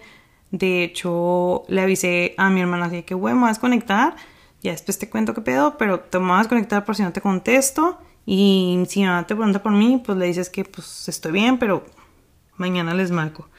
De 0.51 0.83
hecho, 0.83 1.63
le 1.67 1.81
avisé 1.81 2.33
a 2.37 2.49
mi 2.49 2.61
hermana 2.61 2.85
así 2.85 3.03
que, 3.03 3.13
güey, 3.13 3.33
me 3.33 3.41
voy 3.41 3.47
a 3.47 3.51
desconectar. 3.51 4.15
Ya 4.61 4.71
después 4.71 4.97
te 4.97 5.09
cuento 5.09 5.33
qué 5.33 5.41
pedo, 5.41 5.77
pero 5.77 5.99
te 5.99 6.17
voy 6.17 6.31
a 6.31 6.37
desconectar 6.37 6.85
por 6.85 6.95
si 6.95 7.03
no 7.03 7.11
te 7.13 7.21
contesto. 7.21 7.99
Y 8.25 8.83
si 8.87 9.01
mi 9.01 9.05
mamá 9.05 9.27
te 9.27 9.35
pregunta 9.35 9.61
por 9.61 9.71
mí, 9.71 10.01
pues 10.03 10.17
le 10.17 10.25
dices 10.25 10.49
que 10.49 10.65
pues 10.65 11.07
estoy 11.07 11.31
bien, 11.31 11.59
pero 11.59 11.85
mañana 12.57 12.93
les 12.93 13.11
marco. 13.11 13.49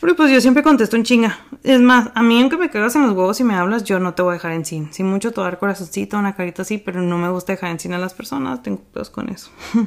Pero 0.00 0.14
pues 0.14 0.30
yo 0.30 0.40
siempre 0.40 0.62
contesto 0.62 0.96
en 0.96 1.04
chinga. 1.04 1.38
Es 1.62 1.80
más, 1.80 2.10
a 2.14 2.22
mí 2.22 2.40
aunque 2.40 2.58
me 2.58 2.70
cagas 2.70 2.94
en 2.96 3.02
los 3.02 3.12
huevos 3.12 3.40
y 3.40 3.44
me 3.44 3.54
hablas, 3.54 3.84
yo 3.84 3.98
no 3.98 4.14
te 4.14 4.22
voy 4.22 4.32
a 4.32 4.34
dejar 4.34 4.52
en 4.52 4.64
sin. 4.64 4.92
Si 4.92 5.02
mucho 5.02 5.30
te 5.30 5.40
voy 5.40 5.44
dar 5.44 5.58
corazoncito, 5.58 6.18
una 6.18 6.34
carita 6.34 6.62
así, 6.62 6.78
pero 6.78 7.00
no 7.00 7.16
me 7.18 7.30
gusta 7.30 7.54
dejar 7.54 7.70
en 7.70 7.80
sin 7.80 7.94
a 7.94 7.98
las 7.98 8.12
personas, 8.12 8.62
tengo 8.62 8.82
pedos 8.92 9.10
con 9.10 9.30
eso. 9.30 9.50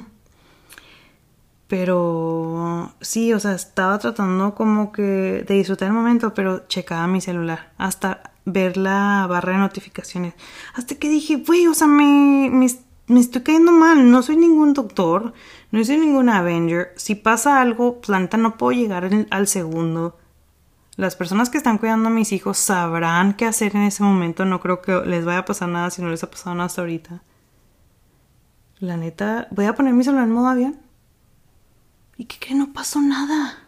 pero 1.68 2.92
sí, 3.00 3.32
o 3.34 3.40
sea, 3.40 3.54
estaba 3.54 4.00
tratando 4.00 4.56
como 4.56 4.92
que 4.92 5.46
de 5.48 5.54
disfrutar 5.54 5.90
el 5.90 5.94
momento, 5.94 6.34
pero 6.34 6.68
checaba 6.68 7.06
mi 7.06 7.22
celular 7.22 7.72
hasta 7.78 8.34
ver 8.46 8.78
la 8.78 9.28
barra 9.30 9.54
de 9.54 9.60
notificaciones. 9.60 10.34
Hasta 10.74 10.96
que 10.96 11.08
dije, 11.10 11.44
güey, 11.46 11.68
o 11.68 11.76
sea, 11.76 11.86
me, 11.86 12.50
me, 12.52 12.68
me 13.06 13.20
estoy 13.20 13.44
cayendo 13.44 13.72
mal, 13.72 14.10
no 14.10 14.24
soy 14.24 14.38
ningún 14.38 14.74
doctor 14.74 15.34
no 15.72 15.84
soy 15.84 15.98
ningún 15.98 16.30
Avenger. 16.30 16.94
Si 16.96 17.16
pasa 17.16 17.62
algo, 17.62 18.02
planta, 18.02 18.38
no 18.38 18.58
puedo 18.58 18.72
llegar 18.72 19.10
al 19.30 19.48
segundo. 19.48 20.18
Las 20.96 21.16
personas 21.16 21.50
que 21.50 21.58
están 21.58 21.78
cuidando 21.78 22.10
a 22.10 22.12
mis 22.12 22.32
hijos 22.32 22.58
sabrán 22.58 23.34
qué 23.34 23.46
hacer 23.46 23.76
en 23.76 23.84
ese 23.84 24.04
momento. 24.04 24.46
No 24.46 24.60
creo 24.60 24.82
que 24.82 25.00
les 25.06 25.26
vaya 25.26 25.40
a 25.40 25.46
pasar 25.46 25.70
nada 25.70 25.92
si 25.92 26.02
no 26.02 26.10
les 26.10 26.24
ha 26.24 26.32
pasado 26.32 26.56
nada 26.56 26.66
hasta 26.66 26.82
ahorita. 26.82 27.22
La 28.80 28.98
neta, 28.98 29.48
voy 29.52 29.66
a 29.66 29.76
poner 29.76 29.94
mi 29.94 30.04
celular 30.04 30.26
en 30.26 30.34
modo 30.34 30.48
avión. 30.48 30.80
¿Y 32.18 32.26
qué 32.26 32.38
creen? 32.40 32.60
No 32.60 32.74
pasó 32.74 33.00
nada. 33.00 33.60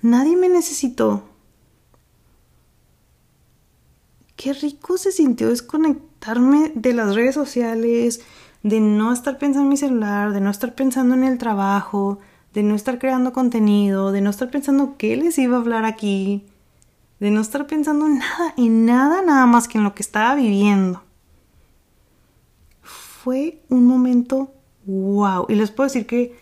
Nadie 0.00 0.36
me 0.36 0.48
necesitó. 0.48 1.28
Qué 4.36 4.52
rico 4.52 4.96
se 4.98 5.12
sintió 5.12 5.48
desconectarme 5.48 6.72
de 6.74 6.92
las 6.94 7.14
redes 7.14 7.34
sociales, 7.34 8.20
de 8.64 8.80
no 8.80 9.12
estar 9.12 9.38
pensando 9.38 9.64
en 9.64 9.68
mi 9.68 9.76
celular, 9.76 10.32
de 10.32 10.40
no 10.40 10.50
estar 10.50 10.74
pensando 10.74 11.14
en 11.14 11.22
el 11.22 11.36
trabajo, 11.36 12.18
de 12.54 12.62
no 12.62 12.74
estar 12.74 12.98
creando 12.98 13.34
contenido, 13.34 14.10
de 14.10 14.22
no 14.22 14.30
estar 14.30 14.50
pensando 14.50 14.96
qué 14.96 15.16
les 15.16 15.36
iba 15.38 15.56
a 15.56 15.60
hablar 15.60 15.84
aquí, 15.84 16.46
de 17.20 17.30
no 17.30 17.42
estar 17.42 17.66
pensando 17.66 18.06
en 18.06 18.18
nada, 18.18 18.54
en 18.56 18.86
nada 18.86 19.22
nada 19.22 19.44
más 19.44 19.68
que 19.68 19.76
en 19.76 19.84
lo 19.84 19.94
que 19.94 20.02
estaba 20.02 20.34
viviendo. 20.34 21.02
Fue 22.80 23.60
un 23.68 23.86
momento 23.86 24.50
wow. 24.86 25.44
Y 25.50 25.56
les 25.56 25.70
puedo 25.70 25.86
decir 25.86 26.06
que 26.06 26.34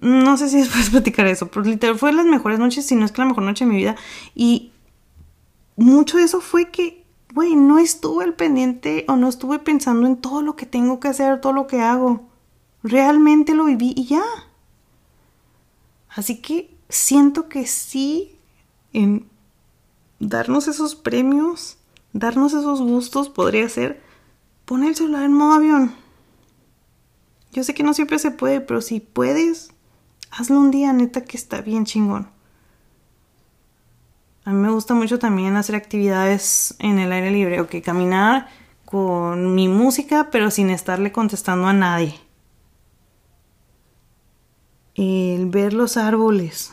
no 0.00 0.36
sé 0.36 0.48
si 0.48 0.56
después 0.62 0.90
platicar 0.90 1.28
eso, 1.28 1.46
pero 1.46 1.64
literal 1.64 1.96
fue 1.96 2.12
las 2.12 2.26
mejores 2.26 2.58
noches, 2.58 2.84
si 2.84 2.96
no 2.96 3.04
es 3.04 3.12
que 3.12 3.22
la 3.22 3.28
mejor 3.28 3.44
noche 3.44 3.64
de 3.64 3.70
mi 3.70 3.76
vida. 3.76 3.94
Y 4.34 4.72
mucho 5.76 6.16
de 6.16 6.24
eso 6.24 6.40
fue 6.40 6.72
que 6.72 7.01
güey, 7.32 7.56
no 7.56 7.78
estuve 7.78 8.24
al 8.24 8.34
pendiente 8.34 9.04
o 9.08 9.16
no 9.16 9.28
estuve 9.28 9.58
pensando 9.58 10.06
en 10.06 10.16
todo 10.16 10.42
lo 10.42 10.56
que 10.56 10.66
tengo 10.66 11.00
que 11.00 11.08
hacer, 11.08 11.40
todo 11.40 11.52
lo 11.52 11.66
que 11.66 11.80
hago. 11.80 12.28
Realmente 12.82 13.54
lo 13.54 13.64
viví 13.64 13.94
y 13.96 14.06
ya. 14.06 14.24
Así 16.08 16.40
que 16.40 16.76
siento 16.88 17.48
que 17.48 17.66
sí, 17.66 18.36
en 18.92 19.26
darnos 20.18 20.68
esos 20.68 20.94
premios, 20.94 21.78
darnos 22.12 22.52
esos 22.52 22.80
gustos, 22.80 23.28
podría 23.28 23.68
ser 23.68 24.02
poner 24.64 24.90
el 24.90 24.96
celular 24.96 25.24
en 25.24 25.32
modo 25.32 25.54
avión. 25.54 25.94
Yo 27.52 27.64
sé 27.64 27.74
que 27.74 27.82
no 27.82 27.94
siempre 27.94 28.18
se 28.18 28.30
puede, 28.30 28.60
pero 28.60 28.80
si 28.80 29.00
puedes, 29.00 29.70
hazlo 30.30 30.58
un 30.58 30.70
día, 30.70 30.92
neta, 30.92 31.24
que 31.24 31.36
está 31.36 31.60
bien 31.60 31.84
chingón. 31.84 32.31
A 34.44 34.50
mí 34.50 34.56
me 34.56 34.70
gusta 34.70 34.94
mucho 34.94 35.18
también 35.20 35.56
hacer 35.56 35.76
actividades 35.76 36.74
en 36.80 36.98
el 36.98 37.12
aire 37.12 37.30
libre, 37.30 37.60
o 37.60 37.68
que 37.68 37.80
caminar 37.80 38.48
con 38.84 39.54
mi 39.54 39.68
música, 39.68 40.28
pero 40.32 40.50
sin 40.50 40.68
estarle 40.70 41.12
contestando 41.12 41.68
a 41.68 41.72
nadie. 41.72 42.14
El 44.96 45.46
ver 45.46 45.72
los 45.72 45.96
árboles. 45.96 46.72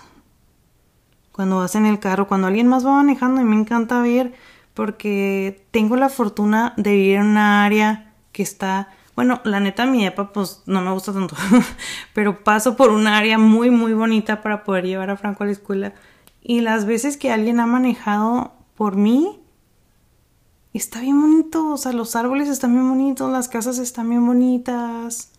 Cuando 1.32 1.58
vas 1.58 1.76
en 1.76 1.86
el 1.86 2.00
carro, 2.00 2.28
cuando 2.28 2.48
alguien 2.48 2.68
más 2.68 2.86
va 2.86 2.92
manejando, 2.92 3.40
y 3.40 3.46
me 3.46 3.56
encanta 3.56 4.02
ver 4.02 4.34
porque 4.74 5.66
tengo 5.72 5.96
la 5.96 6.10
fortuna 6.10 6.74
de 6.76 6.92
vivir 6.94 7.18
en 7.18 7.28
una 7.28 7.66
área 7.66 8.14
que 8.32 8.42
está, 8.42 8.90
bueno, 9.16 9.42
la 9.44 9.60
neta 9.60 9.86
mi 9.86 10.06
EPA 10.06 10.32
pues 10.34 10.64
no 10.66 10.82
me 10.82 10.92
gusta 10.92 11.14
tanto, 11.14 11.36
pero 12.14 12.44
paso 12.44 12.76
por 12.76 12.90
un 12.90 13.06
área 13.06 13.38
muy 13.38 13.70
muy 13.70 13.94
bonita 13.94 14.42
para 14.42 14.64
poder 14.64 14.86
llevar 14.86 15.10
a 15.10 15.18
Franco 15.18 15.44
a 15.44 15.48
la 15.48 15.52
escuela 15.52 15.94
y 16.42 16.62
las 16.62 16.86
veces 16.86 17.18
que 17.18 17.32
alguien 17.32 17.60
ha 17.60 17.66
manejado 17.66 18.54
por 18.76 18.96
mí, 18.96 19.40
está 20.74 21.02
bien 21.02 21.20
bonito. 21.20 21.68
O 21.74 21.78
sea, 21.78 21.94
los 21.94 22.16
árboles 22.16 22.48
están 22.48 22.74
bien 22.74 22.90
bonitos, 22.90 23.32
las 23.32 23.50
casas 23.50 23.78
están 23.78 24.10
bien 24.10 24.26
bonitas. 24.26 25.32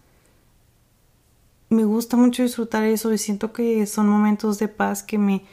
me 1.69 1.85
gusta 1.85 2.17
mucho 2.17 2.43
disfrutar 2.43 2.85
eso 2.85 3.13
y 3.13 3.19
siento 3.19 3.53
que 3.53 3.87
son 3.87 4.09
momentos 4.09 4.59
de 4.59 4.69
paz 4.69 5.03
que 5.03 5.19
me, 5.19 5.45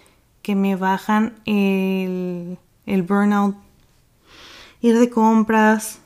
que 0.41 0.55
me 0.55 0.75
bajan 0.75 1.39
el, 1.45 2.57
el 2.85 3.03
burnout. 3.03 3.55
Ir 4.81 4.97
de 4.97 5.09
compras. 5.09 5.99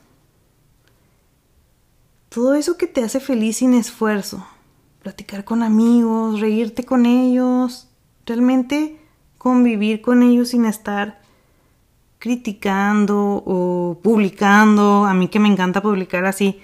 Todo 2.30 2.56
eso 2.56 2.78
que 2.78 2.88
te 2.88 3.04
hace 3.04 3.20
feliz 3.20 3.58
sin 3.58 3.74
esfuerzo. 3.74 4.46
Platicar 5.02 5.44
con 5.44 5.64
amigos, 5.64 6.40
reírte 6.40 6.86
con 6.86 7.06
ellos. 7.06 7.90
Realmente 8.26 9.01
convivir 9.42 10.04
con 10.04 10.22
ellos 10.22 10.50
sin 10.50 10.66
estar 10.66 11.20
criticando 12.20 13.42
o 13.44 14.00
publicando. 14.04 15.06
A 15.06 15.16
mí 15.16 15.30
que 15.30 15.40
me 15.40 15.48
encanta 15.48 15.82
publicar 15.82 16.26
así 16.26 16.62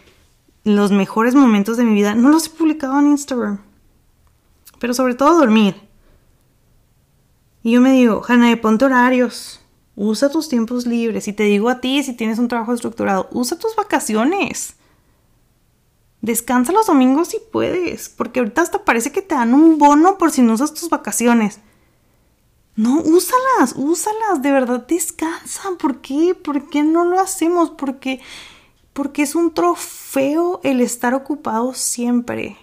los 0.63 0.91
mejores 0.91 1.33
momentos 1.33 1.77
de 1.77 1.83
mi 1.83 1.95
vida. 1.95 2.13
No 2.13 2.29
los 2.29 2.45
he 2.45 2.49
publicado 2.51 2.99
en 2.99 3.07
Instagram. 3.07 3.61
Pero 4.77 4.93
sobre 4.93 5.15
todo 5.15 5.39
dormir. 5.39 5.73
Y 7.63 7.71
yo 7.71 7.81
me 7.81 7.93
digo, 7.93 8.21
Hannah, 8.27 8.61
ponte 8.61 8.85
horarios. 8.85 9.59
Usa 9.95 10.29
tus 10.29 10.47
tiempos 10.47 10.85
libres. 10.85 11.27
Y 11.27 11.33
te 11.33 11.45
digo 11.45 11.69
a 11.69 11.81
ti, 11.81 12.03
si 12.03 12.13
tienes 12.13 12.37
un 12.37 12.47
trabajo 12.47 12.75
estructurado, 12.75 13.27
usa 13.31 13.57
tus 13.57 13.75
vacaciones. 13.75 14.75
Descansa 16.21 16.73
los 16.73 16.85
domingos 16.85 17.29
si 17.29 17.39
puedes. 17.51 18.07
Porque 18.07 18.39
ahorita 18.39 18.61
hasta 18.61 18.85
parece 18.85 19.11
que 19.11 19.23
te 19.23 19.33
dan 19.33 19.55
un 19.55 19.79
bono 19.79 20.19
por 20.19 20.29
si 20.29 20.43
no 20.43 20.53
usas 20.53 20.75
tus 20.75 20.91
vacaciones. 20.91 21.59
No, 22.77 23.01
úsalas, 23.01 23.73
úsalas, 23.75 24.43
de 24.43 24.51
verdad 24.51 24.85
descansa. 24.87 25.63
¿Por 25.79 25.99
qué? 25.99 26.35
¿Por 26.35 26.69
qué 26.69 26.83
no 26.83 27.05
lo 27.05 27.19
hacemos? 27.19 27.71
Porque, 27.71 28.21
porque 28.93 29.23
es 29.23 29.33
un 29.33 29.51
trofeo 29.51 30.61
el 30.63 30.81
estar 30.81 31.15
ocupado 31.15 31.73
siempre. 31.73 32.55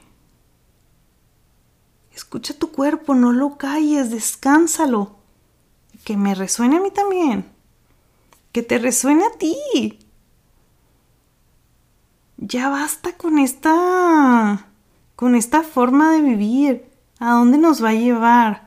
Escucha 2.14 2.54
tu 2.54 2.70
cuerpo, 2.70 3.16
no 3.16 3.32
lo 3.32 3.58
calles, 3.58 4.10
descánsalo. 4.12 5.16
Que 6.04 6.16
me 6.16 6.36
resuene 6.36 6.76
a 6.76 6.80
mí 6.80 6.92
también. 6.92 7.50
Que 8.52 8.62
te 8.62 8.78
resuene 8.78 9.24
a 9.24 9.32
ti. 9.32 9.98
Ya 12.36 12.68
basta 12.68 13.16
con 13.16 13.40
esta. 13.40 14.68
con 15.16 15.34
esta 15.34 15.64
forma 15.64 16.12
de 16.12 16.22
vivir. 16.22 16.88
¿A 17.18 17.32
dónde 17.32 17.58
nos 17.58 17.82
va 17.82 17.88
a 17.88 17.94
llevar? 17.94 18.63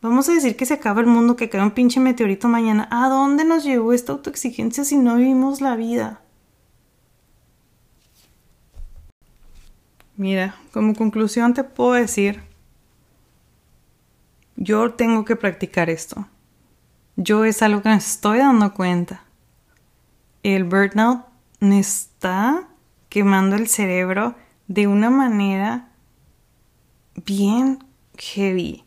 Vamos 0.00 0.28
a 0.28 0.32
decir 0.32 0.56
que 0.56 0.66
se 0.66 0.74
acaba 0.74 1.00
el 1.00 1.06
mundo, 1.08 1.34
que 1.34 1.48
cae 1.48 1.62
un 1.62 1.72
pinche 1.72 1.98
meteorito 1.98 2.46
mañana. 2.46 2.88
¿A 2.90 3.08
dónde 3.08 3.44
nos 3.44 3.64
llevó 3.64 3.92
esta 3.92 4.12
autoexigencia 4.12 4.84
si 4.84 4.96
no 4.96 5.16
vivimos 5.16 5.60
la 5.60 5.74
vida? 5.74 6.20
Mira, 10.16 10.56
como 10.72 10.94
conclusión 10.94 11.54
te 11.54 11.64
puedo 11.64 11.92
decir, 11.92 12.42
yo 14.56 14.94
tengo 14.94 15.24
que 15.24 15.36
practicar 15.36 15.90
esto. 15.90 16.26
Yo 17.16 17.44
es 17.44 17.62
algo 17.62 17.82
que 17.82 17.88
me 17.88 17.96
estoy 17.96 18.38
dando 18.38 18.74
cuenta. 18.74 19.24
El 20.42 20.64
burnout 20.64 21.24
me 21.60 21.80
está 21.80 22.68
quemando 23.08 23.56
el 23.56 23.68
cerebro 23.68 24.36
de 24.66 24.86
una 24.86 25.10
manera 25.10 25.88
bien 27.24 27.84
heavy. 28.16 28.84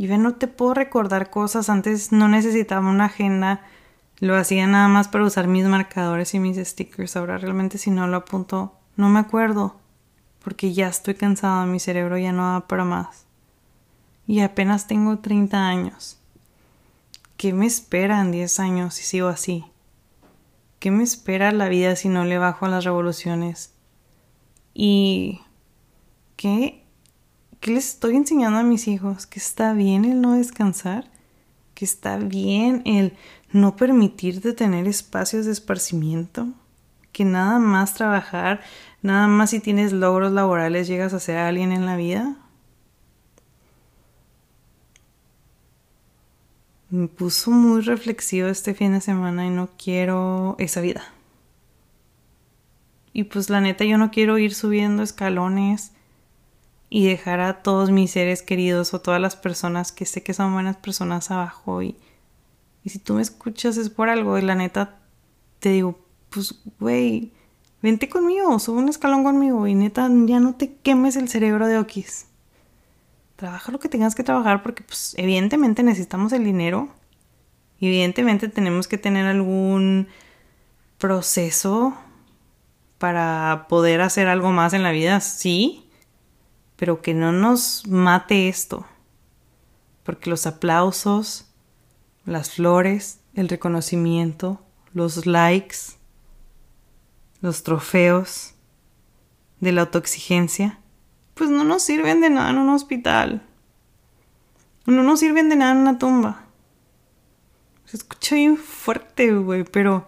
Yo 0.00 0.16
no 0.16 0.36
te 0.36 0.48
puedo 0.48 0.72
recordar 0.72 1.28
cosas. 1.28 1.68
Antes 1.68 2.10
no 2.10 2.26
necesitaba 2.26 2.88
una 2.88 3.04
agenda. 3.04 3.60
Lo 4.18 4.34
hacía 4.34 4.66
nada 4.66 4.88
más 4.88 5.08
para 5.08 5.26
usar 5.26 5.46
mis 5.46 5.66
marcadores 5.66 6.32
y 6.32 6.38
mis 6.38 6.56
stickers. 6.56 7.16
Ahora 7.16 7.36
realmente 7.36 7.76
si 7.76 7.90
no 7.90 8.06
lo 8.06 8.16
apunto, 8.16 8.78
no 8.96 9.10
me 9.10 9.18
acuerdo. 9.18 9.76
Porque 10.42 10.72
ya 10.72 10.88
estoy 10.88 11.16
cansada, 11.16 11.66
mi 11.66 11.78
cerebro 11.80 12.16
ya 12.16 12.32
no 12.32 12.50
da 12.50 12.66
para 12.66 12.86
más. 12.86 13.26
Y 14.26 14.40
apenas 14.40 14.86
tengo 14.86 15.18
30 15.18 15.68
años. 15.68 16.18
¿Qué 17.36 17.52
me 17.52 17.66
espera 17.66 18.22
en 18.22 18.32
10 18.32 18.58
años 18.58 18.94
si 18.94 19.02
sigo 19.02 19.28
así? 19.28 19.66
¿Qué 20.78 20.90
me 20.90 21.02
espera 21.02 21.52
la 21.52 21.68
vida 21.68 21.94
si 21.94 22.08
no 22.08 22.24
le 22.24 22.38
bajo 22.38 22.64
a 22.64 22.70
las 22.70 22.84
revoluciones? 22.84 23.74
¿Y 24.72 25.42
qué 26.36 26.86
¿Qué 27.60 27.72
les 27.72 27.88
estoy 27.88 28.16
enseñando 28.16 28.58
a 28.58 28.62
mis 28.62 28.88
hijos? 28.88 29.26
Que 29.26 29.38
está 29.38 29.74
bien 29.74 30.06
el 30.06 30.22
no 30.22 30.32
descansar, 30.32 31.10
que 31.74 31.84
está 31.84 32.16
bien 32.16 32.80
el 32.86 33.14
no 33.52 33.76
permitirte 33.76 34.54
tener 34.54 34.88
espacios 34.88 35.44
de 35.44 35.52
esparcimiento, 35.52 36.48
que 37.12 37.26
nada 37.26 37.58
más 37.58 37.92
trabajar, 37.92 38.62
nada 39.02 39.26
más 39.26 39.50
si 39.50 39.60
tienes 39.60 39.92
logros 39.92 40.32
laborales 40.32 40.88
llegas 40.88 41.12
a 41.12 41.20
ser 41.20 41.36
alguien 41.36 41.70
en 41.72 41.84
la 41.84 41.96
vida. 41.96 42.34
Me 46.88 47.08
puso 47.08 47.50
muy 47.50 47.82
reflexivo 47.82 48.48
este 48.48 48.72
fin 48.72 48.92
de 48.92 49.02
semana 49.02 49.46
y 49.46 49.50
no 49.50 49.68
quiero 49.76 50.56
esa 50.58 50.80
vida. 50.80 51.04
Y 53.12 53.24
pues 53.24 53.50
la 53.50 53.60
neta 53.60 53.84
yo 53.84 53.98
no 53.98 54.10
quiero 54.10 54.38
ir 54.38 54.54
subiendo 54.54 55.02
escalones 55.02 55.92
y 56.92 57.06
dejar 57.06 57.40
a 57.40 57.62
todos 57.62 57.92
mis 57.92 58.10
seres 58.10 58.42
queridos 58.42 58.92
o 58.92 59.00
todas 59.00 59.20
las 59.20 59.36
personas 59.36 59.92
que 59.92 60.04
sé 60.04 60.24
que 60.24 60.34
son 60.34 60.52
buenas 60.52 60.76
personas 60.76 61.30
abajo 61.30 61.82
y, 61.82 61.96
y 62.82 62.90
si 62.90 62.98
tú 62.98 63.14
me 63.14 63.22
escuchas 63.22 63.76
es 63.76 63.88
por 63.88 64.08
algo 64.08 64.36
y 64.36 64.42
la 64.42 64.56
neta 64.56 64.98
te 65.60 65.70
digo, 65.70 66.00
pues 66.30 66.56
güey, 66.80 67.32
vente 67.80 68.08
conmigo, 68.08 68.58
sube 68.58 68.78
un 68.78 68.88
escalón 68.88 69.22
conmigo 69.22 69.68
y 69.68 69.74
neta 69.76 70.10
ya 70.26 70.40
no 70.40 70.56
te 70.56 70.74
quemes 70.82 71.14
el 71.14 71.28
cerebro 71.28 71.68
de 71.68 71.78
Okis. 71.78 72.26
Trabaja 73.36 73.70
lo 73.70 73.78
que 73.78 73.88
tengas 73.88 74.16
que 74.16 74.24
trabajar 74.24 74.62
porque 74.62 74.82
pues 74.82 75.14
evidentemente 75.16 75.82
necesitamos 75.84 76.32
el 76.32 76.44
dinero. 76.44 76.88
Evidentemente 77.80 78.48
tenemos 78.48 78.88
que 78.88 78.98
tener 78.98 79.26
algún 79.26 80.08
proceso 80.98 81.94
para 82.98 83.66
poder 83.68 84.02
hacer 84.02 84.28
algo 84.28 84.50
más 84.50 84.74
en 84.74 84.82
la 84.82 84.90
vida, 84.90 85.20
sí 85.20 85.89
pero 86.80 87.02
que 87.02 87.12
no 87.12 87.30
nos 87.30 87.86
mate 87.86 88.48
esto, 88.48 88.86
porque 90.02 90.30
los 90.30 90.46
aplausos, 90.46 91.52
las 92.24 92.52
flores, 92.52 93.20
el 93.34 93.50
reconocimiento, 93.50 94.62
los 94.94 95.26
likes, 95.26 95.76
los 97.42 97.64
trofeos 97.64 98.54
de 99.60 99.72
la 99.72 99.82
autoexigencia, 99.82 100.78
pues 101.34 101.50
no 101.50 101.64
nos 101.64 101.82
sirven 101.82 102.22
de 102.22 102.30
nada 102.30 102.48
en 102.48 102.56
un 102.56 102.70
hospital. 102.70 103.42
No 104.86 105.02
nos 105.02 105.20
sirven 105.20 105.50
de 105.50 105.56
nada 105.56 105.72
en 105.72 105.78
una 105.78 105.98
tumba. 105.98 106.46
Se 107.84 107.98
escucha 107.98 108.36
bien 108.36 108.56
fuerte, 108.56 109.34
güey, 109.34 109.64
pero 109.64 110.06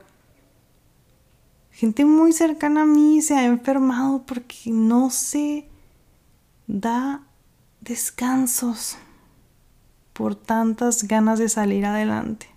gente 1.71 2.07
muy 2.07 2.33
cercana 2.33 2.83
a 2.83 2.87
mí 2.87 3.21
se 3.21 3.35
ha 3.35 3.45
enfermado 3.45 4.23
porque 4.25 4.71
no 4.71 5.11
se 5.11 5.69
da 6.67 7.23
descansos 7.81 8.97
por 10.13 10.35
tantas 10.35 11.05
ganas 11.05 11.39
de 11.39 11.49
salir 11.49 11.85
adelante. 11.87 12.49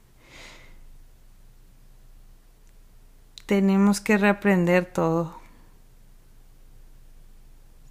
Tenemos 3.45 4.01
que 4.01 4.17
reaprender 4.17 4.91
todo. 4.91 5.39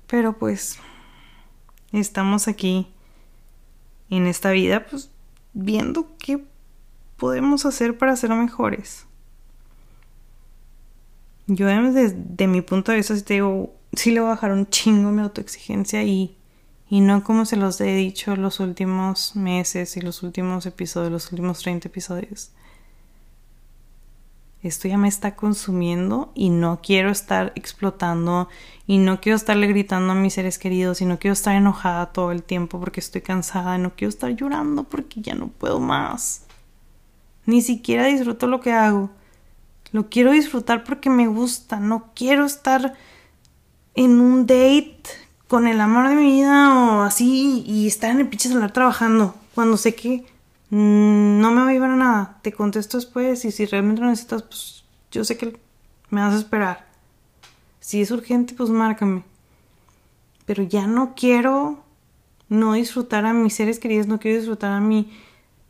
Pero 0.07 0.39
pues 0.39 0.79
estamos 1.93 2.49
aquí 2.49 2.93
en 4.11 4.27
esta 4.27 4.51
vida 4.51 4.87
pues 4.87 5.11
viendo 5.53 6.17
qué 6.19 6.45
podemos 7.17 7.65
hacer 7.65 7.97
para 7.97 8.17
ser 8.17 8.31
mejores. 8.31 9.07
Yo 11.47 11.67
desde 11.67 12.47
mi 12.47 12.62
punto 12.62 12.91
de 12.93 12.99
vista 12.99 13.21
te 13.23 13.35
digo, 13.35 13.75
sí 13.97 14.11
le 14.11 14.21
voy 14.21 14.29
a 14.29 14.35
bajar 14.35 14.53
un 14.53 14.67
chingo 14.67 15.11
mi 15.11 15.23
autoexigencia 15.23 16.03
y, 16.03 16.37
y 16.89 17.01
no 17.01 17.25
como 17.25 17.45
se 17.47 17.57
los 17.57 17.81
he 17.81 17.95
dicho 17.95 18.37
los 18.37 18.61
últimos 18.61 19.37
meses 19.37 19.97
y 19.97 20.01
los 20.01 20.23
últimos 20.23 20.67
episodios, 20.67 21.13
los 21.13 21.33
últimos 21.33 21.61
30 21.61 21.89
episodios. 21.89 22.51
Esto 24.65 24.89
ya 24.89 24.97
me 24.97 25.09
está 25.09 25.37
consumiendo 25.37 26.33
y 26.35 26.49
no 26.49 26.81
quiero 26.83 27.11
estar 27.11 27.53
explotando 27.55 28.49
y 28.87 28.97
no 28.97 29.21
quiero 29.21 29.37
estarle 29.37 29.67
gritando 29.67 30.13
a 30.13 30.17
mis 30.17 30.33
seres 30.33 30.59
queridos 30.59 31.03
y 31.03 31.05
no 31.05 31.19
quiero 31.19 31.35
estar 31.35 31.55
enojada 31.55 32.13
todo 32.13 32.33
el 32.33 32.43
tiempo 32.43 32.81
porque 32.81 33.01
estoy 33.01 33.21
cansada, 33.21 33.77
no 33.77 33.95
quiero 33.95 34.09
estar 34.09 34.31
llorando 34.31 34.85
porque 34.85 35.21
ya 35.21 35.35
no 35.35 35.49
puedo 35.49 35.81
más. 35.81 36.47
Ni 37.45 37.61
siquiera 37.61 38.07
disfruto 38.07 38.47
lo 38.47 38.63
que 38.63 38.73
hago. 38.73 39.11
Lo 39.93 40.09
quiero 40.09 40.33
disfrutar 40.33 40.83
porque 40.83 41.11
me 41.11 41.27
gusta, 41.27 41.79
no 41.79 42.13
quiero 42.15 42.47
estar 42.47 42.95
en 43.95 44.21
un 44.21 44.47
date 44.47 45.03
con 45.49 45.67
el 45.67 45.81
amor 45.81 46.09
de 46.09 46.17
mi 46.17 46.33
vida 46.33 46.75
o 46.77 47.03
así 47.03 47.63
y 47.67 47.87
estar 47.87 48.11
en 48.11 48.21
el 48.21 48.29
pinche 48.29 48.49
celular 48.49 48.73
trabajando 48.73 49.35
cuando 49.55 49.77
sé 49.77 49.95
que 49.95 50.27
mm, 50.71 51.41
no 51.41 51.53
me 51.53 51.63
va 51.63 51.69
a 51.69 51.73
llevar 51.73 51.91
a 51.91 51.97
nada. 51.97 52.39
Te 52.43 52.53
contesto 52.53 52.97
después 52.97 53.45
y 53.45 53.53
si 53.53 53.67
realmente 53.67 54.01
lo 54.01 54.09
necesitas, 54.09 54.43
pues 54.43 54.85
yo 55.11 55.25
sé 55.25 55.37
que 55.37 55.59
me 56.11 56.21
vas 56.21 56.35
a 56.35 56.39
esperar. 56.39 56.87
Si 57.81 58.01
es 58.01 58.11
urgente, 58.11 58.55
pues 58.55 58.71
márcame. 58.71 59.23
pero 60.47 60.63
ya 60.63 60.87
no 60.87 61.15
quiero 61.15 61.85
no 62.49 62.75
disfrutar 62.75 63.25
a 63.27 63.33
mis 63.33 63.55
seres 63.55 63.79
queridos, 63.79 64.07
no 64.07 64.19
quiero 64.21 64.39
disfrutar 64.39 64.73
a, 64.73 64.81
mi, 64.81 65.13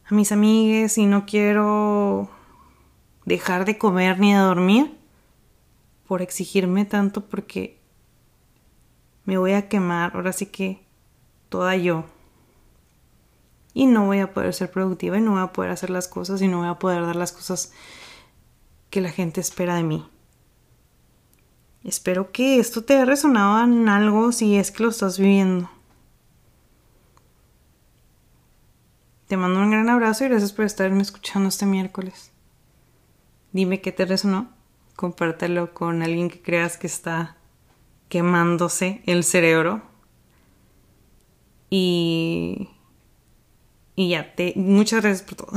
a 0.04 0.14
mis 0.14 0.32
amigues 0.32 0.98
y 0.98 1.06
no 1.06 1.26
quiero 1.26 2.28
dejar 3.24 3.64
de 3.64 3.78
comer 3.78 4.18
ni 4.18 4.32
de 4.32 4.40
dormir 4.40 4.96
por 6.06 6.22
exigirme 6.22 6.84
tanto 6.84 7.22
porque 7.22 7.78
me 9.24 9.38
voy 9.38 9.52
a 9.52 9.68
quemar, 9.68 10.14
ahora 10.14 10.32
sí 10.32 10.46
que 10.46 10.84
toda 11.48 11.76
yo. 11.76 12.04
Y 13.72 13.86
no 13.86 14.06
voy 14.06 14.20
a 14.20 14.32
poder 14.32 14.54
ser 14.54 14.70
productiva 14.70 15.18
y 15.18 15.20
no 15.20 15.32
voy 15.32 15.42
a 15.42 15.52
poder 15.52 15.70
hacer 15.70 15.90
las 15.90 16.08
cosas 16.08 16.40
y 16.42 16.48
no 16.48 16.58
voy 16.58 16.68
a 16.68 16.78
poder 16.78 17.04
dar 17.04 17.16
las 17.16 17.32
cosas 17.32 17.72
que 18.90 19.00
la 19.00 19.10
gente 19.10 19.40
espera 19.40 19.74
de 19.74 19.82
mí. 19.82 20.08
Espero 21.82 22.32
que 22.32 22.58
esto 22.58 22.84
te 22.84 22.94
haya 22.94 23.04
resonado 23.04 23.62
en 23.64 23.88
algo 23.88 24.32
si 24.32 24.56
es 24.56 24.70
que 24.70 24.84
lo 24.84 24.88
estás 24.90 25.18
viviendo. 25.18 25.70
Te 29.26 29.36
mando 29.36 29.60
un 29.60 29.70
gran 29.70 29.88
abrazo 29.88 30.24
y 30.24 30.28
gracias 30.28 30.52
por 30.52 30.64
estarme 30.64 31.02
escuchando 31.02 31.48
este 31.48 31.66
miércoles. 31.66 32.30
Dime 33.52 33.80
qué 33.80 33.90
te 33.90 34.04
resonó. 34.04 34.50
Compártelo 34.96 35.74
con 35.74 36.02
alguien 36.02 36.30
que 36.30 36.40
creas 36.40 36.76
que 36.76 36.86
está 36.86 37.36
quemándose 38.08 39.02
el 39.06 39.24
cerebro. 39.24 39.82
Y. 41.70 42.68
Y 43.96 44.10
ya, 44.10 44.34
te. 44.34 44.52
Muchas 44.56 45.02
gracias 45.02 45.22
por 45.22 45.36
todo. 45.36 45.52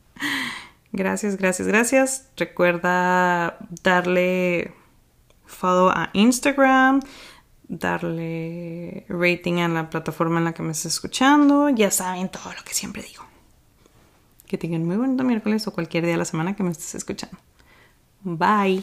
gracias, 0.92 1.36
gracias, 1.36 1.68
gracias. 1.68 2.28
Recuerda 2.36 3.58
darle 3.82 4.74
follow 5.46 5.88
a 5.90 6.10
Instagram, 6.12 7.00
darle 7.68 9.06
rating 9.08 9.60
a 9.60 9.68
la 9.68 9.90
plataforma 9.90 10.38
en 10.38 10.44
la 10.44 10.52
que 10.52 10.62
me 10.62 10.72
estés 10.72 10.94
escuchando. 10.94 11.68
Ya 11.70 11.90
saben 11.90 12.28
todo 12.28 12.52
lo 12.52 12.62
que 12.64 12.74
siempre 12.74 13.02
digo. 13.02 13.24
Que 14.46 14.58
tengan 14.58 14.84
muy 14.84 14.96
bonito 14.96 15.24
miércoles 15.24 15.66
o 15.66 15.72
cualquier 15.72 16.04
día 16.04 16.12
de 16.12 16.18
la 16.18 16.24
semana 16.24 16.54
que 16.54 16.62
me 16.62 16.70
estés 16.70 16.94
escuchando. 16.94 17.38
Bye. 18.22 18.82